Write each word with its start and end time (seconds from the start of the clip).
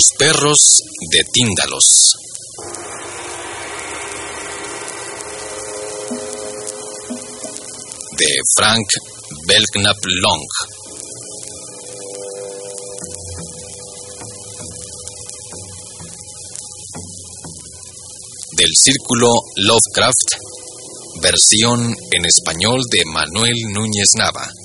Los 0.00 0.18
perros 0.18 0.56
de 1.10 1.24
Tíndalos. 1.30 1.84
De 8.16 8.34
Frank 8.56 8.88
Belknap 9.46 9.96
Long. 10.22 10.46
Del 18.56 18.70
Círculo 18.74 19.28
Lovecraft, 19.56 20.14
versión 21.20 21.94
en 22.10 22.24
español 22.24 22.80
de 22.90 23.04
Manuel 23.04 23.56
Núñez 23.74 24.08
Nava. 24.16 24.59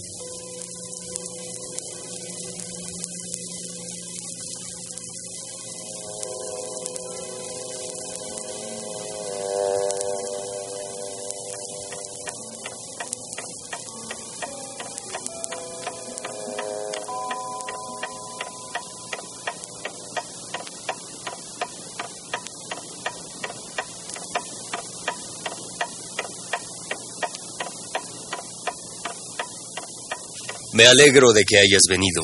Me 30.76 30.86
alegro 30.86 31.32
de 31.32 31.46
que 31.46 31.58
hayas 31.58 31.84
venido. 31.88 32.22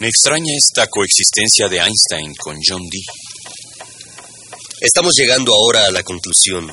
Me 0.00 0.08
extraña 0.08 0.52
esta 0.58 0.88
coexistencia 0.88 1.68
de 1.68 1.78
Einstein 1.78 2.34
con 2.34 2.58
John 2.66 2.82
Dee. 2.90 3.04
Estamos 4.80 5.12
llegando 5.16 5.54
ahora 5.54 5.86
a 5.86 5.92
la 5.92 6.02
conclusión 6.02 6.68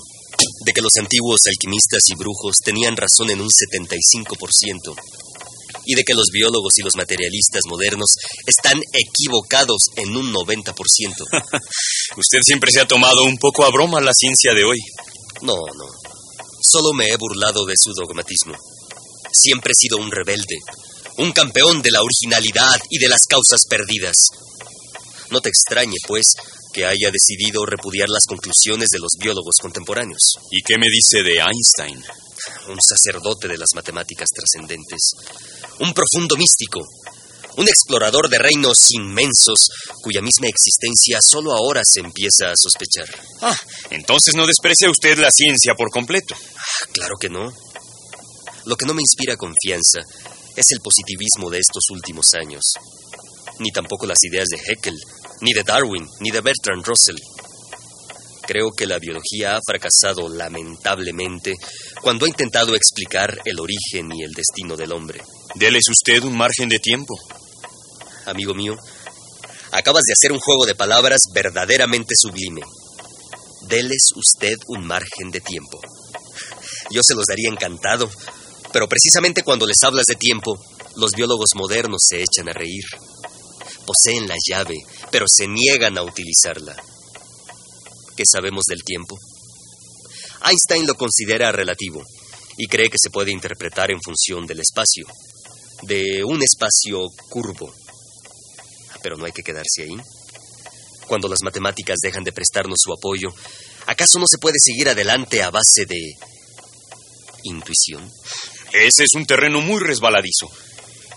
de 0.66 0.74
que 0.74 0.82
los 0.82 0.94
antiguos 0.98 1.42
alquimistas 1.46 2.02
y 2.08 2.16
brujos 2.16 2.56
tenían 2.66 2.98
razón 2.98 3.30
en 3.30 3.42
un 3.42 3.48
75% 3.48 4.96
y 5.86 5.94
de 5.94 6.04
que 6.04 6.16
los 6.16 6.30
biólogos 6.34 6.74
y 6.78 6.82
los 6.82 6.96
materialistas 6.96 7.62
modernos 7.68 8.16
están 8.48 8.82
equivocados 8.92 9.86
en 9.98 10.18
un 10.18 10.34
90%. 10.34 10.74
Usted 12.18 12.40
siempre 12.44 12.72
se 12.72 12.82
ha 12.82 12.88
tomado 12.88 13.24
un 13.24 13.38
poco 13.38 13.66
a 13.66 13.72
broma 13.72 14.02
la 14.02 14.14
ciencia 14.14 14.56
de 14.56 14.64
hoy. 14.64 14.80
No, 15.44 15.54
no. 15.78 16.01
Solo 16.62 16.94
me 16.94 17.08
he 17.08 17.18
burlado 17.18 17.66
de 17.66 17.74
su 17.76 17.92
dogmatismo. 17.94 18.56
Siempre 19.34 19.72
he 19.72 19.80
sido 19.80 19.98
un 19.98 20.12
rebelde, 20.12 20.58
un 21.18 21.32
campeón 21.32 21.82
de 21.82 21.92
la 21.92 22.02
originalidad 22.02 22.80
y 22.90 23.00
de 23.00 23.10
las 23.10 23.22
causas 23.28 23.62
perdidas. 23.68 24.16
No 25.32 25.42
te 25.42 25.50
extrañe, 25.50 25.98
pues, 26.08 26.26
que 26.72 26.86
haya 26.86 27.10
decidido 27.12 27.66
repudiar 27.66 28.10
las 28.10 28.26
conclusiones 28.28 28.90
de 28.92 29.00
los 29.00 29.12
biólogos 29.20 29.56
contemporáneos. 29.60 30.36
¿Y 30.52 30.62
qué 30.62 30.78
me 30.78 30.88
dice 30.88 31.24
de 31.24 31.40
Einstein? 31.40 32.04
Un 32.70 32.80
sacerdote 32.80 33.48
de 33.48 33.58
las 33.58 33.70
matemáticas 33.76 34.30
trascendentes, 34.30 35.12
un 35.80 35.94
profundo 35.94 36.36
místico, 36.38 36.82
un 37.58 37.68
explorador 37.68 38.30
de 38.30 38.38
reinos 38.38 38.78
inmensos 38.92 39.70
cuya 40.02 40.22
misma 40.22 40.48
existencia 40.48 41.20
solo 41.22 41.54
ahora 41.54 41.82
se 41.84 42.00
empieza 42.00 42.50
a 42.50 42.56
sospechar. 42.56 43.10
Ah, 43.42 43.58
entonces 43.90 44.36
no 44.36 44.48
desprecia 44.48 44.90
usted 44.90 45.18
la 45.18 45.32
ciencia 45.32 45.74
por 45.76 45.90
completo. 45.90 46.36
Ah, 46.36 46.88
claro 46.94 47.16
que 47.20 47.30
no. 47.30 47.52
Lo 48.66 48.76
que 48.76 48.86
no 48.86 48.94
me 48.94 49.02
inspira 49.02 49.38
confianza 49.38 50.02
es 50.56 50.66
el 50.72 50.80
positivismo 50.82 51.50
de 51.50 51.60
estos 51.60 51.90
últimos 51.90 52.34
años. 52.34 52.62
Ni 53.60 53.72
tampoco 53.72 54.06
las 54.06 54.24
ideas 54.24 54.48
de 54.50 54.60
Haeckel, 54.60 54.98
ni 55.42 55.54
de 55.54 55.64
Darwin, 55.64 56.08
ni 56.20 56.32
de 56.32 56.42
Bertrand 56.42 56.86
Russell. 56.86 57.18
Creo 58.46 58.72
que 58.72 58.88
la 58.88 59.00
biología 59.00 59.56
ha 59.56 59.62
fracasado 59.66 60.28
lamentablemente 60.28 61.54
cuando 62.02 62.26
ha 62.26 62.30
intentado 62.30 62.76
explicar 62.76 63.40
el 63.46 63.60
origen 63.60 64.12
y 64.14 64.24
el 64.24 64.32
destino 64.32 64.76
del 64.76 64.92
hombre. 64.92 65.22
Deles 65.56 65.84
usted 65.90 66.24
un 66.24 66.36
margen 66.36 66.70
de 66.70 66.80
tiempo. 66.80 67.14
Amigo 68.26 68.54
mío, 68.54 68.76
acabas 69.72 70.04
de 70.04 70.14
hacer 70.14 70.32
un 70.32 70.40
juego 70.40 70.66
de 70.66 70.76
palabras 70.76 71.20
verdaderamente 71.34 72.14
sublime. 72.16 72.62
Deles 73.68 74.10
usted 74.16 74.58
un 74.68 74.86
margen 74.86 75.32
de 75.32 75.42
tiempo. 75.42 75.80
Yo 76.90 77.02
se 77.04 77.16
los 77.16 77.26
daría 77.26 77.50
encantado, 77.50 78.10
pero 78.74 78.88
precisamente 78.88 79.44
cuando 79.44 79.66
les 79.66 79.82
hablas 79.84 80.06
de 80.06 80.16
tiempo, 80.16 80.60
los 80.96 81.12
biólogos 81.12 81.50
modernos 81.56 82.02
se 82.08 82.22
echan 82.22 82.50
a 82.50 82.54
reír. 82.54 82.84
Poseen 83.86 84.28
la 84.28 84.36
llave, 84.48 84.76
pero 85.12 85.26
se 85.28 85.48
niegan 85.48 85.98
a 85.98 86.04
utilizarla. 86.04 86.76
¿Qué 88.16 88.24
sabemos 88.30 88.66
del 88.68 88.84
tiempo? 88.84 89.18
Einstein 90.44 90.86
lo 90.86 90.96
considera 90.96 91.52
relativo 91.52 92.04
y 92.58 92.68
cree 92.68 92.90
que 92.90 92.98
se 93.02 93.10
puede 93.10 93.32
interpretar 93.32 93.92
en 93.92 94.02
función 94.02 94.46
del 94.46 94.60
espacio, 94.60 95.06
de 95.84 96.24
un 96.24 96.42
espacio 96.44 97.08
curvo. 97.30 97.74
Pero 99.04 99.18
no 99.18 99.26
hay 99.26 99.32
que 99.32 99.44
quedarse 99.44 99.84
ahí. 99.84 99.96
Cuando 101.08 101.28
las 101.28 101.42
matemáticas 101.44 101.98
dejan 102.02 102.24
de 102.24 102.32
prestarnos 102.32 102.80
su 102.82 102.94
apoyo, 102.94 103.30
¿acaso 103.86 104.20
no 104.20 104.26
se 104.28 104.38
puede 104.38 104.58
seguir 104.60 104.90
adelante 104.90 105.44
a 105.44 105.50
base 105.50 105.86
de 105.86 106.14
intuición? 107.44 108.10
Ese 108.74 109.04
es 109.04 109.14
un 109.16 109.26
terreno 109.26 109.62
muy 109.62 109.80
resbaladizo. 109.80 110.50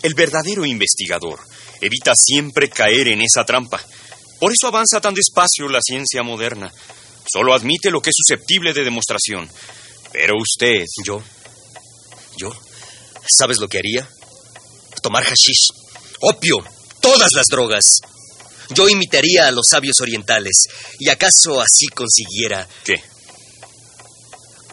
El 0.02 0.14
verdadero 0.14 0.64
investigador 0.64 1.38
evita 1.80 2.12
siempre 2.16 2.68
caer 2.68 3.08
en 3.08 3.22
esa 3.22 3.44
trampa. 3.44 3.80
Por 4.40 4.52
eso 4.52 4.66
avanza 4.66 5.00
tan 5.00 5.14
despacio 5.14 5.68
la 5.68 5.80
ciencia 5.80 6.22
moderna. 6.22 6.72
Solo 7.30 7.54
admite 7.54 7.90
lo 7.90 8.00
que 8.00 8.10
es 8.10 8.16
susceptible 8.16 8.72
de 8.72 8.84
demostración. 8.84 9.48
Pero 10.12 10.34
usted... 10.38 10.84
¿Yo? 11.04 11.22
¿Yo? 12.36 12.52
¿Sabes 13.26 13.58
lo 13.58 13.68
que 13.68 13.78
haría? 13.78 14.08
Tomar 15.02 15.24
hashish, 15.24 15.70
opio, 16.20 16.64
todas 17.04 17.28
las 17.34 17.44
drogas. 17.50 17.84
Yo 18.70 18.88
imitaría 18.88 19.46
a 19.46 19.50
los 19.50 19.66
sabios 19.68 20.00
orientales 20.00 20.54
y 20.98 21.10
acaso 21.10 21.60
así 21.60 21.86
consiguiera... 21.94 22.66
¿Qué? 22.82 22.94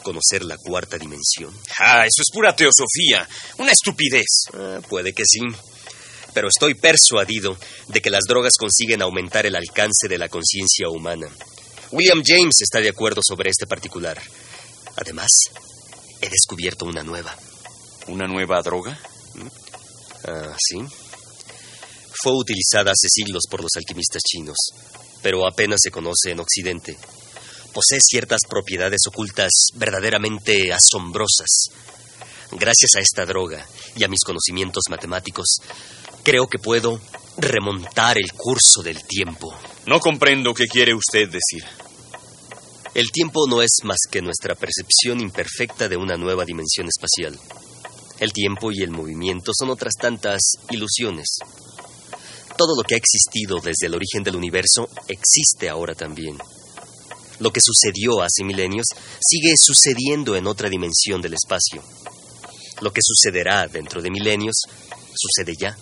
Conocer 0.02 0.46
la 0.46 0.56
cuarta 0.56 0.98
dimensión. 0.98 1.54
Ah, 1.78 2.06
eso 2.06 2.22
es 2.22 2.32
pura 2.34 2.56
teosofía. 2.56 3.28
Una 3.58 3.74
estupidez. 3.74 4.46
Ah, 4.54 4.80
puede 4.88 5.12
que 5.12 5.24
sí. 5.26 5.42
Pero 6.34 6.48
estoy 6.48 6.74
persuadido 6.76 7.58
de 7.90 8.02
que 8.02 8.10
las 8.10 8.24
drogas 8.24 8.54
consiguen 8.58 9.02
aumentar 9.02 9.46
el 9.46 9.58
alcance 9.58 10.08
de 10.08 10.18
la 10.18 10.30
conciencia 10.30 10.88
humana. 10.88 11.28
William 11.92 12.24
James 12.26 12.56
está 12.62 12.80
de 12.80 12.90
acuerdo 12.90 13.20
sobre 13.22 13.50
este 13.50 13.68
particular. 13.68 14.22
Además, 14.96 15.28
he 16.22 16.30
descubierto 16.30 16.86
una 16.86 17.04
nueva. 17.04 17.36
¿Una 18.08 18.26
nueva 18.26 18.62
droga? 18.62 18.98
Ah, 20.26 20.56
sí. 20.58 20.78
Fue 22.24 22.34
utilizada 22.34 22.92
hace 22.92 23.08
siglos 23.10 23.44
por 23.50 23.62
los 23.62 23.72
alquimistas 23.76 24.22
chinos, 24.22 24.58
pero 25.24 25.48
apenas 25.48 25.80
se 25.82 25.90
conoce 25.90 26.30
en 26.30 26.40
Occidente. 26.40 26.96
Posee 27.74 28.00
ciertas 28.00 28.42
propiedades 28.48 29.00
ocultas 29.08 29.50
verdaderamente 29.74 30.72
asombrosas. 30.72 31.70
Gracias 32.52 32.92
a 32.96 33.00
esta 33.00 33.26
droga 33.26 33.66
y 33.96 34.04
a 34.04 34.08
mis 34.08 34.24
conocimientos 34.24 34.84
matemáticos, 34.90 35.58
creo 36.24 36.48
que 36.48 36.60
puedo 36.60 37.02
remontar 37.38 38.18
el 38.20 38.32
curso 38.34 38.84
del 38.84 39.04
tiempo. 39.04 39.52
No 39.88 40.00
comprendo 40.00 40.54
qué 40.54 40.68
quiere 40.68 40.94
usted 40.94 41.28
decir. 41.28 41.66
El 42.94 43.10
tiempo 43.12 43.48
no 43.48 43.64
es 43.64 43.80
más 43.84 44.00
que 44.12 44.22
nuestra 44.22 44.54
percepción 44.54 45.22
imperfecta 45.22 45.88
de 45.88 45.98
una 45.98 46.18
nueva 46.18 46.46
dimensión 46.46 46.88
espacial. 46.88 47.40
El 48.20 48.32
tiempo 48.32 48.72
y 48.72 48.84
el 48.84 48.92
movimiento 48.92 49.54
son 49.58 49.72
otras 49.72 49.94
tantas 49.96 50.42
ilusiones. 50.70 51.38
Todo 52.62 52.76
lo 52.76 52.84
que 52.84 52.94
ha 52.94 52.98
existido 53.00 53.58
desde 53.60 53.88
el 53.88 53.96
origen 53.96 54.22
del 54.22 54.36
universo 54.36 54.88
existe 55.08 55.68
ahora 55.68 55.96
también. 55.96 56.38
Lo 57.40 57.52
que 57.52 57.60
sucedió 57.60 58.22
hace 58.22 58.44
milenios 58.44 58.86
sigue 59.20 59.54
sucediendo 59.58 60.36
en 60.36 60.46
otra 60.46 60.70
dimensión 60.70 61.24
del 61.24 61.34
espacio. 61.34 61.82
Lo 62.82 62.94
que 62.94 63.02
sucederá 63.04 63.68
dentro 63.68 64.00
de 64.00 64.12
milenios 64.12 64.62
sucede 65.16 65.56
ya. 65.60 65.76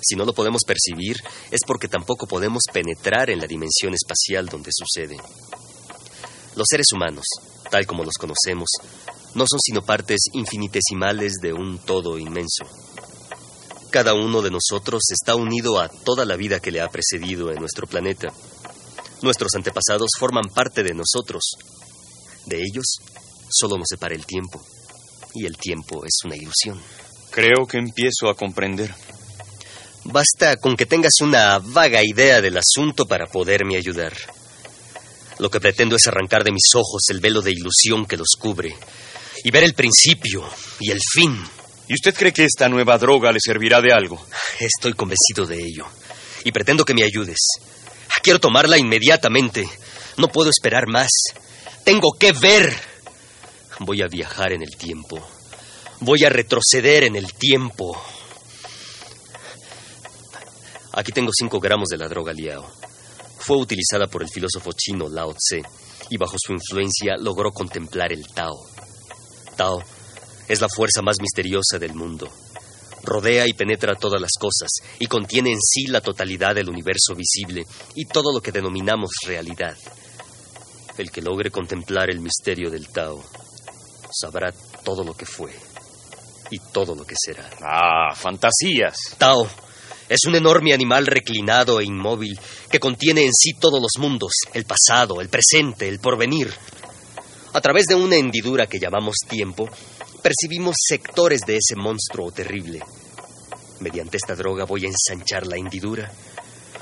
Si 0.00 0.14
no 0.14 0.24
lo 0.24 0.32
podemos 0.32 0.62
percibir 0.64 1.16
es 1.50 1.62
porque 1.66 1.88
tampoco 1.88 2.28
podemos 2.28 2.62
penetrar 2.72 3.28
en 3.28 3.40
la 3.40 3.48
dimensión 3.48 3.94
espacial 3.94 4.46
donde 4.46 4.70
sucede. 4.72 5.16
Los 6.54 6.68
seres 6.70 6.86
humanos, 6.94 7.24
tal 7.68 7.84
como 7.84 8.04
los 8.04 8.14
conocemos, 8.14 8.68
no 9.34 9.44
son 9.48 9.58
sino 9.58 9.82
partes 9.84 10.20
infinitesimales 10.34 11.32
de 11.42 11.52
un 11.52 11.80
todo 11.80 12.16
inmenso. 12.16 12.81
Cada 13.92 14.14
uno 14.14 14.40
de 14.40 14.50
nosotros 14.50 15.02
está 15.10 15.34
unido 15.34 15.78
a 15.78 15.90
toda 15.90 16.24
la 16.24 16.34
vida 16.34 16.60
que 16.60 16.70
le 16.70 16.80
ha 16.80 16.88
precedido 16.88 17.52
en 17.52 17.58
nuestro 17.58 17.86
planeta. 17.86 18.32
Nuestros 19.20 19.52
antepasados 19.54 20.08
forman 20.18 20.46
parte 20.54 20.82
de 20.82 20.94
nosotros. 20.94 21.42
De 22.46 22.56
ellos 22.62 22.86
solo 23.50 23.76
nos 23.76 23.88
separa 23.88 24.14
el 24.14 24.24
tiempo. 24.24 24.64
Y 25.34 25.44
el 25.44 25.58
tiempo 25.58 26.06
es 26.06 26.20
una 26.24 26.36
ilusión. 26.36 26.80
Creo 27.30 27.66
que 27.66 27.76
empiezo 27.76 28.30
a 28.30 28.34
comprender. 28.34 28.94
Basta 30.04 30.56
con 30.56 30.74
que 30.74 30.86
tengas 30.86 31.20
una 31.20 31.58
vaga 31.58 32.00
idea 32.02 32.40
del 32.40 32.56
asunto 32.56 33.06
para 33.06 33.26
poderme 33.26 33.76
ayudar. 33.76 34.14
Lo 35.38 35.50
que 35.50 35.60
pretendo 35.60 35.96
es 35.96 36.06
arrancar 36.06 36.44
de 36.44 36.52
mis 36.52 36.74
ojos 36.74 37.02
el 37.10 37.20
velo 37.20 37.42
de 37.42 37.52
ilusión 37.52 38.06
que 38.06 38.16
los 38.16 38.36
cubre 38.38 38.74
y 39.44 39.50
ver 39.50 39.64
el 39.64 39.74
principio 39.74 40.48
y 40.80 40.90
el 40.90 41.00
fin. 41.12 41.38
¿Y 41.88 41.94
usted 41.94 42.14
cree 42.14 42.32
que 42.32 42.44
esta 42.44 42.68
nueva 42.68 42.96
droga 42.98 43.32
le 43.32 43.38
servirá 43.40 43.80
de 43.80 43.92
algo? 43.92 44.24
Estoy 44.58 44.94
convencido 44.94 45.46
de 45.46 45.56
ello 45.56 45.86
y 46.44 46.52
pretendo 46.52 46.84
que 46.84 46.94
me 46.94 47.04
ayudes. 47.04 47.38
Quiero 48.22 48.38
tomarla 48.38 48.78
inmediatamente. 48.78 49.68
No 50.16 50.28
puedo 50.28 50.50
esperar 50.50 50.86
más. 50.86 51.10
Tengo 51.84 52.12
que 52.18 52.32
ver. 52.32 52.72
Voy 53.80 54.02
a 54.02 54.06
viajar 54.06 54.52
en 54.52 54.62
el 54.62 54.76
tiempo. 54.76 55.18
Voy 56.00 56.24
a 56.24 56.30
retroceder 56.30 57.04
en 57.04 57.16
el 57.16 57.32
tiempo. 57.34 58.00
Aquí 60.92 61.10
tengo 61.10 61.30
cinco 61.32 61.58
gramos 61.58 61.88
de 61.88 61.96
la 61.98 62.08
droga 62.08 62.32
Liao. 62.32 62.70
Fue 63.38 63.56
utilizada 63.56 64.06
por 64.06 64.22
el 64.22 64.28
filósofo 64.28 64.70
chino 64.72 65.08
Lao 65.08 65.34
Tse 65.34 65.62
y 66.10 66.16
bajo 66.16 66.36
su 66.38 66.52
influencia 66.52 67.16
logró 67.18 67.50
contemplar 67.50 68.12
el 68.12 68.26
Tao. 68.28 68.66
Tao 69.56 69.82
es 70.52 70.60
la 70.60 70.68
fuerza 70.68 71.00
más 71.00 71.16
misteriosa 71.18 71.78
del 71.78 71.94
mundo. 71.94 72.28
Rodea 73.04 73.46
y 73.46 73.54
penetra 73.54 73.94
todas 73.94 74.20
las 74.20 74.32
cosas 74.38 74.68
y 74.98 75.06
contiene 75.06 75.50
en 75.50 75.60
sí 75.60 75.86
la 75.86 76.02
totalidad 76.02 76.54
del 76.54 76.68
universo 76.68 77.14
visible 77.16 77.64
y 77.94 78.04
todo 78.04 78.34
lo 78.34 78.42
que 78.42 78.52
denominamos 78.52 79.12
realidad. 79.26 79.76
El 80.98 81.10
que 81.10 81.22
logre 81.22 81.50
contemplar 81.50 82.10
el 82.10 82.20
misterio 82.20 82.70
del 82.70 82.88
Tao 82.88 83.24
sabrá 84.12 84.52
todo 84.84 85.02
lo 85.02 85.14
que 85.14 85.24
fue 85.24 85.52
y 86.50 86.58
todo 86.70 86.94
lo 86.94 87.06
que 87.06 87.14
será. 87.16 87.48
Ah, 87.62 88.14
fantasías. 88.14 88.94
Tao 89.16 89.48
es 90.06 90.20
un 90.26 90.34
enorme 90.34 90.74
animal 90.74 91.06
reclinado 91.06 91.80
e 91.80 91.84
inmóvil 91.84 92.38
que 92.70 92.78
contiene 92.78 93.24
en 93.24 93.32
sí 93.32 93.54
todos 93.54 93.80
los 93.80 93.92
mundos, 93.98 94.32
el 94.52 94.66
pasado, 94.66 95.22
el 95.22 95.30
presente, 95.30 95.88
el 95.88 95.98
porvenir. 95.98 96.52
A 97.54 97.60
través 97.62 97.86
de 97.86 97.94
una 97.94 98.16
hendidura 98.16 98.66
que 98.66 98.78
llamamos 98.78 99.16
tiempo, 99.26 99.68
percibimos 100.22 100.76
sectores 100.78 101.42
de 101.42 101.56
ese 101.56 101.76
monstruo 101.76 102.30
terrible. 102.30 102.80
Mediante 103.80 104.16
esta 104.16 104.34
droga 104.34 104.64
voy 104.64 104.86
a 104.86 104.88
ensanchar 104.88 105.46
la 105.46 105.56
hendidura. 105.56 106.10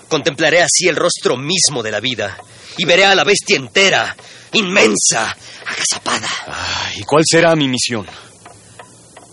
Contemplaré 0.09 0.61
así 0.61 0.89
el 0.89 0.97
rostro 0.97 1.37
mismo 1.37 1.83
de 1.83 1.91
la 1.91 2.01
vida 2.01 2.37
y 2.77 2.85
veré 2.85 3.05
a 3.07 3.15
la 3.15 3.25
bestia 3.25 3.57
entera, 3.57 4.15
inmensa, 4.53 5.37
agazapada. 5.67 6.29
Ah, 6.47 6.91
¿Y 6.97 7.03
cuál 7.05 7.23
será 7.25 7.57
mi 7.57 7.69
misión? 7.69 8.07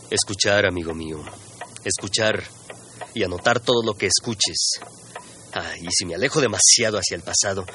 Escuchar, 0.09 0.65
amigo 0.65 0.93
mío. 0.93 1.23
Escuchar 1.83 2.43
y 3.13 3.23
anotar 3.23 3.59
todo 3.59 3.83
lo 3.83 3.95
que 3.95 4.07
escuches. 4.07 4.79
Ah, 5.53 5.73
y 5.81 5.87
si 5.91 6.05
me 6.05 6.15
alejo 6.15 6.39
demasiado 6.39 6.97
hacia 6.97 7.15
el 7.15 7.23
pasado, 7.23 7.65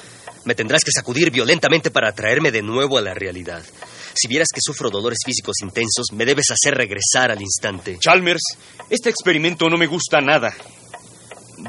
me 0.44 0.54
tendrás 0.54 0.84
que 0.84 0.92
sacudir 0.92 1.30
violentamente 1.30 1.90
para 1.90 2.12
traerme 2.12 2.50
de 2.50 2.62
nuevo 2.62 2.98
a 2.98 3.02
la 3.02 3.14
realidad. 3.14 3.62
Si 4.14 4.28
vieras 4.28 4.48
que 4.54 4.60
sufro 4.62 4.90
dolores 4.90 5.18
físicos 5.24 5.56
intensos, 5.62 6.06
me 6.12 6.24
debes 6.24 6.50
hacer 6.50 6.74
regresar 6.74 7.30
al 7.30 7.40
instante. 7.40 7.98
Chalmers, 7.98 8.42
este 8.90 9.08
experimento 9.08 9.68
no 9.68 9.78
me 9.78 9.86
gusta 9.86 10.20
nada. 10.20 10.54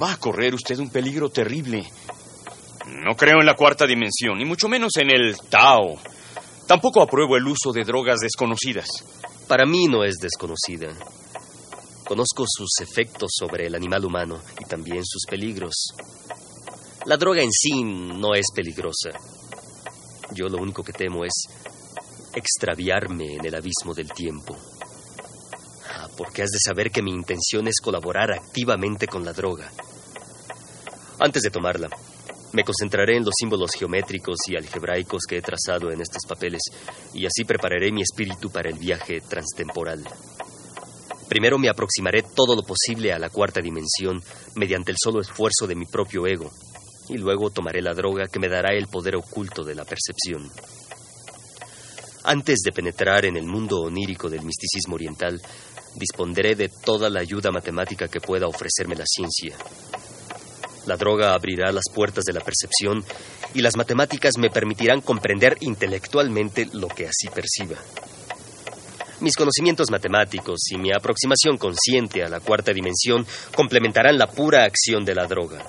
Va 0.01 0.13
a 0.13 0.17
correr 0.17 0.53
usted 0.53 0.77
un 0.79 0.89
peligro 0.89 1.29
terrible. 1.29 1.87
No 2.87 3.15
creo 3.15 3.39
en 3.39 3.45
la 3.45 3.55
cuarta 3.55 3.87
dimensión, 3.87 4.37
ni 4.37 4.45
mucho 4.45 4.67
menos 4.67 4.91
en 4.97 5.09
el 5.09 5.37
Tao. 5.49 5.97
Tampoco 6.67 7.01
apruebo 7.01 7.37
el 7.37 7.47
uso 7.47 7.71
de 7.71 7.83
drogas 7.83 8.19
desconocidas. 8.19 8.87
Para 9.47 9.65
mí 9.65 9.87
no 9.87 10.03
es 10.03 10.15
desconocida. 10.15 10.93
Conozco 12.05 12.45
sus 12.47 12.69
efectos 12.81 13.31
sobre 13.33 13.67
el 13.67 13.75
animal 13.75 14.03
humano 14.03 14.41
y 14.59 14.65
también 14.65 15.05
sus 15.05 15.23
peligros. 15.29 15.93
La 17.05 17.17
droga 17.17 17.41
en 17.41 17.51
sí 17.51 17.83
no 17.83 18.33
es 18.33 18.47
peligrosa. 18.53 19.11
Yo 20.31 20.47
lo 20.47 20.57
único 20.57 20.83
que 20.83 20.93
temo 20.93 21.23
es 21.25 21.33
extraviarme 22.35 23.35
en 23.35 23.45
el 23.45 23.55
abismo 23.55 23.93
del 23.93 24.11
tiempo. 24.11 24.57
Ah, 25.89 26.07
porque 26.17 26.43
has 26.43 26.49
de 26.49 26.59
saber 26.59 26.91
que 26.91 27.01
mi 27.01 27.11
intención 27.11 27.67
es 27.67 27.79
colaborar 27.81 28.31
activamente 28.31 29.07
con 29.07 29.23
la 29.23 29.33
droga. 29.33 29.71
Antes 31.19 31.43
de 31.43 31.51
tomarla, 31.51 31.89
me 32.53 32.63
concentraré 32.63 33.17
en 33.17 33.25
los 33.25 33.33
símbolos 33.37 33.71
geométricos 33.73 34.37
y 34.47 34.55
algebraicos 34.55 35.23
que 35.27 35.37
he 35.37 35.41
trazado 35.41 35.91
en 35.91 36.01
estos 36.01 36.23
papeles 36.27 36.61
y 37.13 37.25
así 37.25 37.45
prepararé 37.45 37.91
mi 37.91 38.01
espíritu 38.01 38.51
para 38.51 38.69
el 38.69 38.77
viaje 38.77 39.21
transtemporal. 39.21 40.03
Primero 41.27 41.57
me 41.57 41.69
aproximaré 41.69 42.23
todo 42.35 42.55
lo 42.55 42.61
posible 42.61 43.11
a 43.11 43.17
la 43.17 43.29
cuarta 43.29 43.59
dimensión 43.59 44.21
mediante 44.55 44.91
el 44.91 44.97
solo 45.03 45.21
esfuerzo 45.21 45.65
de 45.65 45.75
mi 45.75 45.85
propio 45.85 46.27
ego 46.27 46.51
y 47.09 47.17
luego 47.17 47.49
tomaré 47.49 47.81
la 47.81 47.93
droga 47.93 48.27
que 48.27 48.39
me 48.39 48.49
dará 48.49 48.73
el 48.73 48.87
poder 48.87 49.15
oculto 49.15 49.63
de 49.63 49.75
la 49.75 49.83
percepción. 49.83 50.49
Antes 52.25 52.59
de 52.63 52.71
penetrar 52.71 53.25
en 53.25 53.35
el 53.35 53.45
mundo 53.45 53.81
onírico 53.81 54.29
del 54.29 54.45
misticismo 54.45 54.95
oriental, 54.95 55.41
dispondré 55.95 56.55
de 56.55 56.69
toda 56.69 57.09
la 57.09 57.19
ayuda 57.19 57.51
matemática 57.51 58.07
que 58.07 58.21
pueda 58.21 58.47
ofrecerme 58.47 58.95
la 58.95 59.05
ciencia. 59.05 59.57
La 60.85 60.95
droga 60.95 61.33
abrirá 61.33 61.71
las 61.71 61.85
puertas 61.93 62.23
de 62.23 62.33
la 62.33 62.39
percepción 62.39 63.03
y 63.53 63.61
las 63.61 63.75
matemáticas 63.75 64.37
me 64.37 64.49
permitirán 64.49 65.01
comprender 65.01 65.57
intelectualmente 65.61 66.69
lo 66.73 66.87
que 66.87 67.07
así 67.07 67.27
perciba. 67.27 67.77
Mis 69.19 69.35
conocimientos 69.35 69.91
matemáticos 69.91 70.59
y 70.71 70.77
mi 70.77 70.91
aproximación 70.91 71.57
consciente 71.57 72.23
a 72.23 72.29
la 72.29 72.39
cuarta 72.39 72.73
dimensión 72.73 73.25
complementarán 73.55 74.17
la 74.17 74.27
pura 74.27 74.65
acción 74.65 75.05
de 75.05 75.15
la 75.15 75.27
droga. 75.27 75.63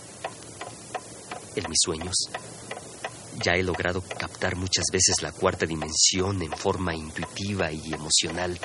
En 1.55 1.69
mis 1.69 1.79
sueños, 1.81 2.15
ya 3.43 3.53
he 3.53 3.63
logrado 3.63 4.03
captar 4.03 4.57
muchas 4.57 4.85
veces 4.93 5.23
la 5.23 5.33
cuarta 5.33 5.67
dimensión 5.67 6.43
en 6.43 6.53
forma 6.53 6.95
intuitiva 6.95 7.73
y 7.73 7.93
emocional, 7.93 8.59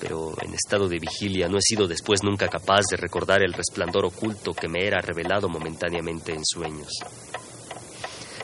pero 0.00 0.34
en 0.42 0.54
estado 0.54 0.88
de 0.88 0.98
vigilia 0.98 1.48
no 1.48 1.58
he 1.58 1.62
sido 1.62 1.86
después 1.86 2.22
nunca 2.22 2.48
capaz 2.48 2.86
de 2.90 2.96
recordar 2.96 3.42
el 3.42 3.52
resplandor 3.52 4.06
oculto 4.06 4.52
que 4.52 4.68
me 4.68 4.86
era 4.86 5.00
revelado 5.00 5.48
momentáneamente 5.48 6.32
en 6.32 6.44
sueños. 6.44 6.92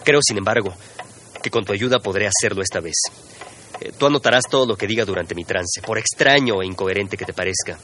Creo, 0.04 0.21
sin 0.23 0.38
embargo, 0.38 0.73
que 1.42 1.50
con 1.50 1.64
tu 1.64 1.73
ayuda 1.73 1.99
podré 1.99 2.28
hacerlo 2.28 2.62
esta 2.62 2.80
vez. 2.80 2.97
Eh, 3.80 3.92
tú 3.99 4.06
anotarás 4.06 4.45
todo 4.49 4.66
lo 4.66 4.76
que 4.76 4.87
diga 4.87 5.04
durante 5.04 5.35
mi 5.35 5.45
trance, 5.45 5.83
por 5.83 5.99
extraño 5.99 6.62
e 6.62 6.66
incoherente 6.66 7.16
que 7.16 7.25
te 7.25 7.33
parezca. 7.33 7.78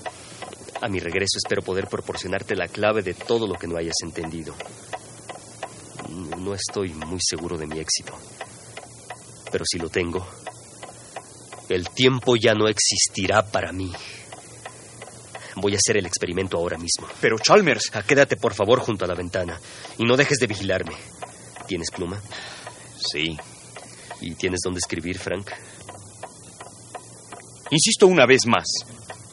A 0.81 0.89
mi 0.89 0.99
regreso 0.99 1.39
espero 1.39 1.63
poder 1.63 1.87
proporcionarte 1.87 2.57
la 2.57 2.69
clave 2.69 3.03
de 3.03 3.15
todo 3.15 3.47
lo 3.47 3.55
que 3.55 3.67
no 3.67 3.77
hayas 3.77 3.97
entendido. 4.03 4.55
No 6.43 6.55
estoy 6.55 6.93
muy 6.93 7.21
seguro 7.21 7.57
de 7.57 7.69
mi 7.69 7.79
éxito. 7.79 8.19
Pero 9.51 9.65
si 9.65 9.79
lo 9.79 9.89
tengo, 9.89 10.27
el 11.69 11.89
tiempo 11.91 12.35
ya 12.35 12.53
no 12.53 12.67
existirá 12.67 13.47
para 13.47 13.73
mí. 13.73 13.93
Voy 15.57 15.75
a 15.75 15.77
hacer 15.77 15.99
el 15.99 16.07
experimento 16.07 16.57
ahora 16.57 16.79
mismo. 16.79 17.07
Pero 17.21 17.39
Chalmers... 17.39 17.91
Ah, 17.93 18.03
quédate 18.03 18.37
por 18.37 18.55
favor 18.55 18.81
junto 18.81 19.05
a 19.05 19.09
la 19.09 19.15
ventana 19.15 19.61
y 19.99 20.05
no 20.05 20.17
dejes 20.17 20.39
de 20.39 20.49
vigilarme. 20.49 20.97
¿Tienes 21.69 21.91
pluma? 21.91 22.21
Sí. 22.97 23.39
¿Y 24.21 24.35
tienes 24.35 24.61
dónde 24.65 24.79
escribir, 24.79 25.19
Frank? 25.19 25.49
Insisto 27.71 28.09
una 28.09 28.27
vez 28.27 28.47
más 28.47 28.65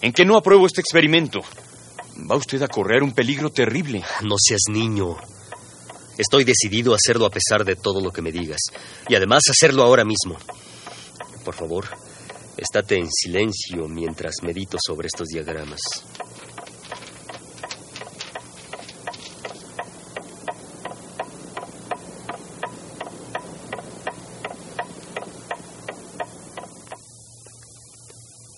en 0.02 0.14
que 0.14 0.26
no 0.26 0.38
apruebo 0.38 0.68
este 0.68 0.82
experimento. 0.82 1.40
Va 2.30 2.36
usted 2.36 2.62
a 2.62 2.68
correr 2.68 3.02
un 3.02 3.14
peligro 3.14 3.50
terrible. 3.50 4.04
No 4.24 4.36
seas 4.38 4.64
niño. 4.70 5.18
Estoy 6.20 6.44
decidido 6.44 6.94
a 6.94 6.98
hacerlo 6.98 7.26
a 7.26 7.32
pesar 7.32 7.66
de 7.66 7.76
todo 7.76 8.00
lo 8.00 8.12
que 8.12 8.22
me 8.22 8.32
digas. 8.32 8.60
Y 9.08 9.16
además 9.16 9.42
hacerlo 9.50 9.82
ahora 9.82 10.06
mismo. 10.06 10.38
Por 11.44 11.56
favor, 11.56 11.86
Estate 12.62 12.98
en 12.98 13.10
silencio 13.10 13.88
mientras 13.88 14.44
medito 14.44 14.78
sobre 14.86 15.08
estos 15.08 15.30
diagramas. 15.30 15.80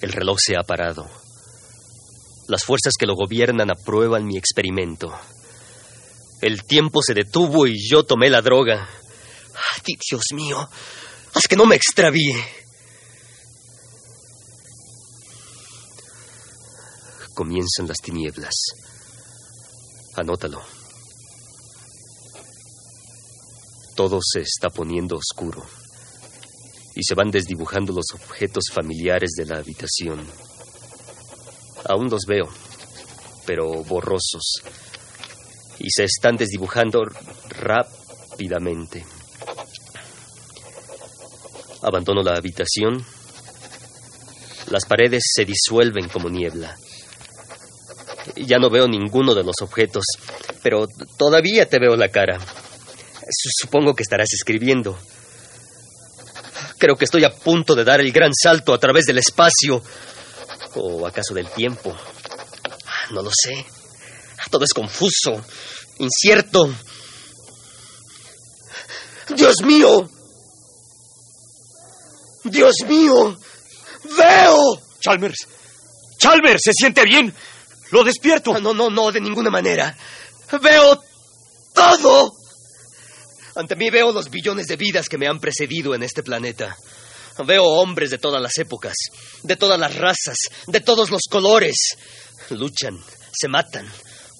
El 0.02 0.12
reloj 0.12 0.40
se 0.40 0.56
ha 0.58 0.64
parado. 0.64 1.08
Las 2.48 2.64
fuerzas 2.64 2.94
que 3.00 3.06
lo 3.06 3.14
gobiernan 3.14 3.70
aprueban 3.70 4.26
mi 4.26 4.36
experimento. 4.36 5.14
El 6.42 6.64
tiempo 6.64 7.04
se 7.04 7.14
detuvo 7.14 7.68
y 7.68 7.78
yo 7.88 8.04
tomé 8.04 8.30
la 8.30 8.42
droga. 8.42 8.90
Ay, 9.86 9.96
Dios 10.10 10.24
mío, 10.34 10.68
haz 11.34 11.48
que 11.48 11.56
no 11.56 11.68
me 11.68 11.76
extravíe. 11.76 12.36
Comienzan 17.36 17.88
las 17.88 18.00
tinieblas. 18.00 18.54
Anótalo. 20.16 20.64
Todo 23.96 24.20
se 24.24 24.40
está 24.40 24.70
poniendo 24.70 25.18
oscuro 25.18 25.64
y 26.96 27.04
se 27.04 27.14
van 27.14 27.30
desdibujando 27.30 27.94
los 27.94 28.06
objetos 28.14 28.64
familiares 28.74 29.32
de 29.38 29.46
la 29.46 29.60
habitación. 29.60 30.26
Aún 31.86 32.10
los 32.10 32.26
veo, 32.26 32.50
pero 33.46 33.84
borrosos 33.84 34.62
y 35.84 35.90
se 35.90 36.04
están 36.04 36.38
desdibujando 36.38 37.04
rápidamente. 37.50 39.06
Abandono 41.82 42.22
la 42.22 42.36
habitación. 42.36 43.04
Las 44.70 44.86
paredes 44.86 45.24
se 45.34 45.44
disuelven 45.44 46.08
como 46.10 46.30
niebla. 46.30 46.78
Ya 48.36 48.60
no 48.60 48.70
veo 48.70 48.88
ninguno 48.88 49.34
de 49.34 49.44
los 49.44 49.56
objetos, 49.62 50.06
pero 50.62 50.86
todavía 51.18 51.68
te 51.68 51.80
veo 51.80 51.96
la 51.96 52.10
cara. 52.10 52.40
Supongo 53.60 53.96
que 53.96 54.04
estarás 54.04 54.32
escribiendo. 54.34 54.98
Creo 56.78 56.96
que 56.96 57.06
estoy 57.06 57.24
a 57.24 57.34
punto 57.34 57.74
de 57.74 57.84
dar 57.84 58.00
el 58.02 58.12
gran 58.12 58.32
salto 58.34 58.74
a 58.74 58.80
través 58.80 59.06
del 59.06 59.18
espacio. 59.18 59.82
¿O 60.76 61.08
acaso 61.08 61.34
del 61.34 61.48
tiempo? 61.50 61.96
No 63.12 63.24
lo 63.24 63.32
sé. 63.32 63.66
Todo 64.52 64.66
es 64.66 64.74
confuso, 64.74 65.44
incierto. 65.98 66.70
Dios 69.36 69.62
mío. 69.64 70.10
Dios 72.44 72.76
mío. 72.88 73.38
Veo. 74.18 74.82
Chalmers. 75.00 75.48
Chalmers, 76.20 76.62
¿se 76.64 76.74
siente 76.74 77.04
bien? 77.06 77.34
Lo 77.92 78.04
despierto. 78.04 78.60
No, 78.60 78.74
no, 78.74 78.90
no, 78.90 79.12
de 79.12 79.22
ninguna 79.22 79.50
manera. 79.50 79.96
Veo 80.62 81.02
todo. 81.74 82.34
Ante 83.56 83.76
mí 83.76 83.90
veo 83.90 84.12
los 84.12 84.30
billones 84.30 84.68
de 84.68 84.76
vidas 84.76 85.08
que 85.08 85.18
me 85.18 85.28
han 85.28 85.40
precedido 85.40 85.96
en 85.96 86.04
este 86.04 86.24
planeta. 86.24 86.76
Veo 87.46 87.64
hombres 87.64 88.10
de 88.12 88.18
todas 88.18 88.42
las 88.42 88.58
épocas, 88.58 88.94
de 89.44 89.56
todas 89.56 89.80
las 89.80 89.96
razas, 89.96 90.38
de 90.68 90.82
todos 90.82 91.10
los 91.10 91.22
colores. 91.30 91.96
Luchan, 92.50 93.02
se 93.32 93.48
matan, 93.48 93.90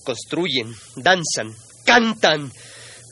construyen, 0.04 0.74
danzan, 0.96 1.56
cantan, 1.86 2.52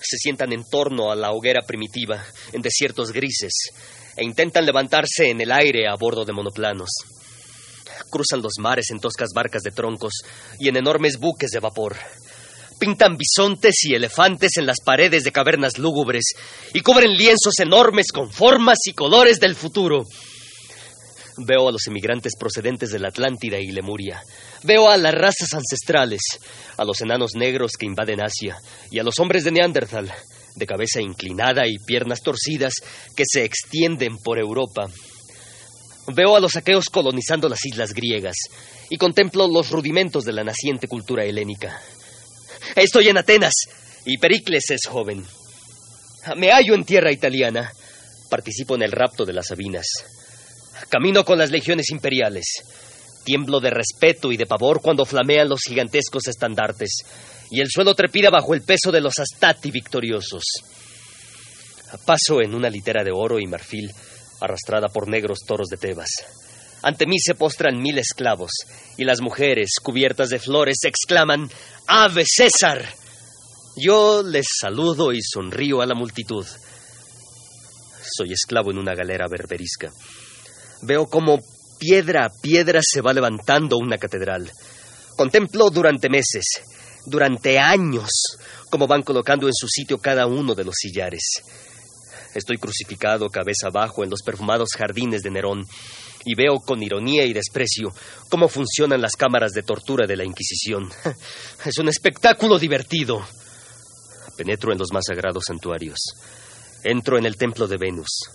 se 0.01 0.17
sientan 0.17 0.53
en 0.53 0.63
torno 0.63 1.11
a 1.11 1.15
la 1.15 1.31
hoguera 1.31 1.61
primitiva, 1.65 2.23
en 2.53 2.61
desiertos 2.61 3.11
grises, 3.11 3.53
e 4.15 4.23
intentan 4.23 4.65
levantarse 4.65 5.29
en 5.29 5.41
el 5.41 5.51
aire 5.51 5.87
a 5.87 5.95
bordo 5.95 6.25
de 6.25 6.33
monoplanos. 6.33 6.89
Cruzan 8.09 8.41
los 8.41 8.53
mares 8.59 8.89
en 8.91 8.99
toscas 8.99 9.29
barcas 9.33 9.61
de 9.61 9.71
troncos 9.71 10.21
y 10.59 10.69
en 10.69 10.77
enormes 10.77 11.17
buques 11.17 11.51
de 11.51 11.59
vapor. 11.59 11.95
Pintan 12.79 13.17
bisontes 13.17 13.83
y 13.83 13.93
elefantes 13.93 14.57
en 14.57 14.65
las 14.65 14.79
paredes 14.79 15.23
de 15.25 15.31
cavernas 15.31 15.77
lúgubres 15.77 16.33
y 16.73 16.79
cubren 16.79 17.11
lienzos 17.11 17.59
enormes 17.59 18.11
con 18.11 18.31
formas 18.31 18.77
y 18.85 18.93
colores 18.93 19.39
del 19.39 19.55
futuro. 19.55 20.05
Veo 21.45 21.67
a 21.67 21.71
los 21.71 21.87
emigrantes 21.87 22.33
procedentes 22.37 22.91
de 22.91 22.99
la 22.99 23.09
Atlántida 23.09 23.59
y 23.59 23.71
Lemuria. 23.71 24.21
Veo 24.63 24.89
a 24.89 24.97
las 24.97 25.13
razas 25.13 25.53
ancestrales, 25.53 26.21
a 26.77 26.83
los 26.83 26.99
enanos 27.01 27.31
negros 27.35 27.73
que 27.79 27.85
invaden 27.85 28.21
Asia 28.21 28.57
y 28.91 28.99
a 28.99 29.03
los 29.03 29.19
hombres 29.19 29.43
de 29.43 29.51
Neanderthal, 29.51 30.11
de 30.55 30.65
cabeza 30.65 31.01
inclinada 31.01 31.65
y 31.65 31.77
piernas 31.85 32.21
torcidas, 32.21 32.73
que 33.15 33.23
se 33.25 33.45
extienden 33.45 34.17
por 34.17 34.37
Europa. 34.37 34.87
Veo 36.07 36.35
a 36.35 36.39
los 36.39 36.55
aqueos 36.55 36.89
colonizando 36.89 37.47
las 37.47 37.65
islas 37.65 37.93
griegas 37.93 38.35
y 38.89 38.97
contemplo 38.97 39.47
los 39.47 39.69
rudimentos 39.69 40.25
de 40.25 40.33
la 40.33 40.43
naciente 40.43 40.87
cultura 40.87 41.23
helénica. 41.23 41.79
Estoy 42.75 43.09
en 43.09 43.17
Atenas 43.17 43.53
y 44.05 44.17
Pericles 44.17 44.71
es 44.71 44.81
joven. 44.87 45.25
Me 46.35 46.51
hallo 46.51 46.73
en 46.73 46.83
tierra 46.83 47.11
italiana. 47.11 47.71
Participo 48.29 48.75
en 48.75 48.83
el 48.83 48.91
rapto 48.91 49.25
de 49.25 49.33
las 49.33 49.47
Sabinas. 49.47 49.87
Camino 50.89 51.23
con 51.23 51.37
las 51.37 51.51
legiones 51.51 51.89
imperiales. 51.91 52.63
Tiemblo 53.23 53.59
de 53.59 53.69
respeto 53.69 54.31
y 54.31 54.37
de 54.37 54.45
pavor 54.45 54.81
cuando 54.81 55.05
flamean 55.05 55.49
los 55.49 55.61
gigantescos 55.67 56.27
estandartes 56.27 57.03
y 57.51 57.61
el 57.61 57.69
suelo 57.69 57.95
trepida 57.95 58.29
bajo 58.29 58.53
el 58.53 58.61
peso 58.61 58.91
de 58.91 59.01
los 59.01 59.19
astati 59.19 59.71
victoriosos. 59.71 60.43
Paso 62.05 62.41
en 62.41 62.53
una 62.53 62.69
litera 62.69 63.03
de 63.03 63.11
oro 63.11 63.39
y 63.39 63.47
marfil 63.47 63.91
arrastrada 64.41 64.87
por 64.87 65.09
negros 65.09 65.39
toros 65.45 65.67
de 65.67 65.77
Tebas. 65.77 66.09
Ante 66.81 67.05
mí 67.05 67.19
se 67.19 67.35
postran 67.35 67.81
mil 67.81 67.97
esclavos 67.97 68.51
y 68.97 69.03
las 69.03 69.21
mujeres, 69.21 69.71
cubiertas 69.81 70.29
de 70.29 70.39
flores, 70.39 70.77
exclaman 70.83 71.49
¡Ave 71.87 72.23
César! 72.25 72.85
Yo 73.75 74.23
les 74.23 74.45
saludo 74.59 75.11
y 75.11 75.19
sonrío 75.21 75.81
a 75.81 75.85
la 75.85 75.95
multitud. 75.95 76.45
Soy 78.15 78.33
esclavo 78.33 78.71
en 78.71 78.77
una 78.77 78.95
galera 78.95 79.25
berberisca. 79.29 79.91
Veo 80.81 81.07
cómo 81.07 81.39
piedra 81.79 82.25
a 82.25 82.29
piedra 82.29 82.81
se 82.83 83.01
va 83.01 83.13
levantando 83.13 83.77
una 83.77 83.97
catedral. 83.97 84.51
Contemplo 85.15 85.69
durante 85.69 86.09
meses, 86.09 86.45
durante 87.05 87.57
años, 87.57 88.09
cómo 88.69 88.85
van 88.85 89.01
colocando 89.01 89.47
en 89.47 89.53
su 89.53 89.67
sitio 89.67 89.97
cada 89.97 90.27
uno 90.27 90.53
de 90.53 90.65
los 90.65 90.75
sillares. 90.75 91.41
Estoy 92.35 92.57
crucificado 92.57 93.29
cabeza 93.29 93.67
abajo 93.67 94.03
en 94.03 94.09
los 94.09 94.21
perfumados 94.21 94.69
jardines 94.77 95.23
de 95.23 95.31
Nerón 95.31 95.65
y 96.25 96.35
veo 96.35 96.59
con 96.59 96.83
ironía 96.83 97.25
y 97.25 97.33
desprecio 97.33 97.91
cómo 98.29 98.47
funcionan 98.47 99.01
las 99.01 99.13
cámaras 99.13 99.53
de 99.53 99.63
tortura 99.63 100.05
de 100.05 100.17
la 100.17 100.25
Inquisición. 100.25 100.89
Es 101.65 101.77
un 101.79 101.87
espectáculo 101.87 102.59
divertido. 102.59 103.25
Penetro 104.37 104.71
en 104.71 104.77
los 104.77 104.93
más 104.93 105.05
sagrados 105.07 105.45
santuarios. 105.47 105.97
Entro 106.83 107.17
en 107.17 107.25
el 107.25 107.35
templo 107.35 107.67
de 107.67 107.77
Venus. 107.77 108.29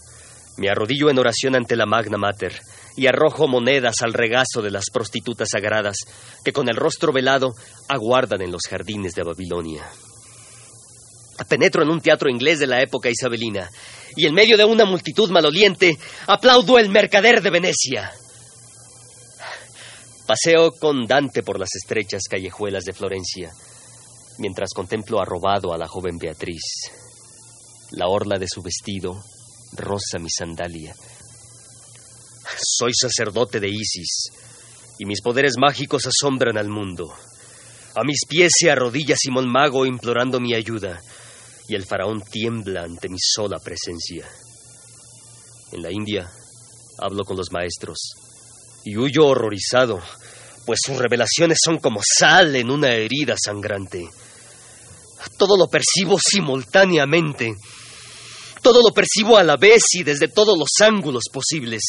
Me 0.56 0.68
arrodillo 0.68 1.08
en 1.08 1.18
oración 1.18 1.56
ante 1.56 1.76
la 1.76 1.86
Magna 1.86 2.18
Mater 2.18 2.60
y 2.96 3.06
arrojo 3.06 3.48
monedas 3.48 3.96
al 4.02 4.12
regazo 4.12 4.62
de 4.62 4.70
las 4.70 4.84
prostitutas 4.92 5.48
sagradas 5.50 5.96
que 6.44 6.52
con 6.52 6.68
el 6.68 6.76
rostro 6.76 7.12
velado 7.12 7.54
aguardan 7.88 8.42
en 8.42 8.52
los 8.52 8.62
jardines 8.68 9.14
de 9.14 9.22
Babilonia. 9.22 9.84
Penetro 11.48 11.82
en 11.82 11.90
un 11.90 12.00
teatro 12.00 12.30
inglés 12.30 12.58
de 12.58 12.66
la 12.66 12.80
época 12.80 13.10
isabelina 13.10 13.68
y 14.16 14.26
en 14.26 14.34
medio 14.34 14.56
de 14.56 14.64
una 14.64 14.84
multitud 14.84 15.30
maloliente 15.30 15.98
aplaudo 16.26 16.78
el 16.78 16.88
mercader 16.88 17.42
de 17.42 17.50
Venecia. 17.50 18.12
Paseo 20.26 20.70
con 20.72 21.06
Dante 21.06 21.42
por 21.42 21.58
las 21.58 21.74
estrechas 21.74 22.22
callejuelas 22.30 22.84
de 22.84 22.92
Florencia 22.92 23.52
mientras 24.38 24.70
contemplo 24.74 25.20
arrobado 25.20 25.72
a 25.72 25.78
la 25.78 25.86
joven 25.86 26.18
Beatriz. 26.18 26.90
La 27.92 28.08
orla 28.08 28.38
de 28.38 28.48
su 28.48 28.62
vestido 28.62 29.20
rosa 29.76 30.18
mi 30.18 30.30
sandalia. 30.30 30.94
Soy 32.60 32.92
sacerdote 32.94 33.60
de 33.60 33.68
Isis 33.68 34.30
y 34.98 35.06
mis 35.06 35.20
poderes 35.20 35.54
mágicos 35.58 36.06
asombran 36.06 36.56
al 36.56 36.68
mundo. 36.68 37.12
A 37.96 38.04
mis 38.04 38.24
pies 38.26 38.52
se 38.58 38.70
arrodilla 38.70 39.16
Simón 39.16 39.48
Mago 39.48 39.86
implorando 39.86 40.40
mi 40.40 40.54
ayuda 40.54 41.00
y 41.68 41.74
el 41.74 41.84
faraón 41.84 42.22
tiembla 42.22 42.82
ante 42.82 43.08
mi 43.08 43.18
sola 43.18 43.58
presencia. 43.58 44.28
En 45.72 45.82
la 45.82 45.90
India 45.90 46.30
hablo 46.98 47.24
con 47.24 47.36
los 47.36 47.50
maestros 47.52 47.98
y 48.84 48.96
huyo 48.96 49.26
horrorizado, 49.26 50.00
pues 50.66 50.80
sus 50.84 50.96
revelaciones 50.98 51.58
son 51.62 51.78
como 51.78 52.00
sal 52.02 52.54
en 52.56 52.70
una 52.70 52.92
herida 52.92 53.34
sangrante. 53.42 54.08
Todo 55.38 55.56
lo 55.56 55.68
percibo 55.68 56.18
simultáneamente. 56.18 57.54
Todo 58.62 58.80
lo 58.82 58.94
percibo 58.94 59.36
a 59.36 59.44
la 59.44 59.56
vez 59.56 59.82
y 59.94 60.02
desde 60.02 60.28
todos 60.28 60.58
los 60.58 60.70
ángulos 60.80 61.24
posibles. 61.32 61.82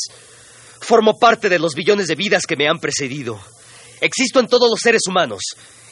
Formo 0.82 1.18
parte 1.18 1.50
de 1.50 1.60
los 1.60 1.74
billones 1.74 2.08
de 2.08 2.16
vidas 2.16 2.46
que 2.46 2.56
me 2.56 2.68
han 2.68 2.80
precedido. 2.80 3.40
Existo 4.02 4.40
en 4.40 4.48
todos 4.48 4.70
los 4.70 4.80
seres 4.80 5.02
humanos 5.08 5.42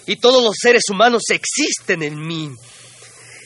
y 0.05 0.17
todos 0.17 0.43
los 0.43 0.55
seres 0.59 0.83
humanos 0.89 1.23
existen 1.29 2.03
en 2.03 2.19
mí. 2.19 2.51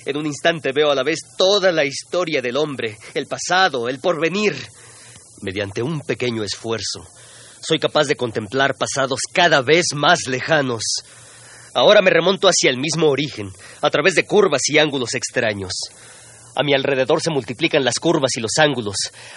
En 0.06 0.18
un 0.18 0.26
instante 0.26 0.72
veo 0.74 0.90
a 0.90 0.96
la 0.96 1.04
vez 1.04 1.20
toda 1.38 1.72
la 1.72 1.86
historia 1.86 2.42
del 2.42 2.58
hombre, 2.58 2.98
el 3.14 3.28
pasado, 3.28 3.90
el 3.90 4.00
porvenir. 4.00 4.56
mediante 5.42 5.84
un 5.84 6.02
pequeño 6.02 6.44
esfuerzo, 6.44 7.06
soy 7.62 7.78
capaz 7.78 8.08
de 8.08 8.16
contemplar 8.16 8.76
pasados 8.76 9.20
cada 9.32 9.62
vez 9.62 9.88
más 9.94 10.28
lejanos. 10.28 10.82
Ahora 11.76 12.02
me 12.02 12.10
remonto 12.10 12.48
hacia 12.48 12.72
el 12.72 12.78
mismo 12.78 13.08
origen, 13.08 13.52
a 13.82 13.90
través 13.92 14.16
de 14.16 14.26
curvas 14.26 14.62
y 14.68 14.80
ángulos 14.80 15.14
extraños. 15.14 15.74
A 16.60 16.64
mi 16.64 16.74
alrededor 16.74 17.22
se 17.22 17.30
multiplican 17.30 17.86
las 17.86 18.00
curvas 18.00 18.36
y 18.36 18.42
los 18.42 18.58
ángulos. 18.58 18.96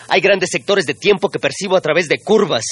Hay 0.09 0.23
grandes 0.23 0.49
sectores 0.51 0.87
de 0.87 0.95
tiempo 0.95 1.29
que 1.29 1.39
percibo 1.39 1.77
a 1.77 1.83
través 1.83 2.09
de 2.09 2.17
curvas. 2.17 2.65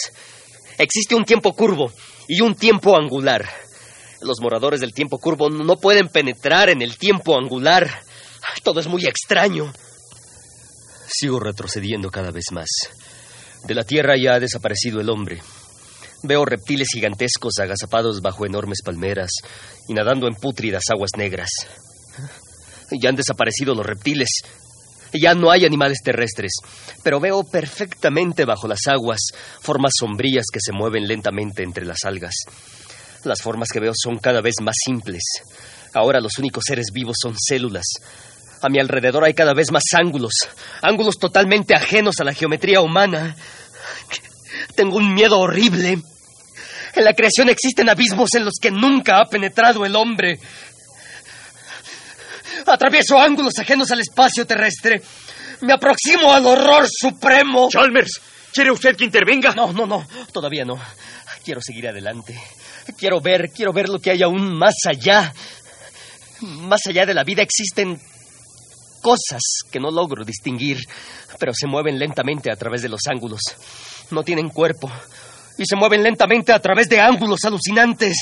Existe 0.78 1.14
un 1.14 1.26
tiempo 1.26 1.52
curvo 1.52 1.92
y 2.28 2.40
un 2.40 2.54
tiempo 2.54 2.96
angular. 2.96 3.46
Los 4.22 4.40
moradores 4.40 4.80
del 4.80 4.94
tiempo 4.94 5.18
curvo 5.18 5.50
no 5.50 5.76
pueden 5.76 6.08
penetrar 6.08 6.70
en 6.70 6.80
el 6.80 6.96
tiempo 6.96 7.36
angular. 7.36 8.00
Todo 8.62 8.80
es 8.80 8.86
muy 8.86 9.04
extraño. 9.04 9.70
Sigo 11.06 11.40
retrocediendo 11.40 12.10
cada 12.10 12.30
vez 12.30 12.46
más. 12.50 12.68
De 13.66 13.74
la 13.74 13.84
Tierra 13.84 14.14
ya 14.16 14.36
ha 14.36 14.40
desaparecido 14.40 15.02
el 15.02 15.10
hombre. 15.10 15.42
Veo 16.22 16.46
reptiles 16.46 16.88
gigantescos 16.94 17.58
agazapados 17.60 18.22
bajo 18.22 18.46
enormes 18.46 18.78
palmeras 18.82 19.30
y 19.88 19.92
nadando 19.92 20.26
en 20.26 20.36
pútridas 20.36 20.84
aguas 20.88 21.10
negras. 21.18 21.50
Ya 22.90 23.10
han 23.10 23.16
desaparecido 23.16 23.74
los 23.74 23.86
reptiles. 23.86 24.28
Ya 25.12 25.34
no 25.34 25.50
hay 25.50 25.64
animales 25.64 25.98
terrestres, 26.04 26.52
pero 27.02 27.18
veo 27.18 27.42
perfectamente 27.42 28.44
bajo 28.44 28.68
las 28.68 28.86
aguas 28.86 29.20
formas 29.60 29.92
sombrías 29.98 30.46
que 30.52 30.60
se 30.60 30.72
mueven 30.72 31.06
lentamente 31.06 31.62
entre 31.62 31.86
las 31.86 32.04
algas. 32.04 32.34
Las 33.24 33.40
formas 33.40 33.70
que 33.70 33.80
veo 33.80 33.92
son 33.94 34.18
cada 34.18 34.40
vez 34.42 34.56
más 34.60 34.76
simples. 34.84 35.22
Ahora 35.94 36.20
los 36.20 36.38
únicos 36.38 36.64
seres 36.66 36.88
vivos 36.92 37.16
son 37.20 37.34
células. 37.38 37.86
A 38.62 38.68
mi 38.68 38.80
alrededor 38.80 39.24
hay 39.24 39.34
cada 39.34 39.54
vez 39.54 39.70
más 39.70 39.84
ángulos, 39.94 40.32
ángulos 40.82 41.16
totalmente 41.18 41.74
ajenos 41.74 42.20
a 42.20 42.24
la 42.24 42.34
geometría 42.34 42.80
humana. 42.80 43.36
Tengo 44.76 44.96
un 44.96 45.14
miedo 45.14 45.38
horrible. 45.38 45.98
En 46.94 47.04
la 47.04 47.14
creación 47.14 47.48
existen 47.48 47.88
abismos 47.88 48.34
en 48.34 48.44
los 48.44 48.54
que 48.60 48.70
nunca 48.70 49.20
ha 49.20 49.24
penetrado 49.26 49.84
el 49.84 49.94
hombre. 49.94 50.38
Atravieso 52.70 53.18
ángulos 53.18 53.58
ajenos 53.58 53.90
al 53.90 54.00
espacio 54.00 54.46
terrestre. 54.46 55.00
Me 55.62 55.72
aproximo 55.72 56.32
al 56.32 56.46
horror 56.46 56.86
supremo. 56.88 57.68
Chalmers, 57.70 58.20
¿quiere 58.52 58.70
usted 58.70 58.96
que 58.96 59.04
intervenga? 59.04 59.54
No, 59.54 59.72
no, 59.72 59.86
no, 59.86 60.06
todavía 60.32 60.64
no. 60.64 60.78
Quiero 61.44 61.60
seguir 61.62 61.88
adelante. 61.88 62.38
Quiero 62.96 63.20
ver, 63.20 63.50
quiero 63.54 63.72
ver 63.72 63.88
lo 63.88 63.98
que 63.98 64.10
hay 64.10 64.22
aún 64.22 64.56
más 64.56 64.74
allá. 64.86 65.32
Más 66.40 66.80
allá 66.86 67.06
de 67.06 67.14
la 67.14 67.24
vida 67.24 67.42
existen 67.42 67.98
cosas 69.02 69.40
que 69.70 69.80
no 69.80 69.90
logro 69.90 70.24
distinguir, 70.24 70.78
pero 71.38 71.52
se 71.54 71.66
mueven 71.66 71.98
lentamente 71.98 72.50
a 72.50 72.56
través 72.56 72.82
de 72.82 72.88
los 72.88 73.00
ángulos. 73.08 73.40
No 74.10 74.22
tienen 74.22 74.48
cuerpo 74.48 74.90
y 75.56 75.64
se 75.66 75.76
mueven 75.76 76.02
lentamente 76.02 76.52
a 76.52 76.60
través 76.60 76.88
de 76.88 77.00
ángulos 77.00 77.40
alucinantes. 77.44 78.16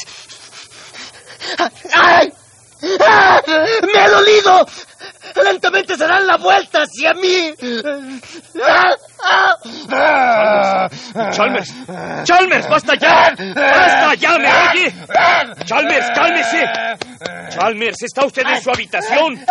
¡Ay! 1.95 2.33
¡Ah! 3.01 3.41
¡Me 3.47 4.01
ha 4.01 4.09
dolido! 4.09 4.67
Lentamente 5.43 5.97
se 5.97 6.07
dan 6.07 6.27
la 6.27 6.37
vuelta 6.37 6.83
hacia 6.83 7.13
mí. 7.15 7.53
Chalmers, 11.33 11.75
Chalmers, 12.25 12.69
basta 12.69 12.95
ya. 12.95 13.35
Basta 13.55 14.15
ya, 14.15 14.39
¿me 14.39 14.49
oye? 14.49 14.95
Chalmers, 15.65 16.07
cálmese. 16.15 16.65
Chalmers, 17.51 18.03
está 18.03 18.25
usted 18.25 18.43
en 18.47 18.63
su 18.63 18.71
habitación. 18.71 19.45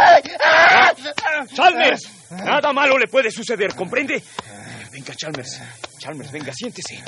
Chalmers, 1.53 2.01
nada 2.31 2.73
malo 2.73 2.97
le 2.97 3.07
puede 3.07 3.31
suceder, 3.31 3.75
¿comprende? 3.75 4.23
Venga, 4.91 5.13
Chalmers. 5.15 5.61
Chalmers, 5.99 6.31
venga, 6.31 6.51
siéntese. 6.53 7.03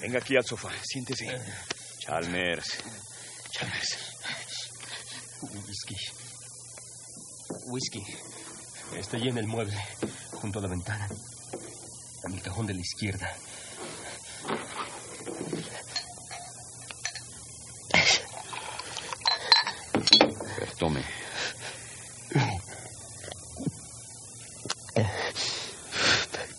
Venga 0.00 0.18
aquí 0.18 0.36
al 0.36 0.44
sofá, 0.44 0.70
siéntese. 0.82 1.26
Chalmers. 2.00 2.78
Chalmers. 3.50 4.07
Whisky. 5.40 5.96
Whisky. 7.66 8.04
Estoy 8.96 9.28
en 9.28 9.38
el 9.38 9.46
mueble, 9.46 9.76
junto 10.32 10.58
a 10.58 10.62
la 10.62 10.68
ventana. 10.68 11.08
En 12.24 12.34
el 12.34 12.42
cajón 12.42 12.66
de 12.66 12.74
la 12.74 12.80
izquierda. 12.80 13.32
Tome. 20.78 21.02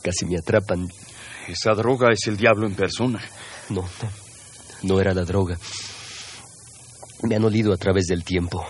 Casi 0.03 0.25
me 0.25 0.37
atrapan. 0.37 0.87
Esa 1.47 1.71
droga 1.73 2.11
es 2.11 2.27
el 2.27 2.37
diablo 2.37 2.67
en 2.67 2.75
persona. 2.75 3.21
No, 3.69 3.81
no. 3.81 4.09
No 4.83 5.01
era 5.01 5.13
la 5.13 5.23
droga. 5.23 5.57
Me 7.29 7.35
han 7.35 7.45
olido 7.45 7.71
a 7.71 7.77
través 7.77 8.07
del 8.07 8.23
tiempo. 8.23 8.65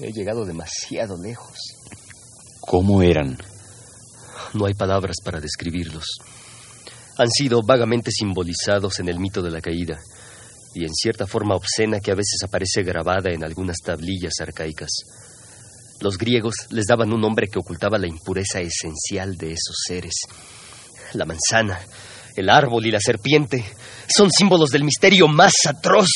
He 0.00 0.10
llegado 0.10 0.44
demasiado 0.44 1.16
lejos. 1.16 1.56
¿Cómo 2.58 3.00
eran? 3.00 3.38
No 4.54 4.66
hay 4.66 4.74
palabras 4.74 5.18
para 5.24 5.38
describirlos. 5.38 6.18
Han 7.16 7.30
sido 7.30 7.60
vagamente 7.64 8.10
simbolizados 8.10 8.98
en 8.98 9.08
el 9.08 9.20
mito 9.20 9.40
de 9.40 9.52
la 9.52 9.60
caída 9.60 10.00
y 10.74 10.82
en 10.82 10.92
cierta 10.92 11.28
forma 11.28 11.54
obscena 11.54 12.00
que 12.00 12.10
a 12.10 12.16
veces 12.16 12.42
aparece 12.42 12.82
grabada 12.82 13.30
en 13.30 13.44
algunas 13.44 13.76
tablillas 13.76 14.32
arcaicas. 14.40 14.90
Los 16.00 16.18
griegos 16.18 16.66
les 16.70 16.86
daban 16.86 17.12
un 17.12 17.20
nombre 17.20 17.46
que 17.46 17.60
ocultaba 17.60 17.98
la 17.98 18.08
impureza 18.08 18.58
esencial 18.58 19.36
de 19.36 19.52
esos 19.52 19.76
seres. 19.86 20.14
La 21.12 21.24
manzana, 21.24 21.78
el 22.34 22.50
árbol 22.50 22.84
y 22.84 22.90
la 22.90 22.98
serpiente 22.98 23.64
son 24.14 24.30
símbolos 24.30 24.70
del 24.70 24.84
misterio 24.84 25.28
más 25.28 25.52
atroz. 25.66 26.10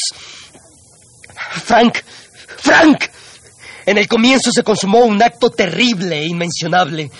Frank, 1.64 1.98
Frank, 2.59 3.04
en 3.87 3.98
el 3.98 4.09
comienzo 4.09 4.50
se 4.52 4.62
consumó 4.62 5.00
un 5.00 5.22
acto 5.22 5.50
terrible 5.50 6.18
e 6.18 6.26
inmencionable. 6.26 7.11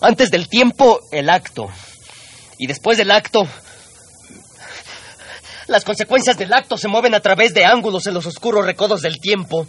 Antes 0.00 0.30
del 0.30 0.48
tiempo, 0.48 1.00
el 1.10 1.28
acto. 1.28 1.66
Y 2.58 2.66
después 2.66 2.98
del 2.98 3.10
acto, 3.10 3.46
las 5.68 5.84
consecuencias 5.84 6.36
del 6.36 6.52
acto 6.52 6.76
se 6.76 6.88
mueven 6.88 7.14
a 7.14 7.20
través 7.20 7.54
de 7.54 7.64
ángulos 7.64 8.06
en 8.06 8.14
los 8.14 8.26
oscuros 8.26 8.64
recodos 8.64 9.02
del 9.02 9.18
tiempo. 9.18 9.66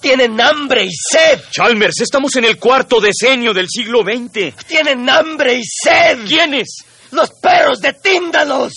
Tienen 0.00 0.40
hambre 0.40 0.84
y 0.84 0.90
sed. 0.90 1.40
Chalmers, 1.50 2.00
estamos 2.00 2.34
en 2.36 2.44
el 2.44 2.58
cuarto 2.58 3.00
decenio 3.00 3.52
del 3.52 3.68
siglo 3.68 4.00
XX. 4.02 4.54
Tienen 4.66 5.08
hambre 5.08 5.54
y 5.54 5.62
sed. 5.64 6.26
¿Quiénes? 6.26 6.78
Los 7.12 7.30
perros 7.40 7.80
de 7.80 7.92
Tíndalos. 7.92 8.72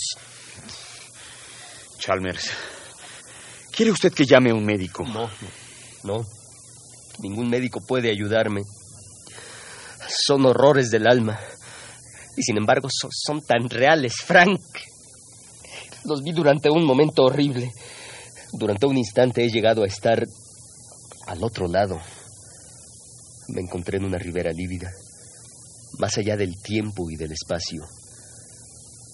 Chalmers, 2.00 2.50
¿quiere 3.70 3.92
usted 3.92 4.10
que 4.12 4.24
llame 4.24 4.50
a 4.50 4.54
un 4.54 4.64
médico? 4.64 5.04
No, 5.04 5.28
no. 6.02 6.24
Ningún 7.18 7.50
médico 7.50 7.80
puede 7.86 8.10
ayudarme. 8.10 8.62
Son 10.08 10.46
horrores 10.46 10.90
del 10.90 11.06
alma. 11.06 11.38
Y 12.38 12.42
sin 12.42 12.56
embargo 12.56 12.88
son, 12.90 13.10
son 13.12 13.42
tan 13.42 13.68
reales, 13.68 14.14
Frank. 14.24 14.60
Los 16.06 16.22
vi 16.22 16.32
durante 16.32 16.70
un 16.70 16.86
momento 16.86 17.22
horrible. 17.24 17.70
Durante 18.54 18.86
un 18.86 18.96
instante 18.96 19.44
he 19.44 19.50
llegado 19.50 19.82
a 19.82 19.86
estar 19.86 20.24
al 21.26 21.44
otro 21.44 21.68
lado. 21.68 22.00
Me 23.48 23.60
encontré 23.60 23.98
en 23.98 24.06
una 24.06 24.16
ribera 24.16 24.52
lívida, 24.52 24.90
más 25.98 26.16
allá 26.16 26.36
del 26.36 26.54
tiempo 26.62 27.10
y 27.10 27.16
del 27.16 27.32
espacio. 27.32 27.82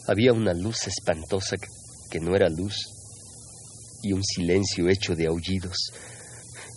Había 0.07 0.33
una 0.33 0.53
luz 0.55 0.87
espantosa 0.87 1.57
que, 1.57 1.67
que 2.11 2.21
no 2.21 2.35
era 2.35 2.49
luz 2.49 2.75
y 4.03 4.13
un 4.13 4.23
silencio 4.23 4.89
hecho 4.89 5.15
de 5.15 5.27
aullidos. 5.27 5.93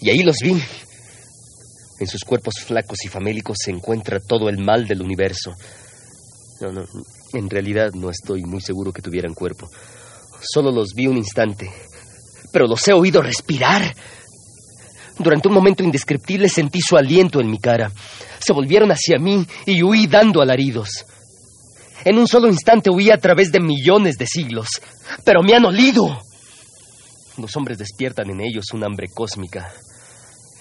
Y 0.01 0.09
ahí 0.09 0.23
los 0.23 0.37
vi. 0.41 0.61
En 1.99 2.07
sus 2.07 2.23
cuerpos 2.23 2.55
flacos 2.59 3.03
y 3.03 3.09
famélicos 3.09 3.57
se 3.63 3.71
encuentra 3.71 4.19
todo 4.19 4.47
el 4.49 4.57
mal 4.57 4.87
del 4.87 5.01
universo. 5.01 5.51
No, 6.61 6.71
no, 6.71 6.85
en 7.33 7.49
realidad 7.49 7.91
no 7.93 8.09
estoy 8.09 8.43
muy 8.43 8.61
seguro 8.61 8.91
que 8.91 9.01
tuvieran 9.01 9.33
cuerpo. 9.33 9.69
Solo 10.41 10.71
los 10.71 10.93
vi 10.95 11.07
un 11.07 11.17
instante, 11.17 11.69
pero 12.51 12.67
los 12.67 12.87
he 12.87 12.93
oído 12.93 13.21
respirar. 13.21 13.93
Durante 15.17 15.49
un 15.49 15.53
momento 15.53 15.83
indescriptible 15.83 16.47
sentí 16.47 16.79
su 16.81 16.95
aliento 16.95 17.41
en 17.41 17.51
mi 17.51 17.59
cara. 17.59 17.91
Se 18.39 18.53
volvieron 18.53 18.89
hacia 18.91 19.19
mí 19.19 19.45
y 19.65 19.83
huí 19.83 20.07
dando 20.07 20.41
alaridos. 20.41 21.05
En 22.05 22.17
un 22.17 22.27
solo 22.27 22.47
instante 22.47 22.89
huí 22.89 23.11
a 23.11 23.17
través 23.17 23.51
de 23.51 23.59
millones 23.59 24.17
de 24.17 24.25
siglos, 24.25 24.69
pero 25.25 25.41
me 25.41 25.53
han 25.53 25.65
olido. 25.65 26.17
Los 27.37 27.55
hombres 27.55 27.77
despiertan 27.77 28.29
en 28.29 28.41
ellos 28.41 28.65
un 28.73 28.83
hambre 28.83 29.07
cósmica. 29.13 29.71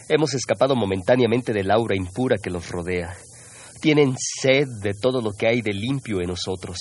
Hemos 0.08 0.34
escapado 0.34 0.74
momentáneamente 0.74 1.52
del 1.52 1.70
aura 1.70 1.96
impura 1.96 2.36
que 2.42 2.50
los 2.50 2.68
rodea. 2.70 3.14
Tienen 3.80 4.16
sed 4.18 4.66
de 4.82 4.94
todo 4.94 5.20
lo 5.20 5.32
que 5.32 5.46
hay 5.46 5.60
de 5.60 5.72
limpio 5.72 6.20
en 6.20 6.28
nosotros, 6.28 6.78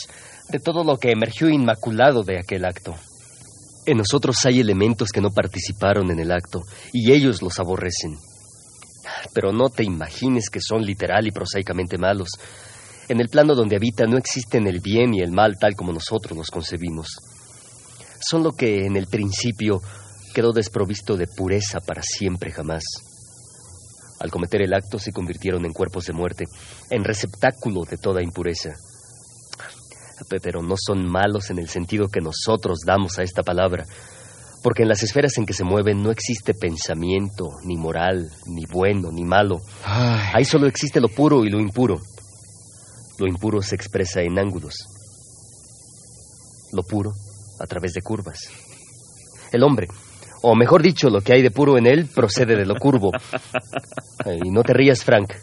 de 0.49 0.59
todo 0.59 0.83
lo 0.83 0.97
que 0.97 1.11
emergió 1.11 1.49
inmaculado 1.49 2.23
de 2.23 2.39
aquel 2.39 2.65
acto. 2.65 2.95
En 3.85 3.97
nosotros 3.97 4.37
hay 4.45 4.59
elementos 4.59 5.09
que 5.11 5.21
no 5.21 5.29
participaron 5.29 6.09
en 6.11 6.19
el 6.19 6.31
acto 6.31 6.61
y 6.91 7.11
ellos 7.11 7.41
los 7.41 7.59
aborrecen. 7.59 8.17
Pero 9.33 9.51
no 9.51 9.69
te 9.69 9.83
imagines 9.83 10.49
que 10.49 10.59
son 10.61 10.81
literal 10.81 11.27
y 11.27 11.31
prosaicamente 11.31 11.97
malos. 11.97 12.29
En 13.09 13.21
el 13.21 13.29
plano 13.29 13.55
donde 13.55 13.77
habita 13.77 14.05
no 14.05 14.17
existen 14.17 14.67
el 14.67 14.81
bien 14.81 15.13
y 15.13 15.21
el 15.21 15.31
mal 15.31 15.57
tal 15.59 15.75
como 15.75 15.93
nosotros 15.93 16.37
los 16.37 16.51
concebimos. 16.51 17.07
Son 18.19 18.43
lo 18.43 18.51
que 18.51 18.85
en 18.85 18.97
el 18.97 19.07
principio 19.07 19.81
quedó 20.33 20.51
desprovisto 20.51 21.15
de 21.15 21.27
pureza 21.27 21.79
para 21.85 22.01
siempre 22.01 22.51
jamás. 22.51 22.83
Al 24.19 24.31
cometer 24.31 24.61
el 24.61 24.73
acto 24.73 24.99
se 24.99 25.11
convirtieron 25.11 25.65
en 25.65 25.73
cuerpos 25.73 26.05
de 26.05 26.13
muerte, 26.13 26.45
en 26.89 27.03
receptáculo 27.03 27.83
de 27.89 27.97
toda 27.97 28.23
impureza. 28.23 28.71
Pero 30.41 30.61
no 30.61 30.75
son 30.77 31.05
malos 31.09 31.49
en 31.51 31.59
el 31.59 31.69
sentido 31.69 32.07
que 32.07 32.19
nosotros 32.19 32.79
damos 32.85 33.19
a 33.19 33.23
esta 33.23 33.43
palabra, 33.43 33.85
porque 34.63 34.81
en 34.81 34.89
las 34.89 35.03
esferas 35.03 35.37
en 35.37 35.45
que 35.45 35.53
se 35.53 35.63
mueven 35.63 36.01
no 36.01 36.09
existe 36.11 36.53
pensamiento, 36.55 37.49
ni 37.63 37.77
moral, 37.77 38.29
ni 38.47 38.65
bueno, 38.65 39.11
ni 39.11 39.23
malo. 39.23 39.61
Ahí 40.33 40.43
solo 40.43 40.67
existe 40.67 40.99
lo 40.99 41.09
puro 41.09 41.45
y 41.45 41.49
lo 41.49 41.59
impuro. 41.59 41.97
Lo 43.19 43.27
impuro 43.27 43.61
se 43.61 43.75
expresa 43.75 44.21
en 44.21 44.37
ángulos. 44.37 44.75
Lo 46.73 46.83
puro 46.83 47.11
a 47.59 47.65
través 47.65 47.93
de 47.93 48.01
curvas. 48.01 48.49
El 49.51 49.63
hombre, 49.63 49.87
o 50.41 50.55
mejor 50.55 50.83
dicho, 50.83 51.09
lo 51.09 51.21
que 51.21 51.33
hay 51.33 51.41
de 51.41 51.51
puro 51.51 51.77
en 51.77 51.87
él 51.87 52.07
procede 52.13 52.55
de 52.55 52.65
lo 52.65 52.75
curvo. 52.75 53.11
Y 54.43 54.49
no 54.49 54.61
te 54.61 54.73
rías, 54.73 55.05
Frank. 55.05 55.33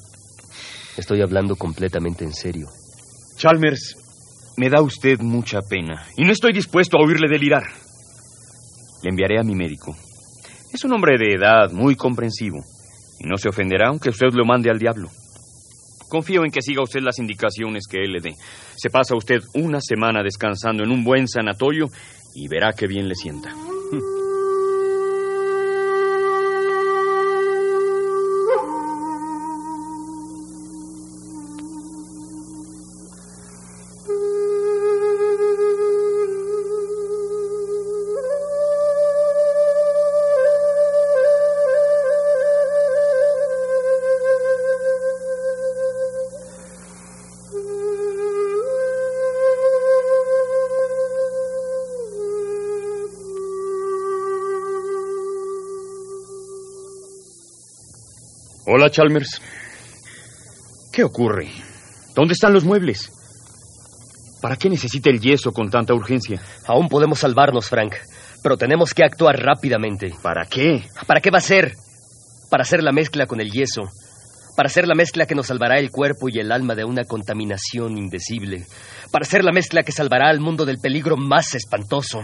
Estoy 0.99 1.23
hablando 1.23 1.57
completamente 1.57 2.23
en 2.23 2.35
serio. 2.35 2.69
Chalmers, 3.37 3.97
me 4.59 4.69
da 4.69 4.83
usted 4.83 5.19
mucha 5.21 5.61
pena 5.63 6.07
y 6.17 6.25
no 6.25 6.33
estoy 6.33 6.53
dispuesto 6.53 6.99
a 6.99 7.05
oírle 7.05 7.29
delirar. 7.29 7.65
Le 9.03 9.11
enviaré 9.11 9.41
a 9.41 9.43
mi 9.43 9.55
médico. 9.55 9.97
Es 10.73 10.85
un 10.85 10.93
hombre 10.93 11.17
de 11.19 11.35
edad 11.35 11.71
muy 11.73 11.97
comprensivo 11.97 12.59
y 13.19 13.27
no 13.27 13.39
se 13.39 13.49
ofenderá 13.49 13.89
aunque 13.89 14.11
usted 14.11 14.29
lo 14.33 14.45
mande 14.45 14.71
al 14.71 14.79
diablo. 14.79 15.09
Confío 16.15 16.45
en 16.45 16.53
que 16.53 16.63
siga 16.63 16.81
usted 16.81 17.01
las 17.01 17.19
indicaciones 17.19 17.89
que 17.91 18.05
él 18.05 18.13
le 18.13 18.21
dé. 18.21 18.37
Se 18.77 18.89
pasa 18.89 19.17
usted 19.17 19.41
una 19.55 19.81
semana 19.81 20.23
descansando 20.23 20.85
en 20.85 20.93
un 20.93 21.03
buen 21.03 21.27
sanatorio 21.27 21.87
y 22.37 22.47
verá 22.47 22.73
qué 22.73 22.87
bien 22.87 23.09
le 23.09 23.17
sienta. 23.17 23.53
Hola, 58.85 58.93
Chalmers. 58.93 59.41
¿Qué 60.93 61.05
ocurre? 61.05 61.49
¿Dónde 62.15 62.35
están 62.35 62.53
los 62.53 62.65
muebles? 62.65 63.11
¿Para 64.43 64.57
qué 64.57 64.69
necesita 64.69 65.09
el 65.09 65.21
yeso 65.21 65.53
con 65.53 65.71
tanta 65.71 65.95
urgencia? 65.95 66.39
Aún 66.67 66.91
podemos 66.91 67.21
salvarnos, 67.21 67.71
Frank, 67.71 67.95
pero 68.43 68.59
tenemos 68.59 68.93
que 68.93 69.03
actuar 69.03 69.37
rápidamente. 69.37 70.13
¿Para 70.21 70.45
qué? 70.45 70.85
¿Para 71.07 71.23
qué 71.23 71.31
va 71.31 71.39
a 71.39 71.41
ser? 71.41 71.73
Para 72.51 72.61
hacer 72.61 72.83
la 72.83 72.93
mezcla 72.93 73.25
con 73.25 73.41
el 73.41 73.51
yeso. 73.51 73.85
Para 74.55 74.67
hacer 74.67 74.87
la 74.87 74.95
mezcla 74.95 75.25
que 75.25 75.35
nos 75.35 75.47
salvará 75.47 75.79
el 75.79 75.91
cuerpo 75.91 76.29
y 76.29 76.39
el 76.39 76.53
alma 76.53 76.75
de 76.75 76.85
una 76.85 77.05
contaminación 77.05 77.97
indecible. 77.97 78.67
Para 79.11 79.23
hacer 79.23 79.45
la 79.45 79.53
mezcla 79.53 79.83
que 79.83 79.93
salvará 79.93 80.29
al 80.29 80.41
mundo 80.41 80.67
del 80.67 80.77
peligro 80.77 81.17
más 81.17 81.55
espantoso. 81.55 82.21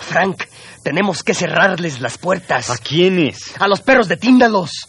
Frank, 0.00 0.42
tenemos 0.82 1.22
que 1.22 1.34
cerrarles 1.34 2.00
las 2.00 2.18
puertas. 2.18 2.68
¿A 2.68 2.78
quiénes? 2.78 3.54
A 3.60 3.68
los 3.68 3.80
perros 3.80 4.08
de 4.08 4.16
Tíndalos 4.16 4.88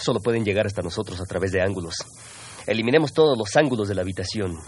solo 0.00 0.20
pueden 0.20 0.44
llegar 0.44 0.66
hasta 0.66 0.82
nosotros 0.82 1.20
a 1.20 1.24
través 1.24 1.52
de 1.52 1.62
ángulos. 1.62 1.94
Eliminemos 2.66 3.12
todos 3.12 3.36
los 3.38 3.56
ángulos 3.56 3.88
de 3.88 3.94
la 3.94 4.02
habitación. 4.02 4.58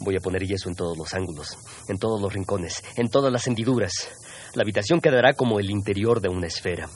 Voy 0.00 0.16
a 0.16 0.20
poner 0.20 0.46
yeso 0.46 0.68
en 0.68 0.76
todos 0.76 0.96
los 0.96 1.12
ángulos, 1.14 1.56
en 1.88 1.98
todos 1.98 2.20
los 2.20 2.32
rincones, 2.32 2.82
en 2.96 3.08
todas 3.08 3.32
las 3.32 3.46
hendiduras. 3.46 3.92
La 4.54 4.62
habitación 4.62 5.00
quedará 5.00 5.32
como 5.32 5.58
el 5.58 5.70
interior 5.70 6.20
de 6.20 6.28
una 6.28 6.46
esfera. 6.46 6.88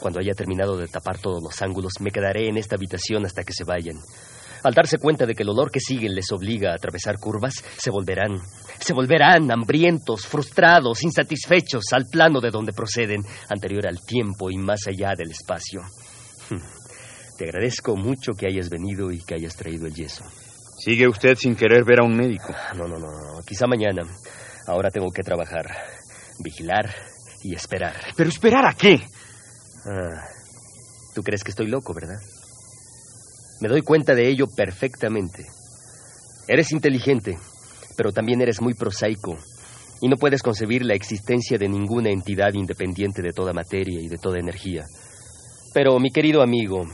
Cuando 0.00 0.20
haya 0.20 0.34
terminado 0.34 0.76
de 0.76 0.86
tapar 0.86 1.18
todos 1.18 1.42
los 1.42 1.60
ángulos, 1.62 1.94
me 2.00 2.10
quedaré 2.10 2.48
en 2.48 2.56
esta 2.56 2.76
habitación 2.76 3.26
hasta 3.26 3.42
que 3.42 3.52
se 3.52 3.64
vayan. 3.64 3.98
Al 4.62 4.74
darse 4.74 4.98
cuenta 4.98 5.26
de 5.26 5.34
que 5.34 5.42
el 5.42 5.48
olor 5.48 5.70
que 5.70 5.80
siguen 5.80 6.14
les 6.14 6.30
obliga 6.32 6.70
a 6.70 6.74
atravesar 6.74 7.18
curvas, 7.18 7.54
se 7.78 7.90
volverán, 7.90 8.36
se 8.78 8.92
volverán 8.92 9.50
hambrientos, 9.50 10.26
frustrados, 10.26 11.02
insatisfechos 11.02 11.84
al 11.92 12.06
plano 12.06 12.40
de 12.40 12.50
donde 12.50 12.72
proceden, 12.72 13.24
anterior 13.48 13.86
al 13.86 14.04
tiempo 14.04 14.50
y 14.50 14.58
más 14.58 14.86
allá 14.86 15.14
del 15.16 15.30
espacio. 15.30 15.80
Te 17.40 17.46
agradezco 17.46 17.96
mucho 17.96 18.32
que 18.34 18.46
hayas 18.46 18.68
venido 18.68 19.10
y 19.10 19.18
que 19.24 19.34
hayas 19.34 19.56
traído 19.56 19.86
el 19.86 19.94
yeso. 19.94 20.22
¿Sigue 20.78 21.08
usted 21.08 21.36
sin 21.36 21.56
querer 21.56 21.84
ver 21.86 22.00
a 22.00 22.04
un 22.04 22.14
médico? 22.14 22.54
No, 22.76 22.86
no, 22.86 22.98
no. 22.98 23.40
Quizá 23.46 23.66
mañana. 23.66 24.02
Ahora 24.66 24.90
tengo 24.90 25.10
que 25.10 25.22
trabajar, 25.22 25.64
vigilar 26.44 26.94
y 27.42 27.54
esperar. 27.54 27.94
¿Pero 28.14 28.28
esperar 28.28 28.66
a 28.66 28.74
qué? 28.74 29.00
Ah, 29.86 30.22
Tú 31.14 31.22
crees 31.22 31.42
que 31.42 31.52
estoy 31.52 31.68
loco, 31.68 31.94
¿verdad? 31.94 32.18
Me 33.62 33.70
doy 33.70 33.80
cuenta 33.80 34.14
de 34.14 34.28
ello 34.28 34.44
perfectamente. 34.54 35.46
Eres 36.46 36.72
inteligente, 36.72 37.38
pero 37.96 38.12
también 38.12 38.42
eres 38.42 38.60
muy 38.60 38.74
prosaico 38.74 39.38
y 40.02 40.08
no 40.08 40.16
puedes 40.16 40.42
concebir 40.42 40.84
la 40.84 40.92
existencia 40.94 41.56
de 41.56 41.70
ninguna 41.70 42.10
entidad 42.10 42.52
independiente 42.52 43.22
de 43.22 43.32
toda 43.32 43.54
materia 43.54 43.98
y 43.98 44.08
de 44.08 44.18
toda 44.18 44.38
energía. 44.38 44.84
Pero, 45.72 45.98
mi 46.00 46.10
querido 46.10 46.42
amigo, 46.42 46.84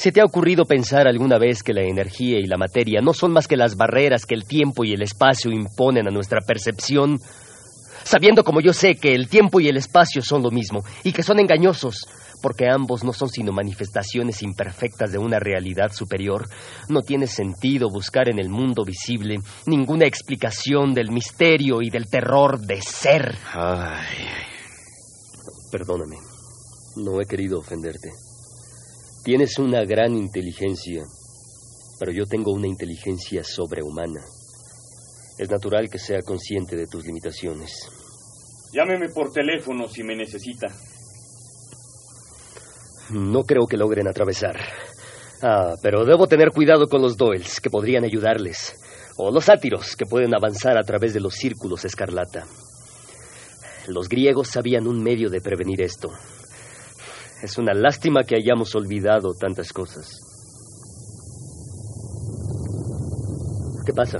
¿Se 0.00 0.12
te 0.12 0.22
ha 0.22 0.24
ocurrido 0.24 0.64
pensar 0.64 1.06
alguna 1.06 1.36
vez 1.38 1.62
que 1.62 1.74
la 1.74 1.82
energía 1.82 2.38
y 2.38 2.46
la 2.46 2.56
materia 2.56 3.02
no 3.02 3.12
son 3.12 3.32
más 3.32 3.46
que 3.46 3.58
las 3.58 3.76
barreras 3.76 4.24
que 4.24 4.34
el 4.34 4.46
tiempo 4.46 4.82
y 4.82 4.94
el 4.94 5.02
espacio 5.02 5.50
imponen 5.52 6.08
a 6.08 6.10
nuestra 6.10 6.40
percepción? 6.40 7.18
Sabiendo 8.02 8.42
como 8.42 8.62
yo 8.62 8.72
sé 8.72 8.94
que 8.94 9.14
el 9.14 9.28
tiempo 9.28 9.60
y 9.60 9.68
el 9.68 9.76
espacio 9.76 10.22
son 10.22 10.42
lo 10.42 10.50
mismo 10.50 10.82
y 11.04 11.12
que 11.12 11.22
son 11.22 11.38
engañosos, 11.38 12.08
porque 12.40 12.66
ambos 12.66 13.04
no 13.04 13.12
son 13.12 13.28
sino 13.28 13.52
manifestaciones 13.52 14.42
imperfectas 14.42 15.12
de 15.12 15.18
una 15.18 15.38
realidad 15.38 15.92
superior, 15.92 16.48
no 16.88 17.02
tiene 17.02 17.26
sentido 17.26 17.90
buscar 17.92 18.30
en 18.30 18.38
el 18.38 18.48
mundo 18.48 18.84
visible 18.86 19.36
ninguna 19.66 20.06
explicación 20.06 20.94
del 20.94 21.10
misterio 21.10 21.82
y 21.82 21.90
del 21.90 22.08
terror 22.08 22.58
de 22.58 22.80
ser. 22.80 23.36
Ay. 23.52 24.16
Perdóname, 25.70 26.16
no 26.96 27.20
he 27.20 27.26
querido 27.26 27.58
ofenderte. 27.58 28.29
Tienes 29.22 29.58
una 29.58 29.84
gran 29.84 30.16
inteligencia, 30.16 31.02
pero 31.98 32.10
yo 32.10 32.24
tengo 32.24 32.52
una 32.52 32.66
inteligencia 32.66 33.44
sobrehumana. 33.44 34.20
Es 35.38 35.50
natural 35.50 35.90
que 35.90 35.98
sea 35.98 36.20
consciente 36.24 36.74
de 36.74 36.86
tus 36.86 37.04
limitaciones. 37.04 37.70
Llámeme 38.72 39.10
por 39.10 39.30
teléfono 39.30 39.88
si 39.88 40.02
me 40.04 40.16
necesita. 40.16 40.68
No 43.10 43.42
creo 43.42 43.66
que 43.68 43.76
logren 43.76 44.08
atravesar. 44.08 44.56
Ah, 45.42 45.74
pero 45.82 46.06
debo 46.06 46.26
tener 46.26 46.48
cuidado 46.50 46.86
con 46.86 47.02
los 47.02 47.18
Doyles, 47.18 47.60
que 47.60 47.68
podrían 47.68 48.04
ayudarles. 48.04 48.74
O 49.18 49.30
los 49.30 49.44
sátiros, 49.44 49.96
que 49.96 50.06
pueden 50.06 50.34
avanzar 50.34 50.78
a 50.78 50.82
través 50.82 51.12
de 51.12 51.20
los 51.20 51.34
círculos 51.34 51.84
escarlata. 51.84 52.46
Los 53.86 54.08
griegos 54.08 54.48
sabían 54.48 54.86
un 54.86 55.02
medio 55.02 55.28
de 55.28 55.42
prevenir 55.42 55.82
esto. 55.82 56.10
Es 57.42 57.56
una 57.56 57.72
lástima 57.72 58.22
que 58.22 58.36
hayamos 58.36 58.74
olvidado 58.74 59.32
tantas 59.32 59.72
cosas. 59.72 60.20
¿Qué 63.86 63.92
pasa? 63.94 64.18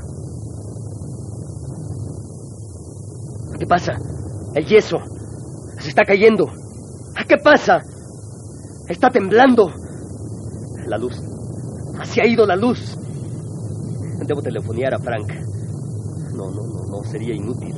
¿Qué 3.59 3.67
pasa? 3.67 3.93
El 4.55 4.65
yeso. 4.65 4.97
Se 5.79 5.91
está 5.91 6.05
cayendo. 6.05 6.47
¿Qué 7.29 7.37
pasa? 7.37 7.79
Está 8.89 9.11
temblando. 9.11 9.71
La 10.87 10.97
luz. 10.97 11.15
Se 12.05 12.23
ha 12.23 12.27
ido 12.27 12.47
la 12.47 12.57
luz. 12.57 12.97
Debo 14.27 14.43
telefonear 14.43 14.95
a 14.95 14.99
Frank. 14.99 15.31
No, 16.35 16.51
no, 16.51 16.67
no, 16.67 16.87
no, 16.87 17.05
sería 17.05 17.37
inútil. 17.37 17.77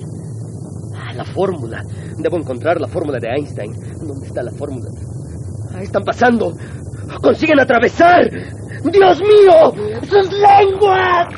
La 1.16 1.24
fórmula. 1.24 1.82
Debo 2.16 2.38
encontrar 2.38 2.80
la 2.80 2.88
fórmula 2.88 3.18
de 3.18 3.28
Einstein. 3.28 3.72
¿Dónde 4.06 4.26
está 4.28 4.42
la 4.42 4.52
fórmula? 4.52 4.88
Están 5.80 6.02
pasando. 6.04 6.52
Consiguen 7.22 7.60
atravesar. 7.60 8.28
¡Dios 8.84 9.20
mío! 9.20 9.72
¡Sus 10.02 10.32
lenguas! 10.32 11.28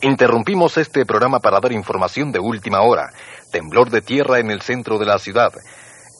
Interrumpimos 0.00 0.76
este 0.76 1.04
programa 1.04 1.40
para 1.40 1.58
dar 1.60 1.72
información 1.72 2.30
de 2.30 2.38
última 2.38 2.82
hora. 2.82 3.10
Temblor 3.50 3.90
de 3.90 4.00
tierra 4.00 4.38
en 4.38 4.50
el 4.50 4.62
centro 4.62 4.98
de 4.98 5.06
la 5.06 5.18
ciudad. 5.18 5.52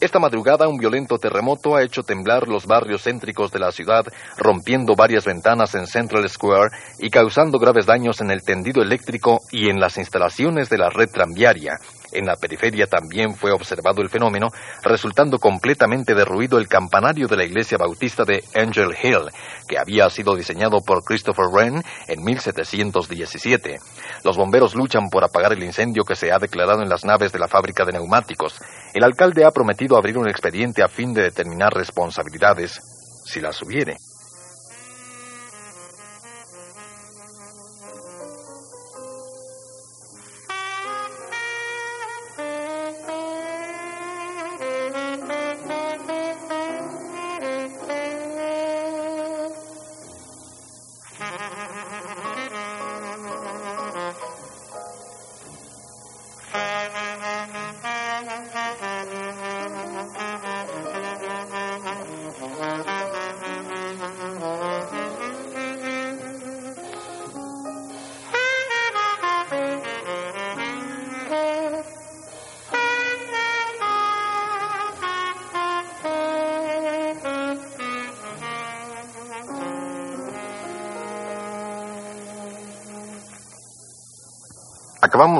Esta 0.01 0.21
madrugada 0.21 0.69
un 0.69 0.79
violento 0.79 1.19
terremoto 1.19 1.75
ha 1.75 1.83
hecho 1.83 2.05
temblar 2.05 2.47
los 2.47 2.67
barrios 2.67 3.03
céntricos 3.03 3.51
de 3.51 3.59
la 3.59 3.73
ciudad, 3.73 4.05
rompiendo 4.37 4.95
varias 4.95 5.25
ventanas 5.25 5.75
en 5.75 5.89
Central 5.89 6.29
Square 6.29 6.71
y 7.01 7.11
causando 7.11 7.59
graves 7.59 7.87
daños 7.87 8.21
en 8.21 8.31
el 8.31 8.43
tendido 8.43 8.81
eléctrico 8.81 9.41
y 9.51 9.69
en 9.69 9.81
las 9.81 9.99
instalaciones 9.99 10.71
de 10.71 10.79
la 10.79 10.91
red 10.91 11.11
tranviaria. 11.11 11.79
En 12.13 12.27
la 12.27 12.37
periferia 12.37 12.87
también 12.87 13.35
fue 13.35 13.53
observado 13.53 14.01
el 14.01 14.09
fenómeno, 14.09 14.49
resultando 14.83 15.39
completamente 15.39 16.15
derruido 16.15 16.59
el 16.59 16.69
campanario 16.69 17.27
de 17.27 17.37
la 17.37 17.45
iglesia 17.45 17.79
bautista 17.79 18.25
de 18.25 18.43
Angel 18.55 18.95
Hill, 19.03 19.29
que 19.69 19.79
había 19.79 20.09
sido 20.09 20.35
diseñado 20.35 20.79
por 20.81 21.05
Christopher 21.05 21.47
Wren 21.53 21.83
en 22.07 22.25
1717. 22.25 23.79
Los 24.25 24.37
bomberos 24.37 24.75
luchan 24.75 25.09
por 25.11 25.25
apagar 25.25 25.53
el 25.53 25.63
incendio 25.63 26.05
que 26.05 26.17
se 26.17 26.33
ha 26.33 26.39
declarado 26.39 26.83
en 26.83 26.89
las 26.89 27.05
naves 27.05 27.33
de 27.33 27.39
la 27.39 27.49
fábrica 27.49 27.85
de 27.85 27.93
neumáticos. 27.93 28.59
El 28.95 29.05
alcalde 29.05 29.45
ha 29.45 29.51
prometido 29.51 29.97
abrir 29.97 30.17
un 30.17 30.29
expediente 30.29 30.83
a 30.83 30.89
fin 30.89 31.13
de 31.13 31.23
determinar 31.23 31.73
responsabilidades, 31.75 32.81
si 33.25 33.41
las 33.41 33.61
hubiere. 33.63 33.97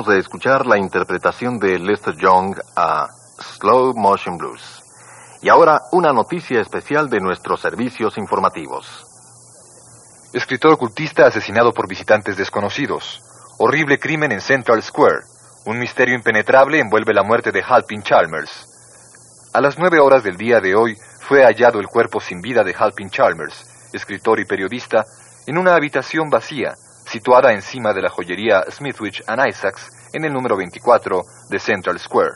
De 0.05 0.17
escuchar 0.17 0.65
la 0.65 0.77
interpretación 0.77 1.59
de 1.59 1.77
Lester 1.77 2.15
Young 2.15 2.55
a 2.73 3.05
Slow 3.57 3.93
Motion 3.97 4.37
Blues. 4.37 4.81
Y 5.41 5.49
ahora 5.49 5.81
una 5.91 6.13
noticia 6.13 6.61
especial 6.61 7.09
de 7.09 7.19
nuestros 7.19 7.59
servicios 7.59 8.17
informativos. 8.17 8.87
Escritor 10.33 10.71
ocultista 10.71 11.27
asesinado 11.27 11.73
por 11.73 11.89
visitantes 11.89 12.37
desconocidos. 12.37 13.21
Horrible 13.57 13.99
crimen 13.99 14.31
en 14.31 14.39
Central 14.39 14.81
Square. 14.81 15.19
Un 15.65 15.77
misterio 15.79 16.15
impenetrable 16.15 16.79
envuelve 16.79 17.13
la 17.13 17.23
muerte 17.23 17.51
de 17.51 17.61
Halpin 17.61 18.01
Chalmers. 18.01 19.49
A 19.53 19.59
las 19.59 19.77
nueve 19.77 19.99
horas 19.99 20.23
del 20.23 20.37
día 20.37 20.61
de 20.61 20.75
hoy 20.75 20.95
fue 21.27 21.43
hallado 21.43 21.81
el 21.81 21.87
cuerpo 21.87 22.21
sin 22.21 22.39
vida 22.39 22.63
de 22.63 22.73
Halpin 22.73 23.09
Chalmers, 23.09 23.89
escritor 23.91 24.39
y 24.39 24.45
periodista, 24.45 25.03
en 25.45 25.57
una 25.57 25.75
habitación 25.75 26.29
vacía 26.29 26.73
situada 27.09 27.53
encima 27.53 27.91
de 27.93 28.03
la 28.03 28.09
joyería 28.09 28.63
Smithwich 28.69 29.23
and 29.27 29.47
Isaacs 29.47 29.89
en 30.13 30.25
el 30.25 30.33
número 30.33 30.55
24 30.55 31.21
de 31.49 31.59
Central 31.59 31.99
Square. 31.99 32.33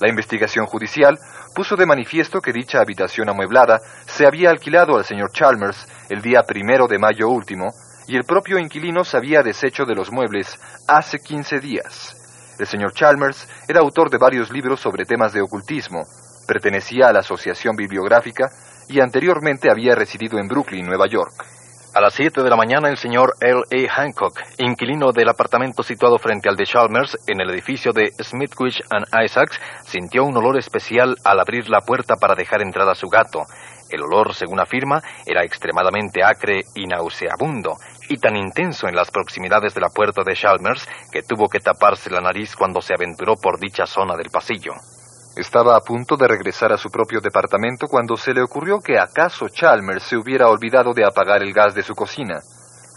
La 0.00 0.08
investigación 0.08 0.66
judicial 0.66 1.18
puso 1.54 1.76
de 1.76 1.86
manifiesto 1.86 2.40
que 2.40 2.52
dicha 2.52 2.80
habitación 2.80 3.30
amueblada 3.30 3.80
se 4.06 4.26
había 4.26 4.50
alquilado 4.50 4.96
al 4.96 5.04
señor 5.04 5.30
Chalmers 5.32 5.86
el 6.10 6.20
día 6.20 6.42
primero 6.42 6.86
de 6.88 6.98
mayo 6.98 7.28
último 7.28 7.68
y 8.06 8.16
el 8.16 8.24
propio 8.24 8.58
inquilino 8.58 9.04
se 9.04 9.16
había 9.16 9.42
deshecho 9.42 9.84
de 9.84 9.94
los 9.94 10.12
muebles 10.12 10.58
hace 10.88 11.18
15 11.18 11.60
días. 11.60 12.16
El 12.58 12.66
señor 12.66 12.92
Chalmers 12.92 13.48
era 13.66 13.80
autor 13.80 14.10
de 14.10 14.18
varios 14.18 14.50
libros 14.50 14.80
sobre 14.80 15.04
temas 15.04 15.32
de 15.32 15.40
ocultismo, 15.40 16.02
pertenecía 16.46 17.08
a 17.08 17.12
la 17.12 17.20
Asociación 17.20 17.76
Bibliográfica 17.76 18.50
y 18.88 19.00
anteriormente 19.00 19.70
había 19.70 19.94
residido 19.94 20.38
en 20.38 20.48
Brooklyn, 20.48 20.84
Nueva 20.84 21.06
York. 21.06 21.61
A 21.94 22.00
las 22.00 22.14
7 22.14 22.42
de 22.42 22.48
la 22.48 22.56
mañana, 22.56 22.88
el 22.88 22.96
señor 22.96 23.34
L. 23.38 23.60
A. 23.70 23.92
Hancock, 23.92 24.40
inquilino 24.56 25.12
del 25.12 25.28
apartamento 25.28 25.82
situado 25.82 26.16
frente 26.16 26.48
al 26.48 26.56
de 26.56 26.64
Chalmers, 26.64 27.18
en 27.26 27.42
el 27.42 27.50
edificio 27.50 27.92
de 27.92 28.10
Smithwich 28.18 28.80
and 28.88 29.04
Isaacs, 29.22 29.60
sintió 29.84 30.24
un 30.24 30.34
olor 30.34 30.58
especial 30.58 31.14
al 31.22 31.38
abrir 31.38 31.68
la 31.68 31.80
puerta 31.80 32.14
para 32.16 32.34
dejar 32.34 32.62
entrar 32.62 32.88
a 32.88 32.94
su 32.94 33.08
gato. 33.08 33.40
El 33.90 34.04
olor, 34.04 34.34
según 34.34 34.58
afirma, 34.58 35.02
era 35.26 35.44
extremadamente 35.44 36.24
acre 36.24 36.60
y 36.74 36.86
nauseabundo, 36.86 37.76
y 38.08 38.16
tan 38.16 38.36
intenso 38.36 38.88
en 38.88 38.96
las 38.96 39.10
proximidades 39.10 39.74
de 39.74 39.82
la 39.82 39.90
puerta 39.90 40.22
de 40.24 40.34
Chalmers 40.34 40.88
que 41.12 41.20
tuvo 41.20 41.46
que 41.50 41.60
taparse 41.60 42.08
la 42.08 42.22
nariz 42.22 42.56
cuando 42.56 42.80
se 42.80 42.94
aventuró 42.94 43.34
por 43.36 43.60
dicha 43.60 43.84
zona 43.84 44.16
del 44.16 44.30
pasillo. 44.30 44.72
Estaba 45.36 45.76
a 45.76 45.80
punto 45.80 46.16
de 46.16 46.28
regresar 46.28 46.72
a 46.72 46.76
su 46.76 46.90
propio 46.90 47.20
departamento 47.20 47.86
cuando 47.86 48.16
se 48.16 48.34
le 48.34 48.42
ocurrió 48.42 48.80
que 48.80 48.98
acaso 48.98 49.48
Chalmers 49.48 50.02
se 50.02 50.16
hubiera 50.16 50.48
olvidado 50.48 50.92
de 50.92 51.06
apagar 51.06 51.42
el 51.42 51.54
gas 51.54 51.74
de 51.74 51.82
su 51.82 51.94
cocina. 51.94 52.40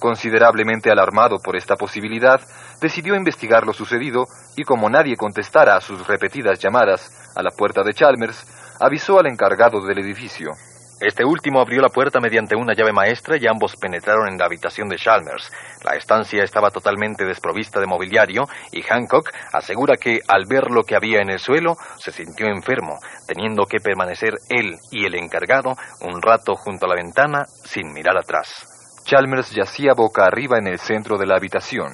Considerablemente 0.02 0.92
alarmado 0.92 1.38
por 1.42 1.56
esta 1.56 1.76
posibilidad, 1.76 2.42
decidió 2.82 3.16
investigar 3.16 3.66
lo 3.66 3.72
sucedido 3.72 4.26
y 4.58 4.64
como 4.64 4.90
nadie 4.90 5.16
contestara 5.16 5.78
a 5.78 5.82
sus 5.82 6.06
repetidas 6.06 6.60
llamadas 6.60 7.32
a 7.38 7.42
la 7.42 7.52
puerta 7.52 7.84
de 7.84 7.94
Chalmers, 7.94 8.46
avisó 8.82 9.18
al 9.18 9.28
encargado 9.28 9.86
del 9.86 10.00
edificio. 10.00 10.52
Este 11.02 11.26
último 11.26 11.60
abrió 11.60 11.82
la 11.82 11.90
puerta 11.90 12.22
mediante 12.22 12.56
una 12.56 12.74
llave 12.74 12.94
maestra 12.94 13.36
y 13.38 13.46
ambos 13.48 13.76
penetraron 13.76 14.30
en 14.30 14.38
la 14.38 14.46
habitación 14.46 14.88
de 14.88 14.96
Chalmers. 14.96 15.52
La 15.84 15.98
estancia 15.98 16.42
estaba 16.42 16.72
totalmente 16.72 17.26
desprovista 17.26 17.82
de 17.82 17.86
mobiliario 17.86 18.44
y 18.72 18.82
Hancock 18.82 19.30
asegura 19.52 19.98
que 19.98 20.20
al 20.26 20.46
ver 20.48 20.72
lo 20.72 20.84
que 20.84 20.96
había 20.96 21.20
en 21.20 21.30
el 21.30 21.40
suelo 21.40 21.76
se 21.98 22.12
sintió 22.12 22.48
enfermo, 22.48 22.98
teniendo 23.28 23.66
que 23.66 23.82
permanecer 23.82 24.36
él 24.50 24.78
y 24.90 25.06
el 25.06 25.16
encargado 25.16 25.76
un 26.00 26.22
rato 26.22 26.54
junto 26.56 26.86
a 26.86 26.90
la 26.90 26.96
ventana 26.96 27.44
sin 27.46 27.92
mirar 27.92 28.18
atrás. 28.18 29.04
Chalmers 29.04 29.52
yacía 29.52 29.94
boca 29.94 30.26
arriba 30.26 30.58
en 30.60 30.68
el 30.68 30.80
centro 30.80 31.18
de 31.18 31.28
la 31.28 31.36
habitación. 31.36 31.92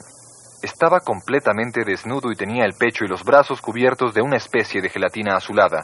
Estaba 0.62 1.00
completamente 1.00 1.84
desnudo 1.84 2.32
y 2.32 2.36
tenía 2.36 2.66
el 2.66 2.74
pecho 2.74 3.04
y 3.04 3.08
los 3.08 3.24
brazos 3.24 3.62
cubiertos 3.62 4.14
de 4.14 4.22
una 4.22 4.38
especie 4.38 4.80
de 4.80 4.90
gelatina 4.90 5.36
azulada. 5.36 5.82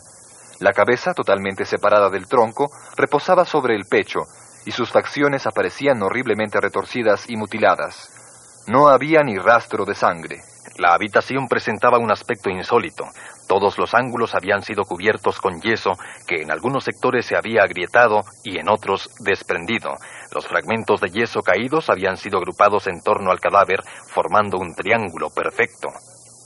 La 0.60 0.74
cabeza, 0.74 1.14
totalmente 1.14 1.66
separada 1.66 2.10
del 2.10 2.28
tronco, 2.28 2.70
reposaba 2.96 3.46
sobre 3.46 3.76
el 3.76 3.86
pecho, 3.86 4.22
y 4.66 4.72
sus 4.72 4.92
facciones 4.92 5.46
aparecían 5.48 6.02
horriblemente 6.02 6.60
retorcidas 6.60 7.30
y 7.30 7.38
mutiladas. 7.38 8.66
No 8.68 8.90
había 8.90 9.24
ni 9.24 9.38
rastro 9.38 9.86
de 9.86 9.96
sangre. 9.96 10.42
La 10.78 10.94
habitación 10.94 11.48
presentaba 11.48 11.98
un 11.98 12.12
aspecto 12.12 12.50
insólito. 12.50 13.06
Todos 13.48 13.78
los 13.80 13.94
ángulos 13.94 14.36
habían 14.36 14.62
sido 14.62 14.84
cubiertos 14.84 15.40
con 15.40 15.62
yeso 15.62 15.92
que 16.28 16.42
en 16.42 16.52
algunos 16.52 16.84
sectores 16.84 17.26
se 17.26 17.38
había 17.38 17.64
agrietado 17.64 18.20
y 18.44 18.60
en 18.60 18.70
otros 18.70 19.10
desprendido. 19.22 19.92
Los 20.36 20.48
fragmentos 20.48 21.00
de 21.02 21.10
yeso 21.10 21.40
caídos 21.42 21.90
habían 21.90 22.18
sido 22.18 22.38
agrupados 22.38 22.88
en 22.88 23.02
torno 23.02 23.32
al 23.32 23.40
cadáver 23.40 23.82
formando 24.14 24.58
un 24.58 24.76
triángulo 24.76 25.30
perfecto. 25.30 25.88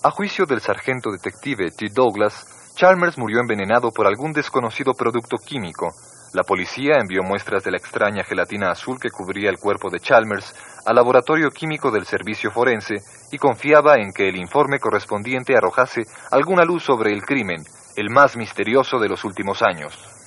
A 0.04 0.12
juicio 0.12 0.46
del 0.46 0.62
sargento 0.62 1.12
detective 1.12 1.72
T. 1.72 1.88
Douglas, 1.94 2.61
Chalmers 2.76 3.18
murió 3.18 3.40
envenenado 3.40 3.92
por 3.92 4.08
algún 4.08 4.32
desconocido 4.32 4.94
producto 4.94 5.38
químico. 5.38 5.94
La 6.34 6.44
policía 6.44 6.98
envió 7.00 7.22
muestras 7.24 7.64
de 7.64 7.72
la 7.72 7.78
extraña 7.78 8.24
gelatina 8.24 8.72
azul 8.72 8.98
que 9.00 9.10
cubría 9.10 9.50
el 9.50 9.58
cuerpo 9.58 9.90
de 9.90 10.00
Chalmers 10.00 10.56
al 10.86 10.96
laboratorio 10.96 11.50
químico 11.50 11.92
del 11.92 12.06
servicio 12.06 12.52
forense 12.52 12.96
y 13.32 13.38
confiaba 13.38 13.96
en 13.96 14.14
que 14.14 14.30
el 14.30 14.38
informe 14.38 14.80
correspondiente 14.80 15.56
arrojase 15.56 16.02
alguna 16.32 16.64
luz 16.64 16.84
sobre 16.84 17.12
el 17.12 17.24
crimen, 17.24 17.64
el 17.98 18.10
más 18.10 18.38
misterioso 18.38 18.98
de 18.98 19.10
los 19.10 19.26
últimos 19.26 19.62
años. 19.62 20.21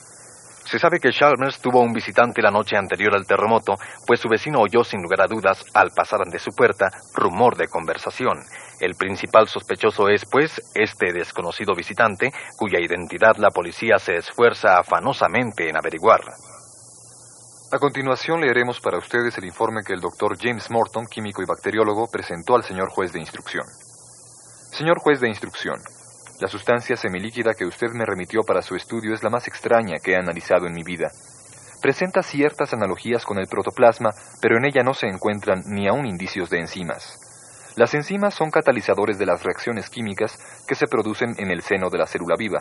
Se 0.75 0.81
sabe 0.81 0.99
que 0.99 1.13
Chalmers 1.13 1.61
tuvo 1.61 1.81
un 1.83 1.93
visitante 1.93 2.43
la 2.43 2.51
noche 2.51 2.77
anterior 2.77 3.15
al 3.15 3.25
terremoto, 3.25 3.75
pues 4.05 4.19
su 4.19 4.29
vecino 4.29 4.59
oyó 4.59 4.83
sin 4.83 5.03
lugar 5.03 5.21
a 5.21 5.29
dudas, 5.29 5.65
al 5.73 5.93
pasar 5.95 6.23
ante 6.23 6.41
su 6.41 6.51
puerta, 6.51 6.91
rumor 7.15 7.57
de 7.57 7.69
conversación. 7.69 8.41
El 8.81 8.97
principal 8.97 9.47
sospechoso 9.47 10.09
es, 10.09 10.25
pues, 10.29 10.61
este 10.75 11.13
desconocido 11.13 11.77
visitante, 11.77 12.33
cuya 12.59 12.81
identidad 12.81 13.37
la 13.37 13.51
policía 13.51 13.99
se 13.99 14.17
esfuerza 14.17 14.77
afanosamente 14.77 15.69
en 15.69 15.77
averiguar. 15.77 16.23
A 17.71 17.79
continuación 17.79 18.41
leeremos 18.41 18.81
para 18.81 18.99
ustedes 18.99 19.39
el 19.39 19.45
informe 19.45 19.83
que 19.87 19.95
el 19.95 20.01
doctor 20.01 20.37
James 20.37 20.69
Morton, 20.73 21.07
químico 21.07 21.41
y 21.41 21.47
bacteriólogo, 21.47 22.09
presentó 22.11 22.57
al 22.57 22.65
señor 22.65 22.89
juez 22.91 23.13
de 23.13 23.21
instrucción. 23.21 23.65
Señor 24.73 24.99
juez 24.99 25.21
de 25.21 25.29
instrucción, 25.29 25.77
la 26.41 26.49
sustancia 26.49 26.97
semilíquida 26.97 27.55
que 27.55 27.65
usted 27.65 27.89
me 27.95 28.05
remitió 28.05 28.41
para 28.43 28.61
su 28.61 28.75
estudio 28.75 29.15
es 29.15 29.23
la 29.23 29.31
más 29.31 29.47
extraña 29.47 29.99
que 30.03 30.13
he 30.13 30.17
analizado 30.17 30.67
en 30.67 30.75
mi 30.75 30.83
vida. 30.83 31.11
Presenta 31.81 32.23
ciertas 32.23 32.73
analogías 32.73 33.25
con 33.25 33.39
el 33.39 33.47
protoplasma, 33.47 34.11
pero 34.41 34.57
en 34.57 34.65
ella 34.65 34.83
no 34.83 34.95
se 34.95 35.07
encuentran 35.07 35.63
ni 35.67 35.87
aún 35.87 36.07
indicios 36.07 36.51
de 36.51 36.61
enzimas. 36.61 37.21
Las 37.77 37.95
enzimas 37.95 38.35
son 38.35 38.51
catalizadores 38.51 39.19
de 39.19 39.27
las 39.27 39.43
reacciones 39.43 39.91
químicas 39.91 40.37
que 40.67 40.75
se 40.75 40.87
producen 40.87 41.35
en 41.39 41.51
el 41.51 41.63
seno 41.63 41.91
de 41.91 41.99
la 41.99 42.07
célula 42.07 42.35
viva. 42.39 42.61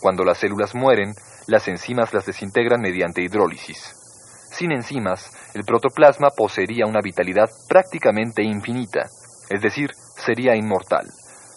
Cuando 0.00 0.24
las 0.24 0.38
células 0.38 0.74
mueren, 0.74 1.12
las 1.46 1.66
enzimas 1.68 2.14
las 2.14 2.26
desintegran 2.26 2.80
mediante 2.80 3.22
hidrólisis. 3.22 3.94
Sin 4.52 4.72
enzimas, 4.72 5.32
el 5.54 5.64
protoplasma 5.64 6.28
poseería 6.36 6.86
una 6.86 7.00
vitalidad 7.00 7.48
prácticamente 7.68 8.42
infinita, 8.42 9.08
es 9.48 9.62
decir, 9.62 9.90
sería 10.16 10.54
inmortal. 10.54 11.06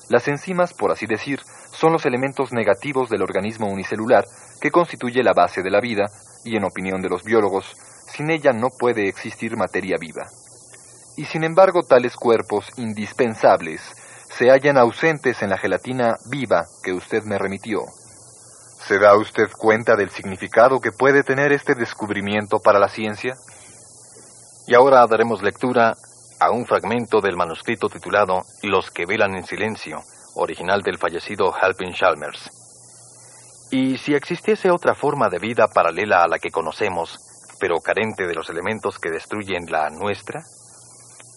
Las 0.10 0.28
enzimas, 0.28 0.74
por 0.74 0.92
así 0.92 1.06
decir, 1.06 1.39
son 1.72 1.94
los 1.94 2.06
elementos 2.06 2.52
negativos 2.52 3.10
del 3.10 3.22
organismo 3.24 3.68
unicelular 3.68 4.24
que 4.62 4.72
constituye 4.72 5.24
la 5.24 5.34
base 5.34 5.62
de 5.62 5.72
la 5.72 5.80
vida 5.80 6.06
y, 6.44 6.56
en 6.56 6.66
opinión 6.66 7.02
de 7.02 7.10
los 7.10 7.24
biólogos, 7.24 7.76
sin 8.12 8.30
ella 8.30 8.52
no 8.52 8.68
puede 8.78 9.08
existir 9.08 9.56
materia 9.58 9.98
viva 10.00 10.24
y 11.16 11.26
sin 11.26 11.44
embargo 11.44 11.82
tales 11.84 12.16
cuerpos 12.16 12.66
indispensables 12.78 13.82
se 14.30 14.50
hallan 14.50 14.78
ausentes 14.78 15.42
en 15.44 15.50
la 15.50 15.58
gelatina 15.58 16.16
viva 16.30 16.66
que 16.84 16.92
usted 16.92 17.24
me 17.24 17.38
remitió. 17.38 17.82
¿Se 18.88 18.98
da 18.98 19.16
usted 19.16 19.48
cuenta 19.58 19.96
del 19.96 20.10
significado 20.10 20.80
que 20.80 20.92
puede 20.92 21.24
tener 21.24 21.52
este 21.54 21.76
descubrimiento 21.76 22.60
para 22.60 22.80
la 22.80 22.89
ciencia? 22.89 23.36
Y 24.68 24.74
ahora 24.74 25.06
daremos 25.08 25.44
lectura 25.44 25.94
a 26.39 26.52
un 26.52 26.65
fragmento 26.65 27.22
del 27.22 27.36
manuscrito 27.36 27.89
titulado 27.89 28.41
Los 28.63 28.91
que 28.91 29.06
velan 29.06 29.36
en 29.36 29.46
silencio, 29.46 30.00
original 30.36 30.82
del 30.82 30.98
fallecido 30.98 31.54
Halpin 31.54 31.93
Chalmers. 31.93 32.50
Y 33.72 33.98
si 33.98 34.13
existiese 34.13 34.69
otra 34.72 34.93
forma 34.93 35.30
de 35.30 35.39
vida 35.39 35.67
paralela 35.74 36.24
a 36.24 36.28
la 36.28 36.39
que 36.39 36.52
conocemos, 36.52 37.17
pero 37.60 37.76
carente 37.80 38.28
de 38.28 38.36
los 38.36 38.50
elementos 38.50 39.00
que 39.00 39.10
destruyen 39.10 39.65
la 39.69 39.89
nuestra, 39.89 40.41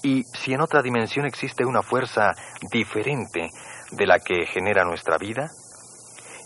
y 0.03 0.23
si 0.25 0.53
en 0.53 0.61
otra 0.61 0.83
dimensión 0.83 1.27
existe 1.27 1.65
una 1.65 1.83
fuerza 1.83 2.33
diferente 2.71 3.49
de 3.93 4.07
la 4.07 4.19
que 4.19 4.47
genera 4.47 4.85
nuestra 4.85 5.17
vida, 5.19 5.51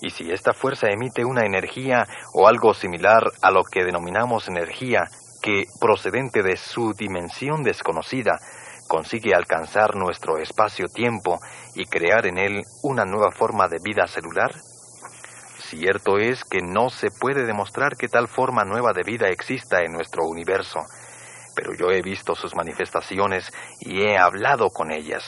y 0.00 0.10
si 0.10 0.30
esta 0.30 0.52
fuerza 0.52 0.88
emite 0.88 1.24
una 1.24 1.44
energía 1.44 2.06
o 2.32 2.46
algo 2.46 2.72
similar 2.72 3.22
a 3.42 3.50
lo 3.50 3.62
que 3.64 3.84
denominamos 3.84 4.48
energía, 4.48 5.04
que 5.40 5.64
procedente 5.80 6.42
de 6.42 6.56
su 6.56 6.92
dimensión 6.92 7.62
desconocida, 7.62 8.38
consigue 8.88 9.34
alcanzar 9.34 9.94
nuestro 9.94 10.38
espacio-tiempo 10.38 11.38
y 11.74 11.86
crear 11.86 12.26
en 12.26 12.38
él 12.38 12.62
una 12.82 13.04
nueva 13.04 13.30
forma 13.30 13.68
de 13.68 13.78
vida 13.82 14.06
celular? 14.06 14.50
Cierto 15.60 16.18
es 16.18 16.42
que 16.42 16.60
no 16.62 16.90
se 16.90 17.08
puede 17.10 17.46
demostrar 17.46 17.96
que 17.96 18.08
tal 18.08 18.26
forma 18.26 18.64
nueva 18.64 18.92
de 18.92 19.04
vida 19.04 19.28
exista 19.28 19.82
en 19.82 19.92
nuestro 19.92 20.26
universo, 20.26 20.80
pero 21.54 21.72
yo 21.78 21.90
he 21.90 22.02
visto 22.02 22.34
sus 22.34 22.56
manifestaciones 22.56 23.52
y 23.80 24.02
he 24.02 24.18
hablado 24.18 24.68
con 24.70 24.90
ellas. 24.90 25.22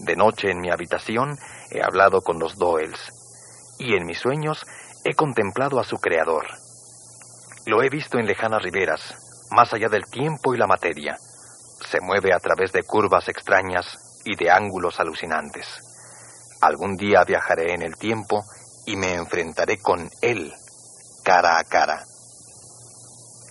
De 0.00 0.14
noche 0.14 0.50
en 0.50 0.60
mi 0.60 0.70
habitación 0.70 1.38
he 1.70 1.82
hablado 1.82 2.20
con 2.20 2.38
los 2.38 2.58
Doels, 2.58 3.00
y 3.78 3.94
en 3.94 4.04
mis 4.04 4.18
sueños 4.18 4.66
he 5.04 5.14
contemplado 5.14 5.80
a 5.80 5.84
su 5.84 5.96
creador. 5.96 6.44
Lo 7.66 7.82
he 7.82 7.88
visto 7.88 8.18
en 8.18 8.26
lejanas 8.26 8.62
riberas, 8.62 9.00
más 9.50 9.72
allá 9.72 9.88
del 9.88 10.06
tiempo 10.06 10.54
y 10.54 10.58
la 10.58 10.68
materia. 10.68 11.16
Se 11.90 12.00
mueve 12.00 12.32
a 12.32 12.38
través 12.38 12.72
de 12.72 12.84
curvas 12.84 13.28
extrañas 13.28 13.86
y 14.24 14.36
de 14.36 14.50
ángulos 14.50 15.00
alucinantes. 15.00 15.66
Algún 16.60 16.96
día 16.96 17.24
viajaré 17.26 17.74
en 17.74 17.82
el 17.82 17.96
tiempo 17.96 18.44
y 18.86 18.96
me 18.96 19.14
enfrentaré 19.14 19.78
con 19.78 20.08
él, 20.22 20.52
cara 21.24 21.58
a 21.58 21.64
cara. 21.64 22.04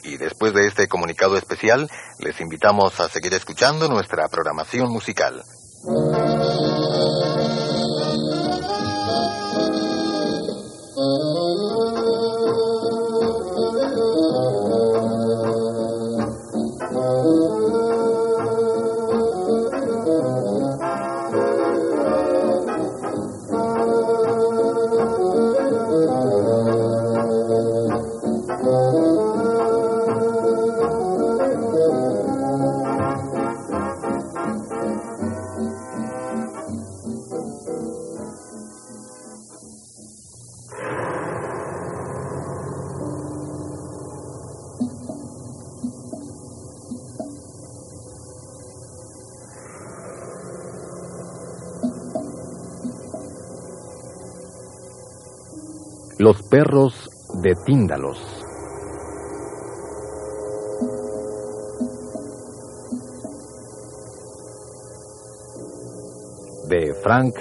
Y 0.03 0.15
después 0.15 0.53
de 0.53 0.67
este 0.67 0.87
comunicado 0.87 1.35
especial, 1.35 1.89
les 2.19 2.39
invitamos 2.39 2.97
a 3.01 3.09
seguir 3.09 3.33
escuchando 3.33 3.89
nuestra 3.89 4.27
programación 4.29 4.91
musical. 4.91 5.43
Los 56.25 56.41
perros 56.41 57.07
de 57.43 57.53
Tíndalos. 57.67 58.17
De 66.67 66.95
Frank 67.03 67.35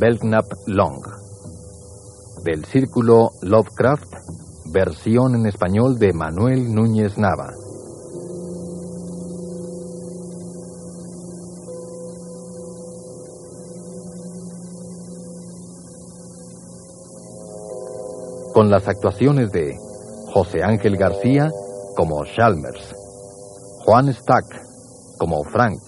Belknap 0.00 0.46
Long. 0.68 1.02
Del 2.42 2.64
Círculo 2.64 3.28
Lovecraft, 3.42 4.10
versión 4.72 5.34
en 5.34 5.44
español 5.44 5.98
de 5.98 6.14
Manuel 6.14 6.74
Núñez 6.74 7.18
Nava. 7.18 7.59
Con 18.60 18.68
las 18.68 18.88
actuaciones 18.88 19.50
de 19.52 19.74
José 20.34 20.62
Ángel 20.62 20.98
García 20.98 21.48
como 21.96 22.22
Chalmers, 22.26 22.94
Juan 23.86 24.12
Stack 24.12 24.44
como 25.16 25.42
Frank, 25.44 25.80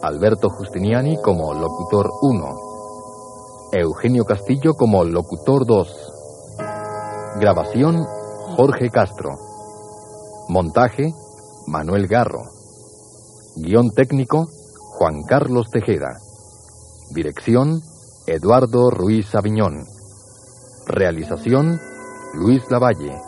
Alberto 0.00 0.50
Justiniani 0.50 1.16
como 1.20 1.52
locutor 1.54 2.10
1, 2.22 2.46
Eugenio 3.72 4.24
Castillo 4.24 4.74
como 4.74 5.02
locutor 5.02 5.66
2, 5.66 6.12
grabación 7.40 8.04
Jorge 8.56 8.88
Castro, 8.90 9.30
montaje 10.48 11.12
Manuel 11.66 12.06
Garro, 12.06 12.44
guion 13.56 13.90
técnico 13.90 14.46
Juan 14.96 15.24
Carlos 15.28 15.70
Tejeda, 15.72 16.20
dirección 17.16 17.80
Eduardo 18.28 18.90
Ruiz 18.90 19.34
Aviñón. 19.34 19.97
Realización 20.88 21.78
Luis 22.32 22.62
Lavalle. 22.70 23.20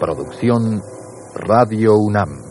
Producción 0.00 0.82
Radio 1.34 1.96
UNAM. 1.98 2.45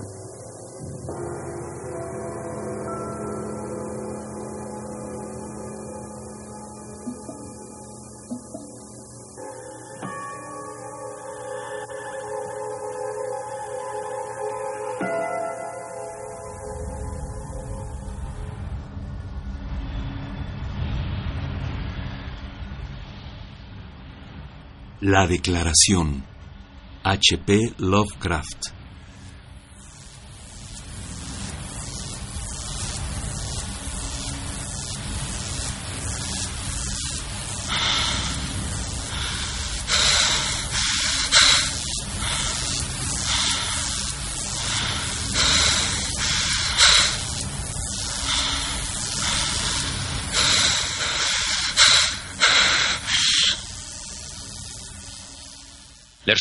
La 25.01 25.27
Declaración. 25.27 26.23
H.P. 27.03 27.73
Lovecraft. 27.79 28.74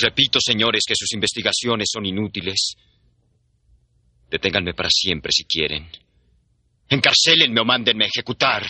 Repito, 0.04 0.38
señores, 0.40 0.82
que 0.86 0.94
sus 0.94 1.12
investigaciones 1.12 1.88
son 1.90 2.04
inútiles. 2.04 2.76
Deténganme 4.30 4.74
para 4.74 4.90
siempre 4.90 5.32
si 5.32 5.44
quieren. 5.44 5.88
Encarcélenme 6.88 7.60
o 7.60 7.64
mándenme 7.64 8.04
a 8.04 8.08
ejecutar. 8.08 8.62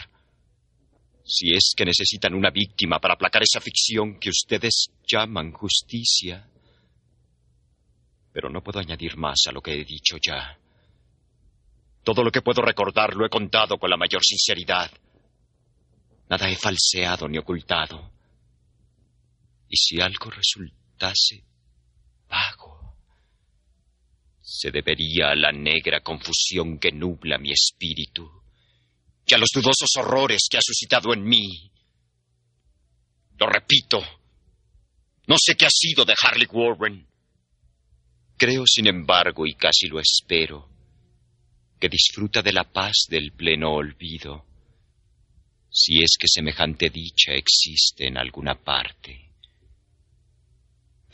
Si 1.24 1.53
es 1.53 1.72
que 1.76 1.85
necesitan 1.85 2.35
una 2.35 2.51
víctima 2.51 3.01
para 3.01 3.14
aplacar 3.14 3.43
esa 3.43 3.61
ficción 3.61 4.18
que 4.20 4.30
ustedes 4.30 4.89
llaman 5.07 5.53
justicia. 5.53 6.47
Pero 8.32 8.51
no 8.51 8.62
puedo 8.62 8.78
añadir 8.78 9.16
más 9.16 9.43
a 9.49 9.53
lo 9.53 9.61
que 9.61 9.72
he 9.72 9.85
dicho 9.85 10.16
ya. 10.24 10.59
Todo 12.05 12.22
lo 12.22 12.30
que 12.30 12.43
puedo 12.43 12.61
recordar 12.61 13.14
lo 13.14 13.24
he 13.24 13.30
contado 13.30 13.78
con 13.78 13.89
la 13.89 13.97
mayor 13.97 14.22
sinceridad. 14.22 14.91
Nada 16.28 16.49
he 16.49 16.57
falseado 16.57 17.26
ni 17.28 17.39
ocultado. 17.39 18.12
Y 19.68 19.76
si 19.76 20.01
algo 20.01 20.30
se 24.64 24.70
debería 24.70 25.30
a 25.30 25.34
la 25.34 25.53
negra 25.53 26.01
confusión 26.01 26.78
que 26.78 26.92
nubla 26.92 27.38
mi 27.38 27.51
espíritu 27.51 28.30
y 29.26 29.34
a 29.34 29.38
los 29.38 29.49
dudosos 29.53 29.90
horrores 29.97 30.47
que 30.51 30.59
ha 30.59 30.62
suscitado 30.62 31.12
en 31.12 31.24
mí. 31.24 31.70
Lo 33.38 33.47
repito, 33.47 34.01
no 35.26 35.36
sé 35.38 35.55
qué 35.55 35.66
ha 35.66 35.70
sido 35.70 36.05
de 36.05 36.14
Harley 36.22 36.47
Warren. 36.51 37.07
Creo, 38.36 38.64
sin 38.66 38.86
embargo, 38.86 39.47
y 39.47 39.55
casi 39.55 39.86
lo 39.88 39.99
espero, 39.99 40.68
que 41.80 41.88
disfruta 41.88 42.42
de 42.42 42.53
la 42.53 42.64
paz 42.64 43.07
del 43.09 43.32
pleno 43.32 43.72
olvido, 43.72 44.45
si 45.70 46.03
es 46.03 46.16
que 46.18 46.28
semejante 46.28 46.90
dicha 46.90 47.32
existe 47.32 48.07
en 48.07 48.18
alguna 48.18 48.55
parte. 48.55 49.23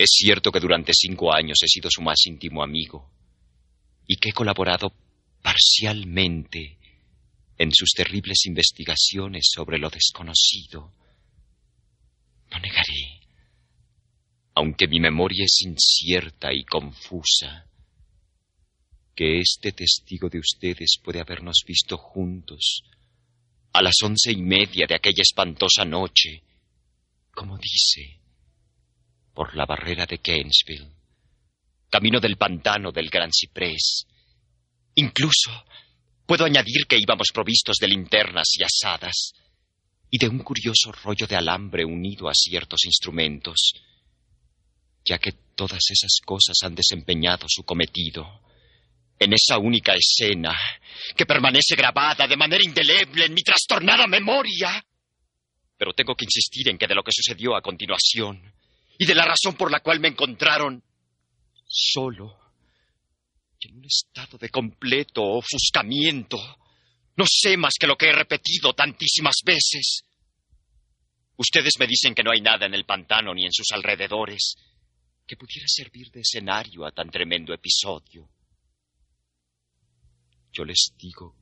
Es 0.01 0.13
cierto 0.13 0.51
que 0.51 0.61
durante 0.61 0.95
cinco 0.95 1.31
años 1.31 1.59
he 1.63 1.69
sido 1.69 1.91
su 1.91 2.01
más 2.01 2.25
íntimo 2.25 2.63
amigo 2.63 3.13
y 4.07 4.17
que 4.17 4.31
he 4.31 4.33
colaborado 4.33 4.95
parcialmente 5.43 6.79
en 7.59 7.71
sus 7.71 7.91
terribles 7.91 8.47
investigaciones 8.47 9.51
sobre 9.55 9.77
lo 9.77 9.91
desconocido. 9.91 10.95
No 12.51 12.59
negaré, 12.61 13.21
aunque 14.55 14.89
mi 14.89 15.01
memoria 15.01 15.45
es 15.45 15.61
incierta 15.67 16.51
y 16.51 16.65
confusa, 16.65 17.67
que 19.15 19.41
este 19.41 19.73
testigo 19.73 20.31
de 20.31 20.39
ustedes 20.39 20.95
puede 21.05 21.21
habernos 21.21 21.63
visto 21.67 21.99
juntos 21.99 22.85
a 23.75 23.83
las 23.83 23.97
once 24.03 24.33
y 24.33 24.41
media 24.41 24.87
de 24.89 24.95
aquella 24.95 25.21
espantosa 25.21 25.85
noche, 25.85 26.43
como 27.33 27.59
dice, 27.59 28.19
por 29.35 29.55
la 29.55 29.67
barrera 29.67 30.07
de 30.07 30.21
Gainesville, 30.23 30.91
camino 31.89 32.21
del 32.21 32.37
pantano 32.37 32.93
del 32.93 33.09
Gran 33.09 33.31
Ciprés. 33.33 34.07
Incluso 34.95 35.51
puedo 36.27 36.45
añadir 36.45 36.87
que 36.89 36.99
íbamos 36.99 37.29
provistos 37.33 37.77
de 37.81 37.89
linternas 37.89 38.49
y 38.59 38.63
asadas 38.63 39.33
y 40.11 40.19
de 40.19 40.29
un 40.29 40.41
curioso 40.41 40.93
rollo 40.93 41.27
de 41.27 41.37
alambre 41.37 41.85
unido 41.85 42.29
a 42.29 42.35
ciertos 42.35 42.85
instrumentos, 42.85 43.73
ya 45.05 45.19
que 45.19 45.33
todas 45.55 45.81
esas 45.91 46.21
cosas 46.25 46.57
han 46.63 46.75
desempeñado 46.75 47.47
su 47.49 47.65
cometido 47.65 48.43
en 49.19 49.35
esa 49.35 49.59
única 49.59 49.93
escena 49.95 50.57
que 51.15 51.27
permanece 51.27 51.77
grabada 51.77 52.27
de 52.27 52.37
manera 52.37 52.63
indeleble 52.65 53.27
en 53.27 53.35
mi 53.35 53.43
trastornada 53.43 54.07
memoria. 54.07 54.85
Pero 55.77 55.93
tengo 55.93 56.15
que 56.15 56.25
insistir 56.25 56.69
en 56.69 56.79
que 56.79 56.87
de 56.87 56.95
lo 56.95 57.03
que 57.03 57.13
sucedió 57.13 57.55
a 57.55 57.63
continuación 57.63 58.53
y 59.01 59.07
de 59.07 59.15
la 59.15 59.25
razón 59.25 59.55
por 59.57 59.73
la 59.73 59.81
cual 59.81 59.99
me 59.99 60.09
encontraron 60.09 60.85
solo 61.67 62.39
y 63.59 63.69
en 63.69 63.79
un 63.79 63.85
estado 63.87 64.37
de 64.37 64.51
completo 64.51 65.23
ofuscamiento, 65.23 66.37
no 67.17 67.25
sé 67.27 67.57
más 67.57 67.73
que 67.81 67.87
lo 67.87 67.97
que 67.97 68.11
he 68.11 68.13
repetido 68.13 68.75
tantísimas 68.75 69.37
veces. 69.43 70.05
Ustedes 71.35 71.73
me 71.79 71.87
dicen 71.87 72.15
que 72.15 72.23
no 72.23 72.31
hay 72.31 72.43
nada 72.43 72.67
en 72.67 72.75
el 72.75 72.85
pantano 72.85 73.33
ni 73.33 73.47
en 73.47 73.53
sus 73.55 73.71
alrededores 73.73 74.57
que 75.27 75.37
pudiera 75.37 75.67
servir 75.67 76.11
de 76.11 76.21
escenario 76.21 76.85
a 76.85 76.93
tan 76.93 77.11
tremendo 77.11 77.55
episodio. 77.55 78.29
Yo 80.53 80.63
les 80.63 80.93
digo 80.99 81.37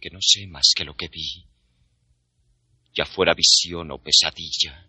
que 0.00 0.08
no 0.08 0.20
sé 0.22 0.46
más 0.46 0.70
que 0.74 0.86
lo 0.86 0.96
que 0.96 1.08
vi, 1.08 1.44
ya 2.94 3.04
fuera 3.04 3.34
visión 3.34 3.90
o 3.90 3.98
pesadilla. 3.98 4.88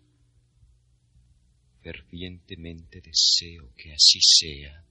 Fervientemente 1.84 3.02
deseo 3.02 3.72
que 3.76 3.92
así 3.92 4.18
sea. 4.20 4.82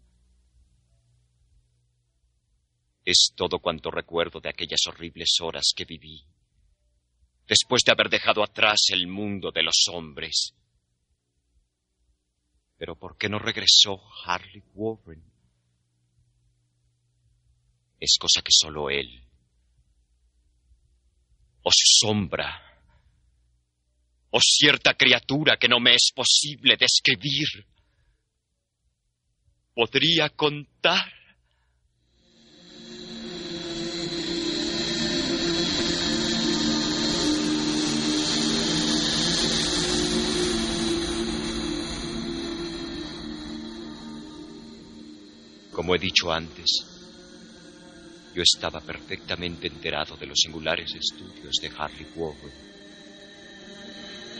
Es 3.04 3.34
todo 3.36 3.58
cuanto 3.60 3.90
recuerdo 3.90 4.40
de 4.40 4.50
aquellas 4.50 4.82
horribles 4.88 5.32
horas 5.42 5.74
que 5.76 5.86
viví, 5.86 6.24
después 7.48 7.82
de 7.84 7.92
haber 7.92 8.10
dejado 8.10 8.44
atrás 8.44 8.80
el 8.94 9.08
mundo 9.08 9.52
de 9.52 9.64
los 9.64 9.88
hombres. 9.92 10.54
Pero 12.78 12.96
¿por 12.96 13.18
qué 13.18 13.28
no 13.28 13.40
regresó 13.40 14.00
Harley 14.26 14.64
Warren? 14.76 15.34
es 18.04 18.18
cosa 18.20 18.42
que 18.42 18.52
solo 18.52 18.90
él, 18.90 19.24
o 21.64 21.72
su 21.72 22.06
sombra, 22.06 22.73
o 24.36 24.40
cierta 24.42 24.96
criatura 24.96 25.58
que 25.58 25.68
no 25.68 25.80
me 25.80 25.94
es 25.94 26.12
posible 26.14 26.76
describir, 26.76 27.48
podría 29.76 30.30
contar. 30.30 31.06
Como 45.72 45.94
he 45.94 46.00
dicho 46.00 46.32
antes, 46.32 46.88
yo 48.34 48.42
estaba 48.42 48.82
perfectamente 48.82 49.68
enterado 49.68 50.18
de 50.18 50.26
los 50.26 50.40
singulares 50.40 50.92
estudios 50.96 51.54
de 51.62 51.72
Harley 51.78 52.08
Warren 52.16 52.73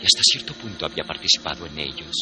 y 0.04 0.06
hasta 0.06 0.22
cierto 0.22 0.52
punto 0.52 0.84
había 0.84 1.02
participado 1.02 1.64
en 1.64 1.78
ellos. 1.78 2.12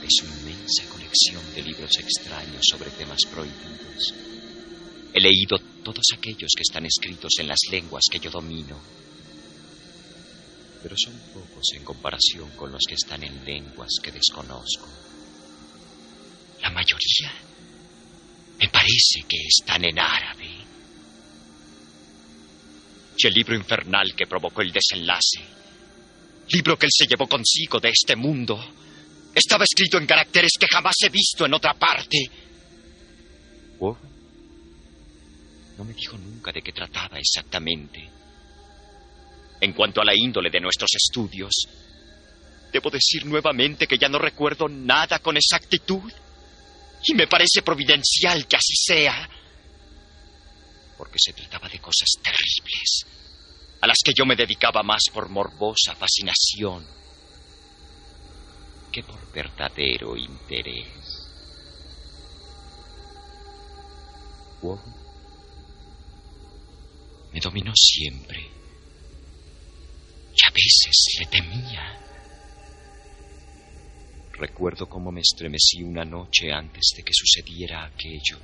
De 0.00 0.08
su 0.10 0.24
inmensa 0.24 0.82
colección 0.90 1.54
de 1.54 1.62
libros 1.62 1.96
extraños 1.96 2.60
sobre 2.68 2.90
temas 2.90 3.20
prohibidos. 3.30 4.12
He 5.14 5.20
leído 5.20 5.56
todos 5.84 6.02
aquellos 6.12 6.50
que 6.56 6.62
están 6.62 6.86
escritos 6.86 7.34
en 7.38 7.46
las 7.46 7.60
lenguas 7.70 8.02
que 8.10 8.18
yo 8.18 8.32
domino, 8.32 8.76
pero 10.82 10.96
son 10.98 11.16
pocos 11.32 11.66
en 11.76 11.84
comparación 11.84 12.50
con 12.56 12.72
los 12.72 12.82
que 12.84 12.94
están 12.94 13.22
en 13.22 13.44
lenguas 13.44 13.90
que 14.02 14.10
desconozco. 14.10 14.88
La 16.62 16.70
mayoría 16.70 17.32
me 18.58 18.68
parece 18.70 19.22
que 19.28 19.36
están 19.46 19.84
en 19.84 20.00
árabe. 20.00 20.50
Y 23.16 23.26
el 23.28 23.34
libro 23.34 23.54
infernal 23.54 24.16
que 24.16 24.26
provocó 24.26 24.62
el 24.62 24.72
desenlace, 24.72 25.63
libro 26.48 26.78
que 26.78 26.86
él 26.86 26.92
se 26.92 27.06
llevó 27.06 27.26
consigo 27.26 27.80
de 27.80 27.90
este 27.90 28.16
mundo, 28.16 28.62
estaba 29.34 29.64
escrito 29.64 29.98
en 29.98 30.06
caracteres 30.06 30.52
que 30.58 30.66
jamás 30.70 30.94
he 31.04 31.08
visto 31.08 31.44
en 31.46 31.54
otra 31.54 31.74
parte. 31.74 32.18
¿Oh? 33.80 33.96
No 35.76 35.84
me 35.84 35.92
dijo 35.92 36.16
nunca 36.16 36.52
de 36.52 36.62
qué 36.62 36.72
trataba 36.72 37.18
exactamente. 37.18 38.08
En 39.60 39.72
cuanto 39.72 40.00
a 40.00 40.04
la 40.04 40.14
índole 40.14 40.50
de 40.50 40.60
nuestros 40.60 40.90
estudios, 40.94 41.52
debo 42.72 42.90
decir 42.90 43.24
nuevamente 43.26 43.86
que 43.86 43.98
ya 43.98 44.08
no 44.08 44.18
recuerdo 44.18 44.68
nada 44.68 45.18
con 45.18 45.36
exactitud. 45.36 46.12
Y 47.06 47.14
me 47.14 47.26
parece 47.26 47.62
providencial 47.62 48.46
que 48.46 48.56
así 48.56 48.74
sea. 48.76 49.28
Porque 50.96 51.18
se 51.18 51.32
trataba 51.32 51.68
de 51.68 51.78
cosas 51.78 52.08
terribles, 52.22 53.06
a 53.84 53.86
las 53.86 53.98
que 54.02 54.12
yo 54.16 54.24
me 54.24 54.34
dedicaba 54.34 54.82
más 54.82 55.02
por 55.12 55.28
morbosa 55.28 55.94
fascinación 55.94 56.86
que 58.90 59.02
por 59.02 59.30
verdadero 59.30 60.16
interés. 60.16 60.88
Wow. 64.62 64.80
Me 67.34 67.40
dominó 67.40 67.72
siempre. 67.76 68.40
Y 70.32 70.48
a 70.48 70.50
veces 70.50 71.16
le 71.18 71.26
temía. 71.26 72.00
Recuerdo 74.32 74.88
cómo 74.88 75.12
me 75.12 75.20
estremecí 75.20 75.82
una 75.82 76.06
noche 76.06 76.50
antes 76.50 76.94
de 76.96 77.02
que 77.02 77.12
sucediera 77.12 77.84
aquello. 77.84 78.38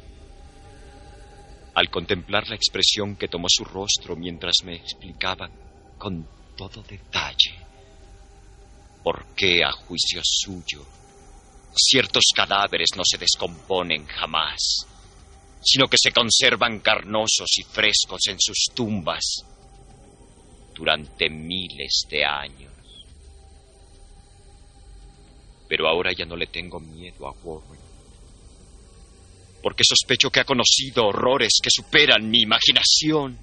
Al 1.75 1.89
contemplar 1.91 2.49
la 2.49 2.57
expresión 2.57 3.17
que 3.17 3.29
tomó 3.29 3.47
su 3.49 3.65
rostro 3.65 4.17
mientras 4.17 4.57
me 4.65 4.75
explicaba 4.75 5.49
con 5.99 6.27
todo 6.57 6.83
detalle 6.83 7.59
por 9.03 9.35
qué, 9.35 9.65
a 9.65 9.73
juicio 9.73 10.21
suyo, 10.23 10.85
Ciertos 11.73 12.25
cadáveres 12.35 12.89
no 12.97 13.03
se 13.05 13.17
descomponen 13.17 14.05
jamás, 14.07 14.87
sino 15.63 15.87
que 15.87 15.97
se 16.01 16.11
conservan 16.11 16.81
carnosos 16.81 17.59
y 17.59 17.63
frescos 17.63 18.23
en 18.29 18.37
sus 18.41 18.75
tumbas 18.75 19.45
durante 20.75 21.31
miles 21.31 22.07
de 22.11 22.25
años. 22.25 22.73
Pero 25.69 25.87
ahora 25.87 26.13
ya 26.13 26.25
no 26.25 26.35
le 26.35 26.49
tengo 26.49 26.81
miedo 26.81 27.29
a 27.29 27.33
Warren, 27.45 27.81
porque 29.63 29.85
sospecho 29.85 30.31
que 30.31 30.41
ha 30.41 30.45
conocido 30.45 31.07
horrores 31.07 31.59
que 31.63 31.71
superan 31.71 32.29
mi 32.29 32.43
imaginación. 32.43 33.39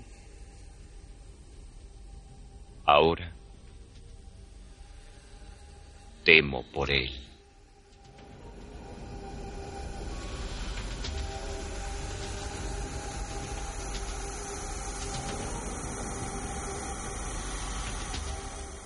Ahora 2.85 3.37
temo 6.27 6.61
por 6.73 6.91
él. 6.91 7.09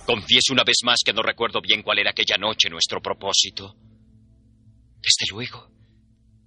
Confieso 0.06 0.52
una 0.52 0.62
vez 0.62 0.76
más 0.84 1.00
que 1.04 1.12
no 1.12 1.22
recuerdo 1.22 1.60
bien 1.60 1.82
cuál 1.82 1.98
era 1.98 2.10
aquella 2.10 2.36
noche 2.36 2.68
nuestro 2.68 3.00
propósito. 3.00 3.74
Desde 5.00 5.32
luego, 5.32 5.68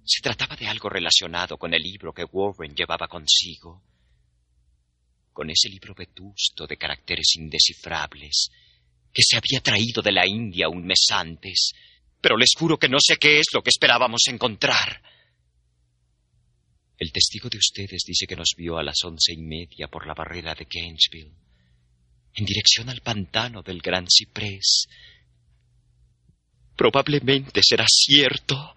se 0.06 0.22
trataba 0.22 0.56
de 0.56 0.68
algo 0.68 0.88
relacionado 0.88 1.58
con 1.58 1.74
el 1.74 1.82
libro 1.82 2.12
que 2.12 2.24
Warren 2.24 2.74
llevaba 2.74 3.08
consigo. 3.08 3.82
Con 5.32 5.50
ese 5.50 5.68
libro 5.68 5.94
vetusto 5.94 6.66
de 6.66 6.76
caracteres 6.76 7.34
indescifrables 7.36 8.50
que 9.12 9.22
se 9.22 9.36
había 9.36 9.60
traído 9.60 10.02
de 10.02 10.12
la 10.12 10.26
India 10.26 10.68
un 10.68 10.84
mes 10.86 11.06
antes. 11.10 11.72
Pero 12.20 12.36
les 12.36 12.50
juro 12.56 12.78
que 12.78 12.88
no 12.88 12.98
sé 13.00 13.16
qué 13.16 13.38
es 13.38 13.46
lo 13.52 13.62
que 13.62 13.70
esperábamos 13.70 14.22
encontrar. 14.28 15.02
El 16.98 17.12
testigo 17.12 17.48
de 17.48 17.58
ustedes 17.58 18.04
dice 18.06 18.26
que 18.26 18.36
nos 18.36 18.54
vio 18.56 18.78
a 18.78 18.82
las 18.82 19.02
once 19.04 19.32
y 19.32 19.38
media 19.38 19.88
por 19.88 20.06
la 20.06 20.14
barrera 20.14 20.54
de 20.54 20.66
Gainesville 20.70 21.46
en 22.36 22.44
dirección 22.44 22.88
al 22.90 23.00
pantano 23.00 23.62
del 23.62 23.80
Gran 23.80 24.06
Ciprés. 24.08 24.86
Probablemente 26.76 27.60
será 27.62 27.86
cierto, 27.88 28.74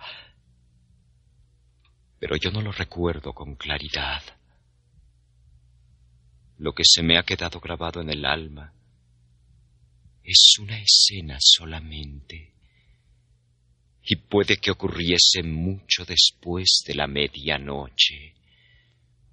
pero 2.20 2.36
yo 2.36 2.52
no 2.52 2.62
lo 2.62 2.72
recuerdo 2.72 3.34
con 3.34 3.56
claridad. 3.56 4.22
Lo 6.58 6.74
que 6.74 6.84
se 6.86 7.02
me 7.02 7.18
ha 7.18 7.24
quedado 7.24 7.60
grabado 7.60 8.02
en 8.02 8.10
el 8.10 8.26
alma 8.26 8.74
es 10.24 10.56
una 10.60 10.78
escena 10.80 11.38
solamente, 11.40 12.54
y 14.04 14.16
puede 14.16 14.58
que 14.58 14.72
ocurriese 14.72 15.44
mucho 15.44 16.06
después 16.06 16.84
de 16.86 16.96
la 16.96 17.08
medianoche 17.08 18.36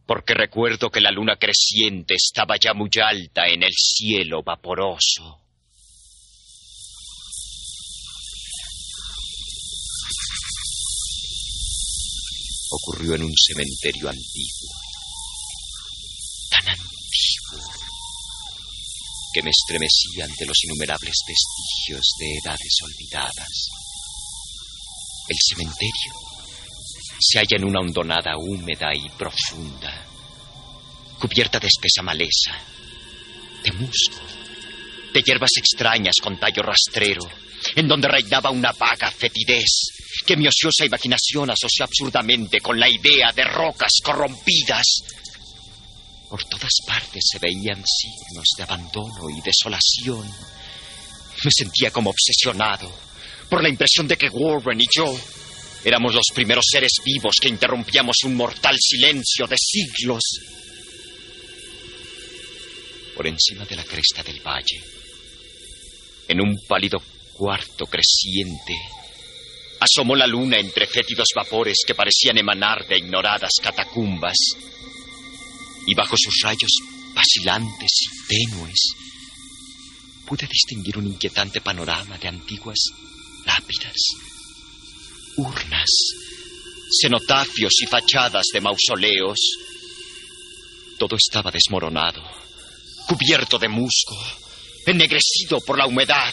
porque 0.07 0.35
recuerdo 0.35 0.89
que 0.89 1.01
la 1.01 1.11
luna 1.11 1.37
creciente 1.37 2.15
estaba 2.15 2.57
ya 2.57 2.73
muy 2.73 2.91
alta 3.03 3.49
en 3.49 3.65
el 3.65 3.73
cielo 3.73 4.43
vaporoso. 4.43 5.41
Ocurrió 12.69 13.15
en 13.15 13.23
un 13.23 13.33
cementerio 13.37 14.09
antiguo, 14.09 14.71
tan 16.51 16.69
antiguo, 16.69 17.73
que 19.33 19.43
me 19.43 19.51
estremecí 19.51 20.21
ante 20.21 20.47
los 20.47 20.57
innumerables 20.65 21.15
vestigios 21.27 22.15
de 22.19 22.27
edades 22.43 22.77
olvidadas. 22.83 23.69
El 25.29 25.37
cementerio 25.49 26.13
se 27.21 27.39
halla 27.39 27.57
en 27.57 27.65
una 27.65 27.81
hondonada 27.81 28.37
húmeda 28.37 28.93
y 28.95 29.09
profunda, 29.11 30.05
cubierta 31.21 31.61
de 31.61 31.69
espesa 31.69 32.03
maleza, 32.03 32.53
de 33.63 33.73
musgo, 33.73 34.27
de 35.13 35.23
hierbas 35.23 35.53
extrañas 35.57 36.17
con 36.21 36.39
tallo 36.39 36.63
rastrero, 36.63 37.23
en 37.77 37.87
donde 37.87 38.09
reinaba 38.09 38.51
una 38.51 38.73
vaga 38.73 39.11
fetidez 39.11 39.93
que 40.27 40.37
mi 40.37 40.49
ociosa 40.49 40.85
imaginación 40.85 41.51
asoció 41.51 41.85
absurdamente 41.85 42.61
con 42.61 42.81
la 42.81 42.89
idea 42.89 43.31
de 43.35 43.45
rocas 43.45 43.93
corrompidas. 44.03 45.03
Por 46.29 46.43
todas 46.45 46.73
partes 46.87 47.23
se 47.31 47.39
veían 47.39 47.85
signos 47.87 48.49
de 48.57 48.63
abandono 48.65 49.31
y 49.31 49.41
desolación. 49.43 50.27
Me 51.45 51.51
sentía 51.55 51.93
como 51.93 52.11
obsesionado 52.11 52.91
por 53.49 53.63
la 53.63 53.69
impresión 53.69 54.09
de 54.09 54.17
que 54.17 54.29
Warren 54.29 54.81
y 54.81 54.87
yo 54.93 55.15
Éramos 55.87 56.15
los 56.17 56.27
primeros 56.35 56.65
seres 56.69 56.95
vivos 57.05 57.37
que 57.41 57.49
interrumpíamos 57.49 58.17
un 58.25 58.35
mortal 58.35 58.75
silencio 58.77 59.47
de 59.47 59.55
siglos. 59.57 60.21
Por 63.15 63.25
encima 63.25 63.65
de 63.65 63.77
la 63.77 63.85
cresta 63.85 64.25
del 64.25 64.41
valle, 64.41 64.83
en 66.27 66.41
un 66.41 66.59
pálido 66.67 67.01
cuarto 67.37 67.87
creciente, 67.87 68.75
asomó 69.81 70.17
la 70.17 70.27
luna 70.27 70.59
entre 70.59 70.87
fétidos 70.87 71.29
vapores 71.35 71.79
que 71.87 71.95
parecían 71.95 72.39
emanar 72.39 72.87
de 72.87 72.99
ignoradas 72.99 73.53
catacumbas, 73.63 74.37
y 75.87 75.95
bajo 75.95 76.17
sus 76.17 76.41
rayos 76.43 76.73
vacilantes 77.15 77.91
y 78.01 78.27
tenues, 78.27 78.81
pude 80.27 80.47
distinguir 80.47 80.99
un 80.99 81.07
inquietante 81.07 81.61
panorama 81.61 82.19
de 82.19 82.29
antiguas 82.29 82.79
lápidas 83.45 83.95
urnas, 85.37 85.91
cenotafios 87.01 87.73
y 87.83 87.87
fachadas 87.87 88.47
de 88.53 88.61
mausoleos. 88.61 89.39
Todo 90.99 91.17
estaba 91.17 91.51
desmoronado, 91.51 92.23
cubierto 93.07 93.59
de 93.59 93.69
musgo, 93.69 94.19
ennegrecido 94.87 95.61
por 95.67 95.79
la 95.79 95.87
humedad, 95.87 96.33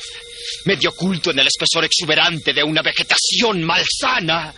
medio 0.65 0.89
oculto 0.89 1.31
en 1.31 1.39
el 1.39 1.47
espesor 1.47 1.85
exuberante 1.85 2.53
de 2.53 2.63
una 2.63 2.81
vegetación 2.81 3.63
malsana. 3.63 4.53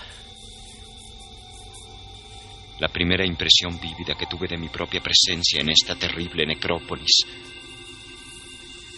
La 2.79 2.87
primera 2.89 3.25
impresión 3.25 3.79
vívida 3.79 4.15
que 4.17 4.25
tuve 4.25 4.47
de 4.47 4.57
mi 4.57 4.69
propia 4.69 5.01
presencia 5.01 5.61
en 5.61 5.69
esta 5.69 5.95
terrible 5.95 6.45
necrópolis 6.45 7.21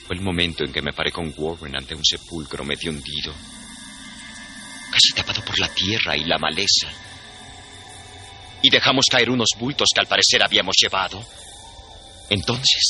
fue 0.06 0.16
el 0.16 0.22
momento 0.22 0.64
en 0.64 0.72
que 0.72 0.82
me 0.82 0.94
paré 0.94 1.12
con 1.12 1.34
Warren 1.36 1.76
ante 1.76 1.94
un 1.94 2.04
sepulcro 2.04 2.64
medio 2.64 2.92
hundido 2.92 3.34
casi 4.90 5.14
tapado 5.14 5.44
por 5.44 5.60
la 5.60 5.70
tierra 5.70 6.16
y 6.18 6.24
la 6.24 6.38
maleza. 6.38 6.88
Y 8.62 8.70
dejamos 8.70 9.06
caer 9.10 9.30
unos 9.30 9.50
bultos 9.60 9.90
que 9.94 10.00
al 10.00 10.08
parecer 10.08 10.42
habíamos 10.44 10.76
llevado. 10.82 11.24
Entonces, 12.30 12.84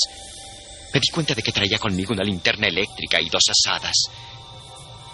me 0.94 1.00
di 1.00 1.08
cuenta 1.12 1.34
de 1.34 1.44
que 1.44 1.52
traía 1.52 1.80
conmigo 1.80 2.14
una 2.14 2.24
linterna 2.24 2.68
eléctrica 2.68 3.20
y 3.22 3.30
dos 3.30 3.44
asadas, 3.50 3.96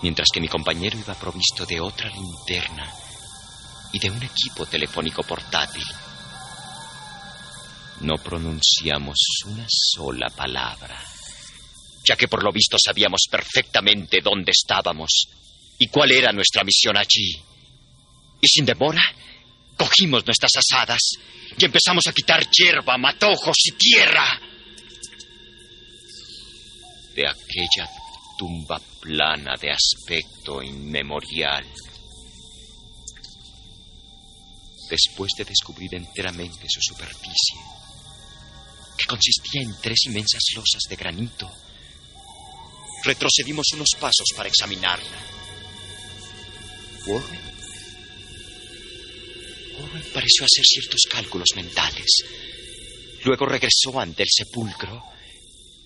mientras 0.01 0.27
que 0.31 0.41
mi 0.41 0.47
compañero 0.47 0.97
iba 0.97 1.15
provisto 1.15 1.65
de 1.65 1.79
otra 1.79 2.09
linterna 2.09 2.93
y 3.91 3.99
de 3.99 4.09
un 4.09 4.21
equipo 4.21 4.65
telefónico 4.65 5.23
portátil. 5.23 5.83
No 8.01 8.15
pronunciamos 8.17 9.17
una 9.45 9.65
sola 9.67 10.29
palabra, 10.29 10.99
ya 12.05 12.15
que 12.15 12.27
por 12.27 12.43
lo 12.43 12.51
visto 12.51 12.77
sabíamos 12.83 13.23
perfectamente 13.29 14.19
dónde 14.21 14.51
estábamos 14.51 15.27
y 15.79 15.87
cuál 15.87 16.11
era 16.11 16.31
nuestra 16.31 16.63
misión 16.63 16.97
allí. 16.97 17.31
Y 18.41 18.47
sin 18.47 18.65
demora, 18.65 19.01
cogimos 19.77 20.25
nuestras 20.25 20.51
asadas 20.57 20.99
y 21.57 21.65
empezamos 21.65 22.05
a 22.07 22.13
quitar 22.13 22.47
hierba, 22.49 22.97
matojos 22.97 23.57
y 23.65 23.71
tierra 23.71 24.52
de 27.15 27.27
aquella 27.27 27.89
tumba 28.37 28.79
plana 28.99 29.55
de 29.59 29.71
aspecto 29.71 30.61
inmemorial. 30.61 31.65
Después 34.89 35.31
de 35.37 35.45
descubrir 35.45 35.95
enteramente 35.95 36.65
su 36.67 36.81
superficie, 36.81 37.59
que 38.97 39.05
consistía 39.05 39.61
en 39.61 39.75
tres 39.81 40.05
inmensas 40.05 40.41
losas 40.55 40.83
de 40.89 40.95
granito, 40.95 41.49
retrocedimos 43.03 43.67
unos 43.73 43.89
pasos 43.99 44.27
para 44.35 44.49
examinarla. 44.49 45.17
Warren. 47.07 47.41
Warren 49.79 50.03
pareció 50.13 50.45
hacer 50.45 50.63
ciertos 50.63 51.01
cálculos 51.09 51.49
mentales. 51.55 52.23
Luego 53.23 53.45
regresó 53.45 53.99
ante 53.99 54.23
el 54.23 54.29
sepulcro 54.29 55.13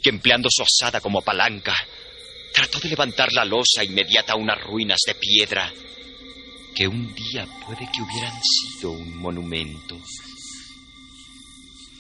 empleando 0.09 0.49
su 0.51 0.63
asada 0.63 1.01
como 1.01 1.21
palanca, 1.21 1.75
trató 2.53 2.79
de 2.79 2.89
levantar 2.89 3.31
la 3.33 3.45
losa 3.45 3.83
inmediata 3.83 4.33
a 4.33 4.37
unas 4.37 4.61
ruinas 4.61 4.99
de 5.05 5.15
piedra 5.15 5.71
que 6.75 6.87
un 6.87 7.13
día 7.13 7.47
puede 7.65 7.89
que 7.91 8.01
hubieran 8.01 8.39
sido 8.41 8.91
un 8.91 9.17
monumento. 9.17 9.99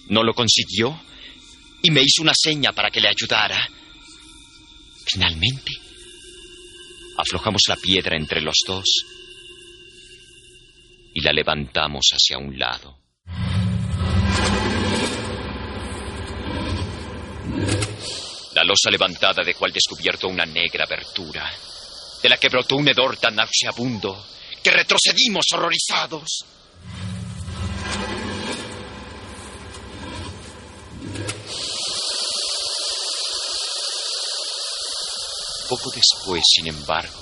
No 0.09 0.23
lo 0.23 0.33
consiguió 0.33 0.99
y 1.81 1.91
me 1.91 2.01
hizo 2.01 2.21
una 2.21 2.33
seña 2.35 2.71
para 2.71 2.89
que 2.89 3.01
le 3.01 3.09
ayudara. 3.09 3.67
Finalmente, 5.05 5.71
Aflojamos 7.17 7.63
la 7.67 7.75
piedra 7.77 8.15
entre 8.15 8.41
los 8.41 8.57
dos 8.65 8.85
y 11.15 11.21
la 11.21 11.33
levantamos 11.33 12.05
hacia 12.11 12.37
un 12.37 12.59
lado. 12.59 13.06
La 18.53 18.63
losa 18.63 18.89
levantada 18.89 19.43
dejó 19.43 19.65
al 19.65 19.71
descubierto 19.71 20.27
una 20.27 20.45
negra 20.45 20.85
abertura, 20.85 21.51
de 22.21 22.29
la 22.29 22.37
que 22.37 22.49
brotó 22.49 22.75
un 22.75 22.87
hedor 22.87 23.17
tan 23.17 23.35
nauseabundo 23.35 24.25
que 24.63 24.71
retrocedimos 24.71 25.45
horrorizados. 25.53 26.45
Poco 35.69 35.91
después, 35.93 36.43
sin 36.47 36.67
embargo, 36.67 37.19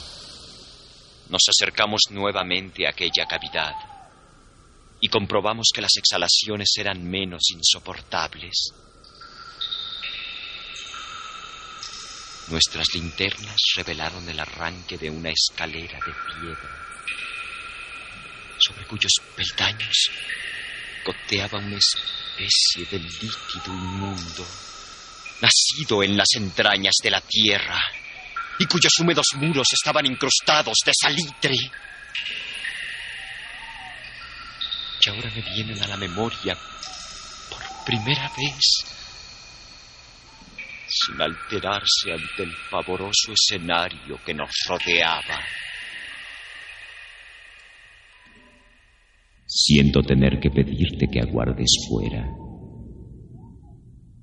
nos 1.29 1.41
acercamos 1.49 2.03
nuevamente 2.11 2.85
a 2.85 2.91
aquella 2.91 3.25
cavidad 3.25 3.73
y 5.01 5.09
comprobamos 5.09 5.69
que 5.73 5.81
las 5.81 5.97
exhalaciones 5.97 6.69
eran 6.77 7.03
menos 7.03 7.49
insoportables. 7.51 8.73
Nuestras 12.47 12.85
linternas 12.93 13.57
revelaron 13.75 14.27
el 14.29 14.39
arranque 14.39 14.97
de 14.97 15.09
una 15.09 15.31
escalera 15.31 15.99
de 16.05 16.13
piedra, 16.39 16.69
sobre 18.59 18.85
cuyos 18.85 19.13
peldaños 19.35 20.11
goteaba 21.03 21.57
una 21.57 21.77
especie 21.77 22.85
de 22.85 22.99
líquido 22.99 23.67
inmundo, 23.67 24.45
nacido 25.41 26.03
en 26.03 26.15
las 26.15 26.27
entrañas 26.35 26.93
de 27.01 27.11
la 27.11 27.21
tierra 27.21 27.81
y 28.59 28.65
cuyos 28.65 28.93
húmedos 28.99 29.27
muros 29.35 29.67
estaban 29.73 30.05
incrustados 30.05 30.77
de 30.85 30.91
salitre. 30.99 31.55
Y 35.01 35.09
ahora 35.09 35.31
me 35.31 35.41
vienen 35.41 35.81
a 35.83 35.87
la 35.87 35.97
memoria 35.97 36.57
por 37.49 37.61
primera 37.85 38.31
vez, 38.37 38.85
sin 41.05 41.21
alterarse 41.21 42.11
ante 42.11 42.43
el 42.43 42.51
pavoroso 42.71 43.33
escenario 43.33 44.17
que 44.25 44.33
nos 44.33 44.49
rodeaba. 44.67 45.39
Siento 49.45 50.01
tener 50.01 50.39
que 50.39 50.49
pedirte 50.49 51.07
que 51.07 51.19
aguardes 51.19 51.69
fuera. 51.87 52.27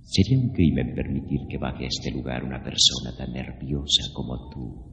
Sería 0.03 0.39
un 0.39 0.53
crimen 0.53 0.95
permitir 0.95 1.41
que 1.49 1.59
baje 1.59 1.85
a 1.85 1.89
este 1.89 2.11
lugar 2.11 2.45
una 2.45 2.63
persona 2.63 3.17
tan 3.17 3.33
nerviosa 3.33 4.03
como 4.13 4.51
tú. 4.51 4.93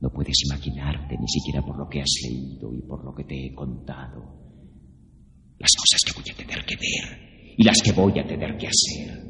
No 0.00 0.10
puedes 0.10 0.36
imaginarte, 0.44 1.16
ni 1.18 1.28
siquiera 1.28 1.62
por 1.62 1.78
lo 1.78 1.88
que 1.88 2.00
has 2.00 2.12
leído 2.24 2.74
y 2.74 2.82
por 2.82 3.04
lo 3.04 3.14
que 3.14 3.24
te 3.24 3.46
he 3.46 3.54
contado, 3.54 4.40
las 5.58 5.70
cosas 5.76 6.00
que 6.06 6.20
voy 6.20 6.30
a 6.30 6.36
tener 6.36 6.64
que 6.64 6.76
ver 6.76 7.54
y 7.56 7.64
las 7.64 7.80
que 7.82 7.92
voy 7.92 8.18
a 8.18 8.26
tener 8.26 8.56
que 8.56 8.66
hacer. 8.66 9.29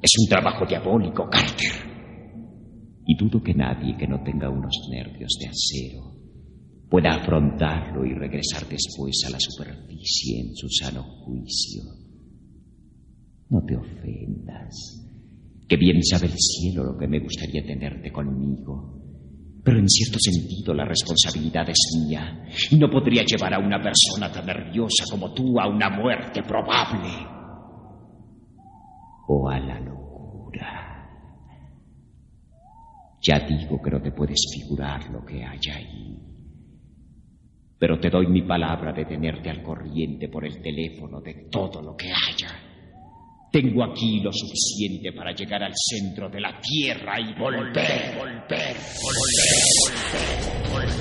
Es 0.00 0.12
un 0.20 0.28
trabajo 0.28 0.64
diabólico, 0.64 1.28
Carter. 1.28 1.88
Y 3.04 3.16
dudo 3.16 3.42
que 3.42 3.54
nadie 3.54 3.96
que 3.96 4.06
no 4.06 4.22
tenga 4.22 4.48
unos 4.48 4.88
nervios 4.90 5.36
de 5.40 5.48
acero 5.48 6.14
pueda 6.88 7.16
afrontarlo 7.16 8.04
y 8.04 8.14
regresar 8.14 8.66
después 8.68 9.22
a 9.26 9.30
la 9.30 9.38
superficie 9.40 10.40
en 10.40 10.54
su 10.54 10.68
sano 10.68 11.02
juicio. 11.02 11.82
No 13.50 13.62
te 13.66 13.76
ofendas, 13.76 15.04
que 15.68 15.76
bien 15.76 16.02
sabe 16.02 16.26
el 16.26 16.36
cielo 16.36 16.84
lo 16.84 16.98
que 16.98 17.08
me 17.08 17.20
gustaría 17.20 17.64
tenerte 17.64 18.12
conmigo. 18.12 18.94
Pero 19.64 19.78
en 19.78 19.88
cierto 19.88 20.18
sentido 20.20 20.72
la 20.72 20.84
responsabilidad 20.84 21.68
es 21.68 22.06
mía 22.06 22.46
y 22.70 22.76
no 22.76 22.88
podría 22.88 23.22
llevar 23.24 23.54
a 23.54 23.58
una 23.58 23.82
persona 23.82 24.32
tan 24.32 24.46
nerviosa 24.46 25.04
como 25.10 25.32
tú 25.34 25.58
a 25.60 25.68
una 25.68 25.90
muerte 25.90 26.42
probable 26.42 27.37
o 29.28 29.48
a 29.48 29.58
la 29.60 29.78
locura. 29.80 30.88
Ya 33.20 33.40
digo 33.40 33.80
que 33.82 33.90
no 33.90 34.00
te 34.00 34.12
puedes 34.12 34.40
figurar 34.52 35.10
lo 35.10 35.24
que 35.24 35.44
hay 35.44 35.60
ahí. 35.72 36.18
Pero 37.78 38.00
te 38.00 38.10
doy 38.10 38.26
mi 38.26 38.42
palabra 38.42 38.92
de 38.92 39.04
tenerte 39.04 39.50
al 39.50 39.62
corriente 39.62 40.28
por 40.28 40.44
el 40.44 40.60
teléfono 40.60 41.20
de 41.20 41.48
todo 41.50 41.82
lo 41.82 41.96
que 41.96 42.08
haya. 42.08 42.48
Tengo 43.52 43.84
aquí 43.84 44.20
lo 44.20 44.30
suficiente 44.32 45.12
para 45.12 45.32
llegar 45.32 45.62
al 45.62 45.72
centro 45.74 46.28
de 46.28 46.40
la 46.40 46.60
Tierra 46.60 47.20
y 47.20 47.34
volver, 47.38 48.16
volver, 48.18 48.18
volver, 48.18 48.76
volver, 50.72 50.98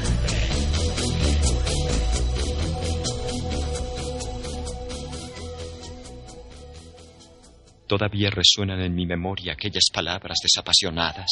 volver. 0.00 0.45
Todavía 7.86 8.30
resuenan 8.30 8.80
en 8.80 8.94
mi 8.94 9.06
memoria 9.06 9.52
aquellas 9.52 9.84
palabras 9.92 10.38
desapasionadas. 10.42 11.30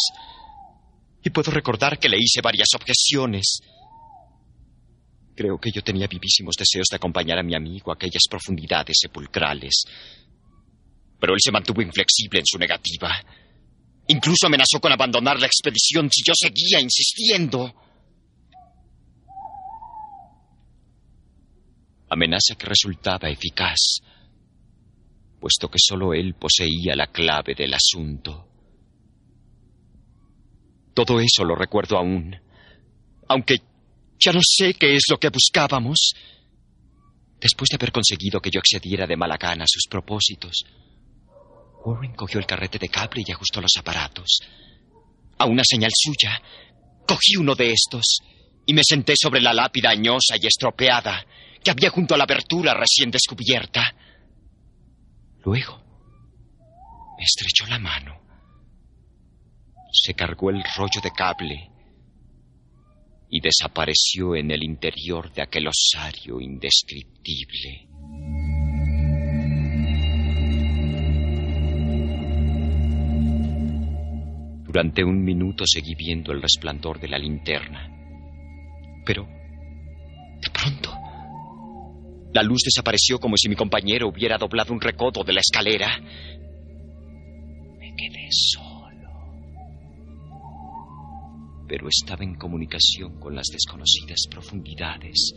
Y 1.23 1.31
puedo 1.31 1.51
recordar 1.51 1.99
que 1.99 2.09
le 2.09 2.19
hice 2.19 2.41
varias 2.43 2.69
objeciones. 2.75 3.61
Creo 5.35 5.59
que 5.59 5.73
yo 5.73 5.83
tenía 5.83 6.07
vivísimos 6.07 6.55
deseos 6.57 6.87
de 6.91 6.97
acompañar 6.97 7.39
a 7.39 7.43
mi 7.43 7.57
amigo 7.57 7.91
a 7.91 7.95
aquellas 7.95 8.23
profundidades 8.31 8.99
sepulcrales. 9.01 9.85
Pero 11.19 11.33
él 11.33 11.41
se 11.43 11.51
mantuvo 11.51 11.83
inflexible 11.83 12.39
en 12.39 12.47
su 12.47 12.59
negativa. 12.59 13.11
Incluso 14.09 14.47
amenazó 14.47 14.81
con 14.81 14.93
abandonar 14.93 15.41
la 15.41 15.47
expedición 15.47 16.09
si 16.11 16.23
yo 16.25 16.35
seguía 16.37 16.79
insistiendo. 16.81 17.75
Amenaza 22.11 22.55
que 22.57 22.67
resultaba 22.67 23.29
eficaz, 23.29 24.03
puesto 25.45 25.69
que 25.69 25.79
solo 25.79 26.15
él 26.15 26.37
poseía 26.37 26.97
la 26.97 27.09
clave 27.09 27.55
del 27.55 27.75
asunto. 27.75 28.49
Todo 30.95 31.21
eso 31.21 31.45
lo 31.45 31.55
recuerdo 31.55 31.99
aún, 31.99 32.35
aunque 33.29 33.59
ya 34.19 34.33
no 34.33 34.41
sé 34.43 34.73
qué 34.73 34.95
es 34.95 35.03
lo 35.11 35.19
que 35.19 35.29
buscábamos. 35.29 36.15
Después 37.39 37.69
de 37.69 37.77
haber 37.77 37.93
conseguido 37.93 38.41
que 38.41 38.49
yo 38.51 38.59
accediera 38.59 39.07
de 39.07 39.19
mala 39.19 39.37
gana 39.37 39.65
a 39.65 39.69
sus 39.69 39.87
propósitos, 39.87 40.65
Warren 41.85 42.15
cogió 42.15 42.41
el 42.41 42.47
carrete 42.47 42.79
de 42.79 42.89
cable 42.89 43.23
y 43.27 43.31
ajustó 43.31 43.61
los 43.61 43.77
aparatos. 43.79 44.39
A 45.37 45.45
una 45.45 45.63
señal 45.63 45.91
suya, 45.95 46.41
cogí 47.07 47.37
uno 47.37 47.55
de 47.55 47.71
estos 47.71 48.21
y 48.65 48.73
me 48.73 48.83
senté 48.83 49.13
sobre 49.15 49.43
la 49.43 49.53
lápida 49.53 49.91
añosa 49.91 50.37
y 50.41 50.47
estropeada 50.47 51.23
que 51.63 51.71
había 51.71 51.91
junto 51.91 52.15
a 52.15 52.17
la 52.17 52.25
abertura 52.25 52.73
recién 52.73 53.11
descubierta. 53.11 53.95
Luego, 55.45 55.79
me 57.19 57.25
estrechó 57.25 57.67
la 57.67 57.79
mano. 57.79 58.19
Se 59.93 60.15
cargó 60.15 60.51
el 60.51 60.63
rollo 60.77 61.01
de 61.03 61.11
cable 61.11 61.71
y 63.29 63.41
desapareció 63.41 64.37
en 64.37 64.51
el 64.51 64.63
interior 64.63 65.33
de 65.33 65.43
aquel 65.43 65.69
osario 65.69 66.41
indescriptible. 66.41 67.89
Durante 74.65 75.05
un 75.05 75.23
minuto 75.23 75.65
seguí 75.67 75.95
viendo 75.95 76.33
el 76.33 76.43
resplandor 76.43 76.99
de 76.99 77.09
la 77.09 77.19
linterna. 77.19 77.89
Pero, 79.05 79.25
de 79.25 80.51
pronto, 80.51 80.84
la 82.35 82.43
luz 82.43 82.62
desapareció 82.64 83.20
como 83.20 83.37
si 83.37 83.49
mi 83.49 83.55
compañero 83.55 84.09
hubiera 84.09 84.37
doblado 84.37 84.72
un 84.72 84.80
recodo 84.80 85.22
de 85.22 85.32
la 85.32 85.41
escalera. 85.41 86.01
Me 87.78 87.95
quedé 87.97 88.26
solo. 88.30 89.09
Pero 91.68 91.89
estaba 91.89 92.24
en 92.24 92.35
comunicación 92.35 93.20
con 93.20 93.37
las 93.37 93.47
desconocidas 93.47 94.26
profundidades 94.28 95.32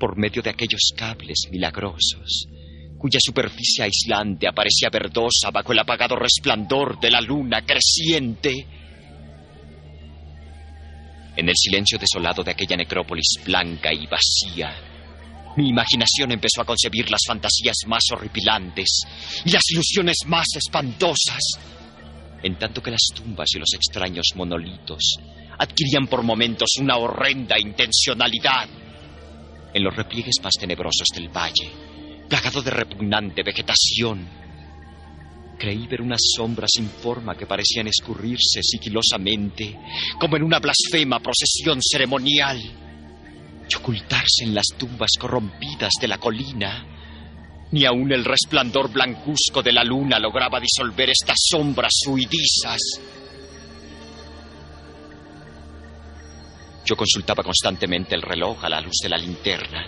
por 0.00 0.18
medio 0.18 0.42
de 0.42 0.50
aquellos 0.50 0.92
cables 0.96 1.48
milagrosos 1.52 2.48
cuya 2.98 3.20
superficie 3.22 3.84
aislante 3.84 4.48
aparecía 4.48 4.90
verdosa 4.90 5.52
bajo 5.52 5.72
el 5.72 5.78
apagado 5.78 6.16
resplandor 6.16 6.98
de 6.98 7.12
la 7.12 7.20
luna 7.20 7.64
creciente. 7.64 8.66
En 11.36 11.48
el 11.48 11.54
silencio 11.54 11.96
desolado 11.96 12.42
de 12.42 12.50
aquella 12.50 12.76
necrópolis 12.76 13.38
blanca 13.44 13.92
y 13.92 14.08
vacía, 14.08 14.87
mi 15.58 15.70
imaginación 15.70 16.30
empezó 16.30 16.62
a 16.62 16.64
concebir 16.64 17.10
las 17.10 17.22
fantasías 17.26 17.78
más 17.88 18.04
horripilantes 18.12 19.00
y 19.44 19.50
las 19.50 19.68
ilusiones 19.72 20.18
más 20.26 20.46
espantosas, 20.54 21.42
en 22.44 22.56
tanto 22.56 22.80
que 22.80 22.92
las 22.92 23.02
tumbas 23.12 23.48
y 23.56 23.58
los 23.58 23.74
extraños 23.74 24.28
monolitos 24.36 25.16
adquirían 25.58 26.06
por 26.06 26.22
momentos 26.22 26.68
una 26.80 26.96
horrenda 26.96 27.56
intencionalidad 27.58 28.68
en 29.74 29.82
los 29.82 29.96
repliegues 29.96 30.36
más 30.44 30.52
tenebrosos 30.54 31.08
del 31.12 31.28
valle 31.28 31.72
plagado 32.28 32.62
de 32.62 32.70
repugnante 32.70 33.42
vegetación. 33.42 34.28
Creí 35.58 35.88
ver 35.88 36.02
una 36.02 36.16
sombra 36.18 36.66
sin 36.68 36.88
forma 36.88 37.34
que 37.34 37.46
parecían 37.46 37.88
escurrirse 37.88 38.62
sigilosamente, 38.62 39.76
como 40.20 40.36
en 40.36 40.44
una 40.44 40.60
blasfema 40.60 41.18
procesión 41.18 41.80
ceremonial, 41.82 42.87
ocultarse 43.76 44.44
en 44.44 44.54
las 44.54 44.66
tumbas 44.76 45.10
corrompidas 45.18 45.92
de 46.00 46.08
la 46.08 46.18
colina. 46.18 46.86
Ni 47.70 47.84
aun 47.84 48.10
el 48.12 48.24
resplandor 48.24 48.90
blancuzco 48.90 49.62
de 49.62 49.72
la 49.72 49.84
luna 49.84 50.18
lograba 50.18 50.58
disolver 50.58 51.10
estas 51.10 51.36
sombras 51.50 51.92
huidizas. 52.06 52.80
Yo 56.84 56.96
consultaba 56.96 57.42
constantemente 57.42 58.14
el 58.14 58.22
reloj 58.22 58.64
a 58.64 58.70
la 58.70 58.80
luz 58.80 58.96
de 59.02 59.08
la 59.10 59.18
linterna 59.18 59.86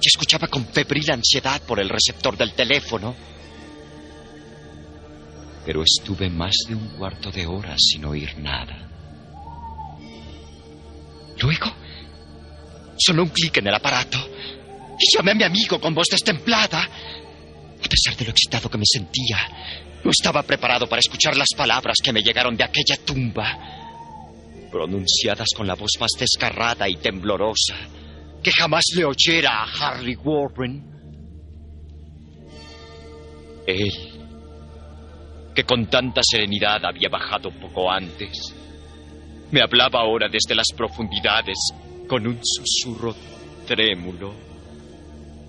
y 0.00 0.06
escuchaba 0.06 0.46
con 0.46 0.66
febril 0.66 1.10
ansiedad 1.10 1.62
por 1.62 1.80
el 1.80 1.88
receptor 1.88 2.36
del 2.36 2.52
teléfono. 2.52 3.14
Pero 5.64 5.82
estuve 5.82 6.28
más 6.28 6.54
de 6.68 6.74
un 6.74 6.88
cuarto 6.90 7.30
de 7.30 7.46
hora 7.46 7.74
sin 7.78 8.04
oír 8.04 8.38
nada. 8.38 8.88
Luego 11.40 11.72
sonó 12.98 13.22
un 13.22 13.28
clic 13.30 13.56
en 13.58 13.68
el 13.68 13.74
aparato 13.74 14.18
y 14.98 15.16
llamé 15.16 15.32
a 15.32 15.34
mi 15.34 15.44
amigo 15.44 15.80
con 15.80 15.94
voz 15.94 16.08
destemplada. 16.10 16.82
A 16.82 17.88
pesar 17.88 18.16
de 18.16 18.24
lo 18.24 18.30
excitado 18.30 18.68
que 18.68 18.78
me 18.78 18.84
sentía, 18.86 19.38
no 20.02 20.10
estaba 20.10 20.42
preparado 20.42 20.88
para 20.88 21.00
escuchar 21.00 21.36
las 21.36 21.48
palabras 21.56 21.98
que 22.02 22.12
me 22.12 22.22
llegaron 22.22 22.56
de 22.56 22.64
aquella 22.64 22.96
tumba 23.04 23.76
pronunciadas 24.70 25.48
con 25.56 25.66
la 25.66 25.74
voz 25.74 25.92
más 25.98 26.10
desgarrada 26.18 26.88
y 26.88 26.96
temblorosa 26.96 27.74
que 28.42 28.50
jamás 28.52 28.84
le 28.96 29.04
oyera 29.04 29.62
a 29.62 29.64
Harley 29.64 30.16
Warren. 30.16 30.84
Él, 33.66 33.92
que 35.54 35.64
con 35.64 35.86
tanta 35.86 36.22
serenidad 36.22 36.84
había 36.84 37.08
bajado 37.08 37.50
poco 37.50 37.90
antes, 37.90 38.54
me 39.50 39.60
hablaba 39.60 40.00
ahora 40.00 40.28
desde 40.28 40.54
las 40.54 40.68
profundidades 40.76 41.56
con 42.08 42.26
un 42.26 42.40
susurro 42.42 43.14
trémulo, 43.66 44.34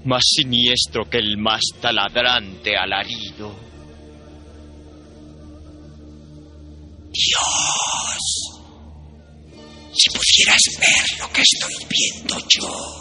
más 0.03 0.21
siniestro 0.23 1.09
que 1.09 1.17
el 1.17 1.37
más 1.37 1.61
taladrante 1.81 2.75
alarido. 2.75 3.55
Dios. 7.11 8.59
Si 9.93 10.09
pudieras 10.11 10.61
ver 10.79 11.19
lo 11.19 11.33
que 11.33 11.41
estoy 11.41 11.87
viendo 11.89 12.35
yo. 12.49 12.99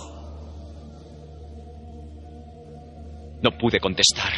No 3.43 3.59
pude 3.59 3.79
contestar. 3.79 4.33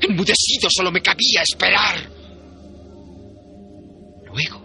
Enmudecido 0.00 0.68
solo 0.70 0.90
me 0.90 1.00
cabía 1.00 1.42
esperar. 1.42 2.10
Luego 4.26 4.61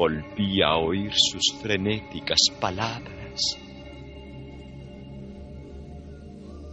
volví 0.00 0.62
a 0.62 0.76
oír 0.78 1.12
sus 1.14 1.60
frenéticas 1.60 2.38
palabras. 2.58 3.38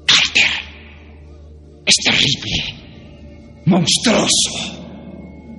Carter, 0.05 0.53
es 1.85 1.95
terrible, 2.05 3.63
monstruoso, 3.65 4.51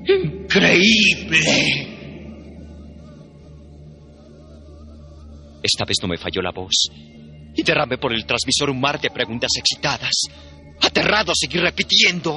increíble. 0.07 1.41
Esta 5.63 5.85
vez 5.85 5.99
no 6.01 6.09
me 6.09 6.17
falló 6.17 6.41
la 6.41 6.53
voz 6.53 6.89
y 7.55 7.63
derramé 7.63 7.99
por 7.99 8.15
el 8.15 8.25
transmisor 8.25 8.71
un 8.71 8.81
mar 8.81 8.99
de 8.99 9.11
preguntas 9.11 9.51
excitadas. 9.59 10.15
Aterrado 10.81 11.33
seguí 11.35 11.59
repitiendo. 11.59 12.33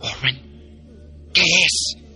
Warren, 0.00 1.28
¿qué 1.34 1.42
es? 1.42 2.07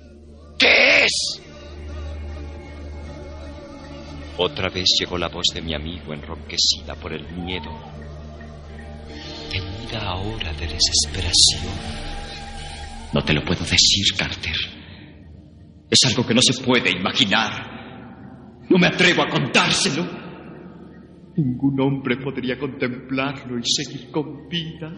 Otra 4.38 4.70
vez 4.70 4.86
llegó 4.98 5.18
la 5.18 5.28
voz 5.28 5.44
de 5.54 5.60
mi 5.60 5.74
amigo 5.74 6.14
enronquecida 6.14 6.94
por 6.94 7.12
el 7.12 7.30
miedo, 7.36 7.70
teñida 9.50 10.08
ahora 10.08 10.52
de 10.54 10.68
desesperación. 10.68 11.70
No 13.12 13.22
te 13.22 13.34
lo 13.34 13.44
puedo 13.44 13.60
decir, 13.60 14.16
Carter. 14.16 14.56
Es 15.90 15.98
algo 16.06 16.26
que 16.26 16.34
no 16.34 16.40
se 16.40 16.62
puede 16.64 16.90
imaginar. 16.90 18.62
No 18.70 18.78
me 18.78 18.86
atrevo 18.86 19.22
a 19.22 19.28
contárselo. 19.28 20.02
Ningún 21.36 21.78
hombre 21.80 22.16
podría 22.16 22.58
contemplarlo 22.58 23.58
y 23.58 23.62
seguir 23.64 24.10
con 24.10 24.48
vida. 24.48 24.90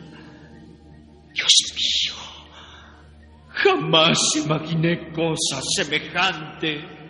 Dios 1.35 1.53
mío, 1.75 2.15
jamás 3.49 4.19
imaginé 4.37 5.11
cosa 5.11 5.61
semejante. 5.75 7.04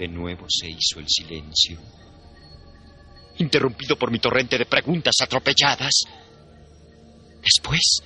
De 0.00 0.08
nuevo 0.08 0.46
se 0.48 0.66
hizo 0.66 0.98
el 0.98 1.04
silencio, 1.06 1.78
interrumpido 3.36 3.96
por 3.96 4.10
mi 4.10 4.18
torrente 4.18 4.56
de 4.56 4.64
preguntas 4.64 5.14
atropelladas. 5.20 5.92
Después 7.42 8.00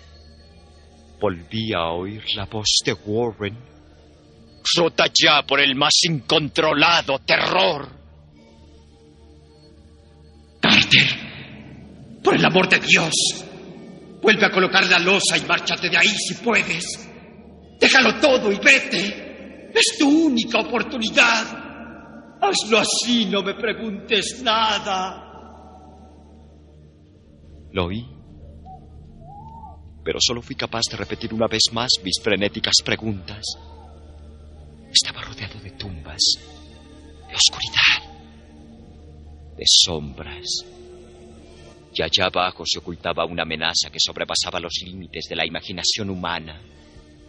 volví 1.21 1.73
a 1.73 1.93
oír 1.93 2.25
la 2.35 2.47
voz 2.47 2.81
de 2.85 2.95
Warren 2.95 3.57
rota 4.77 5.05
ya 5.07 5.47
por 5.47 5.61
el 5.61 5.77
más 5.77 5.93
incontrolado 6.03 7.21
terror. 7.21 7.89
Carter, 10.61 12.19
por 12.25 12.35
el 12.35 12.45
amor 12.45 12.69
de 12.69 12.81
Dios, 12.81 13.15
vuelve 14.21 14.47
a 14.47 14.51
colocar 14.51 14.85
la 14.87 14.99
losa 14.99 15.39
y 15.39 15.43
márchate 15.43 15.89
de 15.91 15.97
ahí 15.97 16.09
si 16.09 16.35
puedes. 16.43 17.09
Déjalo 17.79 18.19
todo 18.19 18.51
y 18.51 18.57
vete. 18.57 19.71
Es 19.73 19.97
tu 19.97 20.27
única 20.27 20.59
oportunidad. 20.59 21.64
Hazlo 22.45 22.79
así, 22.79 23.27
no 23.27 23.43
me 23.43 23.55
preguntes 23.55 24.43
nada. 24.43 25.23
Lo 27.73 27.87
oí, 27.87 28.07
pero 30.05 30.19
solo 30.21 30.43
fui 30.43 30.55
capaz 30.55 30.83
de 30.91 30.99
repetir 30.99 31.33
una 31.33 31.47
vez 31.47 31.63
más 31.73 31.89
mis 32.03 32.21
frenéticas 32.23 32.75
preguntas. 32.85 33.43
Estaba 34.93 35.23
rodeado 35.23 35.59
de 35.61 35.71
tumbas, 35.71 36.21
de 37.27 37.35
oscuridad, 37.35 38.15
de 39.57 39.65
sombras. 39.67 40.45
Y 41.95 42.03
allá 42.03 42.27
abajo 42.27 42.65
se 42.67 42.79
ocultaba 42.79 43.25
una 43.25 43.43
amenaza 43.43 43.89
que 43.91 43.99
sobrepasaba 43.99 44.61
los 44.61 44.75
límites 44.85 45.25
de 45.29 45.37
la 45.37 45.47
imaginación 45.47 46.11
humana. 46.11 46.61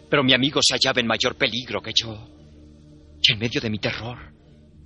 Pero 0.09 0.23
mi 0.23 0.33
amigo 0.33 0.59
se 0.61 0.75
hallaba 0.75 0.99
en 0.99 1.07
mayor 1.07 1.35
peligro 1.35 1.81
que 1.81 1.91
yo. 1.95 2.27
Y 3.21 3.31
en 3.31 3.39
medio 3.39 3.61
de 3.61 3.69
mi 3.69 3.79
terror, 3.79 4.34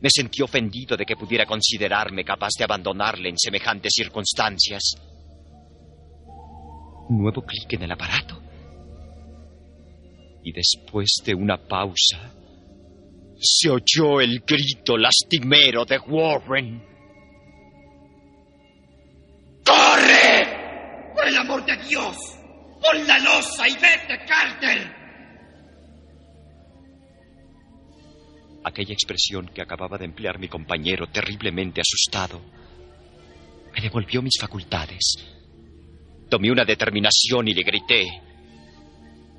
me 0.01 0.09
sentí 0.09 0.41
ofendido 0.41 0.95
de 0.95 1.05
que 1.05 1.15
pudiera 1.15 1.45
considerarme 1.45 2.23
capaz 2.23 2.51
de 2.57 2.63
abandonarle 2.63 3.29
en 3.29 3.37
semejantes 3.37 3.93
circunstancias. 3.95 4.95
Un 7.09 7.21
nuevo 7.21 7.41
clic 7.41 7.73
en 7.73 7.83
el 7.83 7.91
aparato. 7.91 8.41
Y 10.43 10.51
después 10.53 11.15
de 11.25 11.35
una 11.35 11.57
pausa, 11.57 12.33
se 13.37 13.69
oyó 13.69 14.21
el 14.21 14.39
grito 14.41 14.97
lastimero 14.97 15.83
de 15.85 15.97
Warren. 15.99 16.83
¡Corre! 19.65 21.13
¡Por 21.13 21.27
el 21.27 21.37
amor 21.37 21.65
de 21.65 21.75
Dios! 21.87 22.15
¡Pon 22.81 23.05
la 23.05 23.19
losa 23.19 23.67
y 23.67 23.73
vete, 23.73 24.25
Carter! 24.25 24.98
Aquella 28.63 28.93
expresión 28.93 29.49
que 29.53 29.61
acababa 29.61 29.97
de 29.97 30.05
emplear 30.05 30.37
mi 30.37 30.47
compañero, 30.47 31.07
terriblemente 31.07 31.81
asustado, 31.81 32.41
me 33.73 33.81
devolvió 33.81 34.21
mis 34.21 34.39
facultades. 34.39 35.15
Tomé 36.29 36.51
una 36.51 36.65
determinación 36.65 37.47
y 37.47 37.53
le 37.53 37.63
grité, 37.63 38.05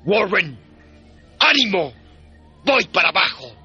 Warren, 0.03 0.57
ánimo, 1.39 1.93
voy 2.65 2.85
para 2.85 3.09
abajo. 3.09 3.55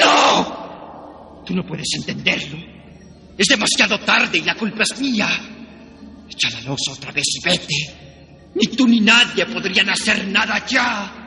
¡No! 0.00 1.42
Tú 1.44 1.54
no 1.54 1.64
puedes 1.64 1.88
entenderlo. 1.94 2.58
Es 3.36 3.46
demasiado 3.46 3.98
tarde 4.00 4.38
y 4.38 4.42
la 4.42 4.54
culpa 4.54 4.82
es 4.82 4.98
mía. 5.00 5.28
Echa 6.28 6.50
la 6.50 6.60
losa 6.62 6.92
otra 6.92 7.12
vez 7.12 7.24
y 7.26 7.44
vete. 7.44 8.04
Ni 8.54 8.66
tú 8.68 8.86
ni 8.88 9.00
nadie 9.00 9.44
podrían 9.46 9.90
hacer 9.90 10.26
nada 10.28 10.64
ya. 10.66 11.23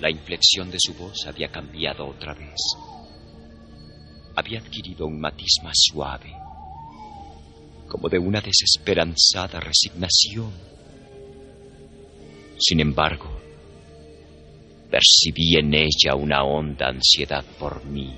La 0.00 0.10
inflexión 0.10 0.70
de 0.70 0.78
su 0.80 0.94
voz 0.94 1.26
había 1.26 1.48
cambiado 1.52 2.08
otra 2.08 2.32
vez. 2.32 2.58
Había 4.34 4.60
adquirido 4.60 5.06
un 5.06 5.20
matiz 5.20 5.62
más 5.62 5.76
suave, 5.76 6.32
como 7.86 8.08
de 8.08 8.18
una 8.18 8.40
desesperanzada 8.40 9.60
resignación. 9.60 10.52
Sin 12.58 12.80
embargo, 12.80 13.40
percibí 14.90 15.58
en 15.58 15.74
ella 15.74 16.14
una 16.16 16.44
honda 16.44 16.88
ansiedad 16.88 17.44
por 17.58 17.84
mí. 17.84 18.14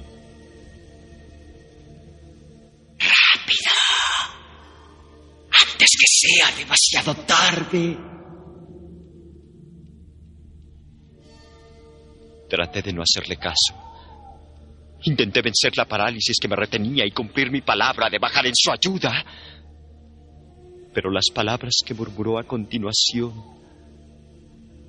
¡Rápido! 2.98 3.72
Antes 5.50 5.90
que 5.98 6.06
sea 6.06 6.56
demasiado 6.56 7.14
tarde. 7.26 8.21
Traté 12.52 12.82
de 12.82 12.92
no 12.92 13.00
hacerle 13.00 13.38
caso. 13.38 13.72
Intenté 15.04 15.40
vencer 15.40 15.74
la 15.74 15.86
parálisis 15.86 16.36
que 16.38 16.48
me 16.48 16.54
retenía 16.54 17.06
y 17.06 17.10
cumplir 17.10 17.50
mi 17.50 17.62
palabra 17.62 18.10
de 18.10 18.18
bajar 18.18 18.44
en 18.44 18.52
su 18.54 18.70
ayuda. 18.70 19.24
Pero 20.92 21.10
las 21.10 21.30
palabras 21.34 21.76
que 21.82 21.94
murmuró 21.94 22.38
a 22.38 22.44
continuación 22.44 23.32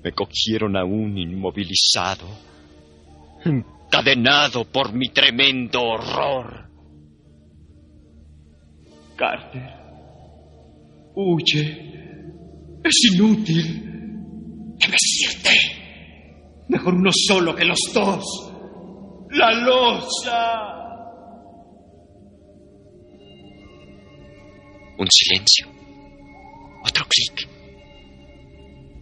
me 0.02 0.12
cogieron 0.12 0.76
aún 0.76 1.16
inmovilizado, 1.16 2.28
encadenado 3.46 4.66
por 4.66 4.92
mi 4.92 5.08
tremendo 5.08 5.80
horror. 5.84 6.68
Carter, 9.16 9.70
huye. 11.14 11.94
Es 12.84 13.10
inútil. 13.10 14.76
Debes 14.76 15.32
irte. 15.32 15.73
Mejor 16.68 16.94
uno 16.94 17.10
solo 17.12 17.54
que 17.54 17.64
los 17.64 17.78
dos. 17.92 18.24
La 19.30 19.52
losa. 19.52 20.74
Un 24.98 25.08
silencio. 25.10 25.66
Otro 26.84 27.04
clic. 27.06 27.48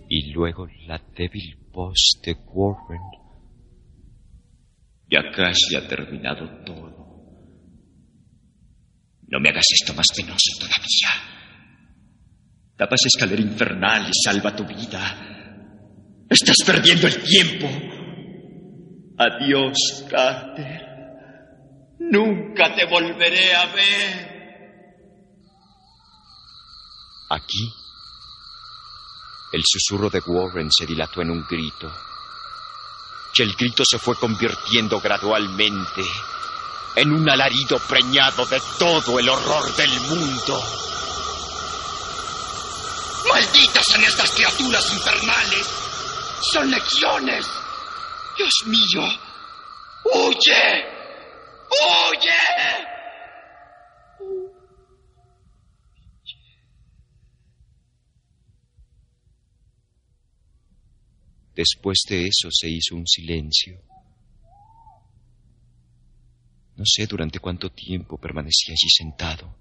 Y 0.08 0.32
luego 0.32 0.66
la 0.86 1.00
débil 1.16 1.56
voz 1.70 2.20
de 2.24 2.36
Warren. 2.46 3.00
Ya 5.10 5.30
casi 5.30 5.76
ha 5.76 5.86
terminado 5.86 6.64
todo. 6.64 7.02
No 9.28 9.40
me 9.40 9.50
hagas 9.50 9.66
esto 9.72 9.94
más 9.94 10.06
penoso 10.14 10.58
todavía. 10.58 11.32
Tapa 12.76 12.94
esa 12.94 13.08
escalera 13.08 13.42
infernal 13.42 14.08
y 14.08 14.12
salva 14.24 14.54
tu 14.56 14.64
vida. 14.66 15.41
Estás 16.32 16.56
perdiendo 16.64 17.06
el 17.06 17.22
tiempo. 17.22 17.68
Adiós, 19.18 19.76
Carter. 20.10 20.80
Nunca 21.98 22.74
te 22.74 22.86
volveré 22.86 23.54
a 23.54 23.66
ver. 23.66 24.32
Aquí, 27.28 27.70
el 29.52 29.62
susurro 29.62 30.08
de 30.08 30.22
Warren 30.24 30.72
se 30.72 30.86
dilató 30.86 31.20
en 31.20 31.32
un 31.32 31.44
grito. 31.46 31.92
Y 33.36 33.42
el 33.42 33.52
grito 33.52 33.84
se 33.84 33.98
fue 33.98 34.16
convirtiendo 34.16 35.00
gradualmente 35.00 36.02
en 36.96 37.12
un 37.12 37.28
alarido 37.28 37.78
preñado 37.80 38.46
de 38.46 38.60
todo 38.78 39.18
el 39.18 39.28
horror 39.28 39.76
del 39.76 40.00
mundo. 40.00 40.62
¡Malditas 43.28 43.84
son 43.86 44.02
estas 44.02 44.30
criaturas 44.30 44.92
infernales! 44.94 45.91
¡Son 46.50 46.68
legiones! 46.68 47.46
¡Dios 48.36 48.54
mío! 48.66 49.06
¡Huye! 50.04 50.84
¡Huye! 51.70 52.82
Después 61.54 62.00
de 62.08 62.26
eso 62.26 62.48
se 62.50 62.68
hizo 62.68 62.96
un 62.96 63.06
silencio. 63.06 63.80
No 66.76 66.84
sé 66.84 67.06
durante 67.06 67.38
cuánto 67.38 67.70
tiempo 67.70 68.18
permanecí 68.18 68.72
allí 68.72 68.88
sentado, 68.88 69.54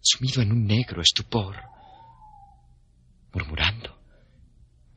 sumido 0.00 0.40
en 0.40 0.52
un 0.52 0.66
negro 0.66 1.02
estupor, 1.02 1.56
murmurando, 3.34 4.01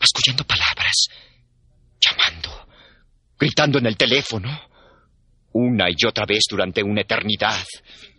mascullando 0.05 0.45
palabras, 0.45 1.07
llamando, 1.99 2.67
gritando 3.39 3.79
en 3.79 3.87
el 3.87 3.97
teléfono, 3.97 4.49
una 5.53 5.89
y 5.89 6.05
otra 6.05 6.25
vez 6.25 6.43
durante 6.49 6.83
una 6.83 7.01
eternidad. 7.01 7.65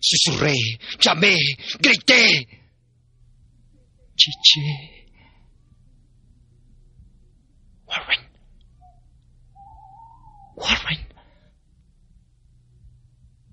Susurré, 0.00 0.54
llamé, 0.98 1.36
grité. 1.78 2.62
Chiche. 4.16 5.06
Warren. 7.86 8.30
Warren. 10.56 11.08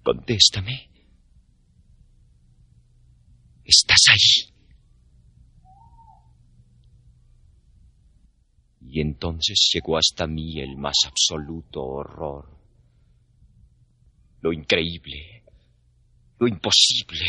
Contéstame. 0.03 0.89
¿Estás 3.65 4.01
ahí? 4.09 4.52
Y 8.93 9.01
entonces 9.01 9.71
llegó 9.73 9.97
hasta 9.97 10.27
mí 10.27 10.59
el 10.59 10.77
más 10.77 10.93
absoluto 11.07 11.81
horror. 11.81 12.45
Lo 14.39 14.53
increíble, 14.53 15.41
lo 16.37 16.47
imposible, 16.47 17.25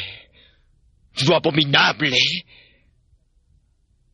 lo 1.26 1.34
abominable. 1.34 2.18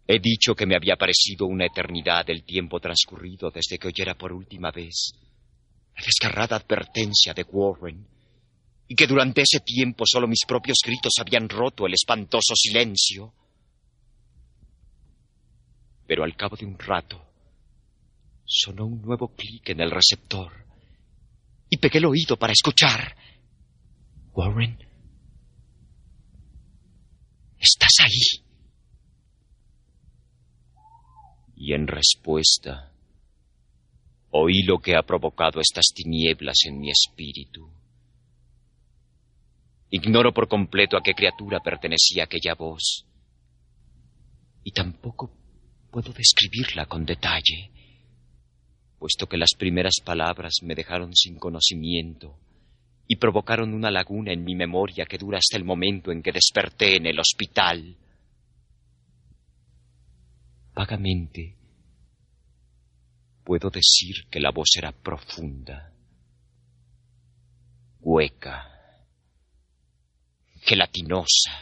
He 0.07 0.21
dicho 0.21 0.55
que 0.55 0.65
me 0.65 0.77
había 0.77 0.95
parecido 0.95 1.47
una 1.47 1.67
eternidad 1.67 2.31
el 2.31 2.45
tiempo 2.45 2.79
transcurrido 2.79 3.51
desde 3.51 3.79
que 3.79 3.89
oyera 3.89 4.15
por 4.15 4.33
última 4.33 4.71
vez 4.71 5.11
la 5.97 6.05
desgarrada 6.05 6.55
advertencia 6.55 7.35
de 7.35 7.43
Warren 7.51 8.07
y 8.87 8.95
que 8.95 9.09
durante 9.09 9.43
ese 9.43 9.59
tiempo 9.59 10.05
solo 10.07 10.29
mis 10.29 10.45
propios 10.47 10.79
gritos 10.85 11.15
habían 11.19 11.49
roto 11.49 11.85
el 11.85 11.95
espantoso 11.95 12.55
silencio. 12.55 13.35
Pero 16.07 16.23
al 16.23 16.37
cabo 16.37 16.55
de 16.55 16.67
un 16.67 16.79
rato 16.79 17.30
sonó 18.53 18.87
un 18.87 19.01
nuevo 19.01 19.29
clic 19.29 19.69
en 19.69 19.81
el 19.81 19.93
receptor 19.93 20.53
y 21.69 21.79
pegué 21.79 21.99
el 21.99 22.07
oído 22.07 22.37
para 22.37 22.53
escuchar. 22.53 23.17
Warren, 24.33 24.77
¿estás 27.57 27.93
ahí? 28.03 28.45
Y 31.55 31.75
en 31.75 31.87
respuesta, 31.87 32.93
oí 34.31 34.65
lo 34.65 34.79
que 34.79 34.97
ha 34.97 35.03
provocado 35.03 35.61
estas 35.61 35.93
tinieblas 35.95 36.57
en 36.65 36.81
mi 36.81 36.91
espíritu. 36.91 37.71
Ignoro 39.91 40.33
por 40.33 40.49
completo 40.49 40.97
a 40.97 41.03
qué 41.03 41.15
criatura 41.15 41.61
pertenecía 41.61 42.25
aquella 42.25 42.55
voz. 42.55 43.07
Y 44.65 44.73
tampoco 44.73 45.37
puedo 45.91 46.13
describirla 46.13 46.87
con 46.87 47.05
detalle, 47.05 47.71
puesto 49.01 49.27
que 49.27 49.39
las 49.39 49.55
primeras 49.57 49.95
palabras 50.05 50.57
me 50.63 50.75
dejaron 50.75 51.17
sin 51.17 51.39
conocimiento 51.39 52.39
y 53.09 53.17
provocaron 53.17 53.73
una 53.73 53.91
laguna 53.91 54.31
en 54.31 54.45
mi 54.45 54.55
memoria 54.55 55.07
que 55.07 55.17
dura 55.17 55.39
hasta 55.39 55.57
el 55.57 55.65
momento 55.65 56.13
en 56.13 56.23
que 56.23 56.33
desperté 56.33 56.97
en 56.97 57.07
el 57.07 57.19
hospital. 57.19 57.97
Vagamente 60.75 61.57
puedo 63.43 63.71
decir 63.71 64.27
que 64.31 64.39
la 64.39 64.51
voz 64.51 64.69
era 64.77 64.93
profunda, 64.93 65.95
hueca, 68.01 68.69
gelatinosa, 70.61 71.53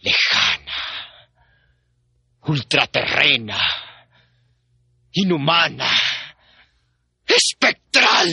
lejana, 0.00 1.30
ultraterrena, 2.42 3.58
inhumana, 5.20 5.90
espectral. 7.26 8.28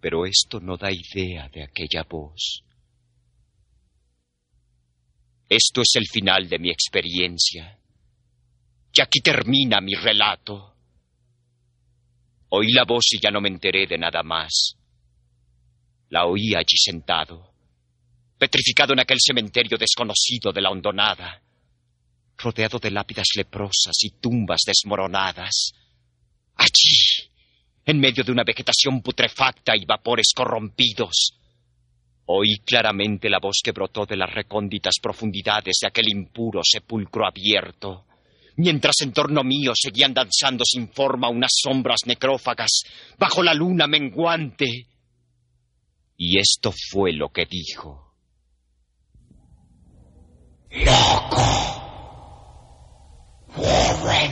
Pero 0.00 0.24
esto 0.26 0.60
no 0.60 0.76
da 0.76 0.90
idea 0.90 1.48
de 1.48 1.64
aquella 1.64 2.04
voz. 2.08 2.62
Esto 5.48 5.80
es 5.80 5.90
el 5.94 6.06
final 6.06 6.48
de 6.48 6.58
mi 6.58 6.70
experiencia. 6.70 7.78
Y 8.92 9.00
aquí 9.00 9.20
termina 9.20 9.80
mi 9.80 9.94
relato. 9.94 10.74
Oí 12.48 12.72
la 12.72 12.84
voz 12.84 13.12
y 13.12 13.20
ya 13.20 13.30
no 13.30 13.40
me 13.40 13.48
enteré 13.48 13.86
de 13.86 13.98
nada 13.98 14.22
más. 14.22 14.76
La 16.08 16.26
oí 16.26 16.54
allí 16.54 16.76
sentado, 16.76 17.52
petrificado 18.38 18.92
en 18.92 19.00
aquel 19.00 19.18
cementerio 19.20 19.76
desconocido 19.76 20.52
de 20.52 20.62
la 20.62 20.70
hondonada, 20.70 21.42
rodeado 22.38 22.78
de 22.78 22.90
lápidas 22.90 23.28
leprosas 23.36 23.94
y 24.02 24.10
tumbas 24.20 24.60
desmoronadas. 24.66 25.72
Allí, 26.56 27.30
en 27.84 27.98
medio 27.98 28.24
de 28.24 28.32
una 28.32 28.44
vegetación 28.44 29.00
putrefacta 29.00 29.76
y 29.76 29.84
vapores 29.84 30.32
corrompidos, 30.34 31.32
oí 32.26 32.58
claramente 32.64 33.30
la 33.30 33.38
voz 33.38 33.60
que 33.62 33.72
brotó 33.72 34.04
de 34.06 34.16
las 34.16 34.32
recónditas 34.32 34.94
profundidades 35.00 35.78
de 35.80 35.88
aquel 35.88 36.08
impuro 36.08 36.60
sepulcro 36.64 37.26
abierto, 37.26 38.06
mientras 38.56 38.96
en 39.02 39.12
torno 39.12 39.42
mío 39.44 39.72
seguían 39.74 40.14
danzando 40.14 40.64
sin 40.64 40.88
forma 40.88 41.28
unas 41.28 41.52
sombras 41.54 42.00
necrófagas 42.06 42.82
bajo 43.18 43.42
la 43.42 43.54
luna 43.54 43.86
menguante 43.86 44.88
y 46.16 46.38
esto 46.38 46.72
fue 46.72 47.12
lo 47.12 47.28
que 47.28 47.46
dijo. 47.46 48.14
Loco. 50.70 51.75
Warren. 53.56 54.30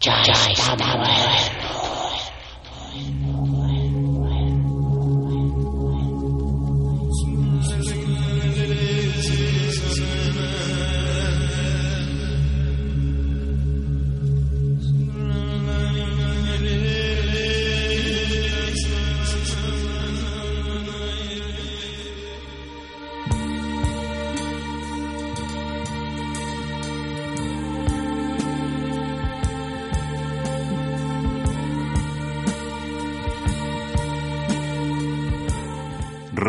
Ya, 0.00 0.22
está 0.22 0.76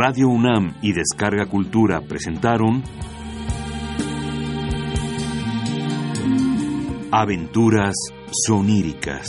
Radio 0.04 0.30
UNAM 0.30 0.78
y 0.82 0.94
Descarga 0.94 1.46
Cultura 1.46 2.02
presentaron 2.02 2.82
Aventuras 7.12 7.94
soníricas. 8.32 9.28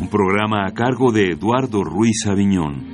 Un 0.00 0.08
programa 0.08 0.68
a 0.68 0.72
cargo 0.72 1.10
de 1.10 1.32
Eduardo 1.32 1.82
Ruiz 1.82 2.24
Aviñón. 2.28 2.86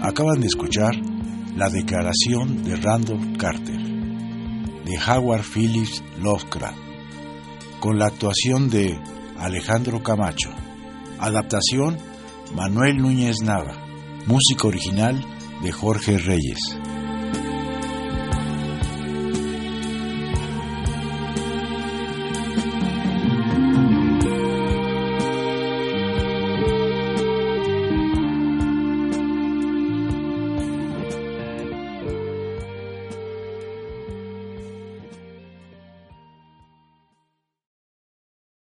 Acaban 0.00 0.40
de 0.40 0.46
escuchar 0.46 0.94
la 1.58 1.68
declaración 1.70 2.62
de 2.62 2.76
Randolph 2.76 3.36
Carter, 3.36 3.80
de 3.80 4.96
Howard 4.96 5.42
Phillips 5.42 6.04
Lovecraft, 6.20 6.78
con 7.80 7.98
la 7.98 8.06
actuación 8.06 8.70
de 8.70 8.96
Alejandro 9.36 10.00
Camacho. 10.00 10.50
Adaptación 11.18 11.98
Manuel 12.54 12.98
Núñez 12.98 13.42
Nava. 13.42 13.76
Música 14.26 14.68
original 14.68 15.20
de 15.60 15.72
Jorge 15.72 16.18
Reyes. 16.18 16.77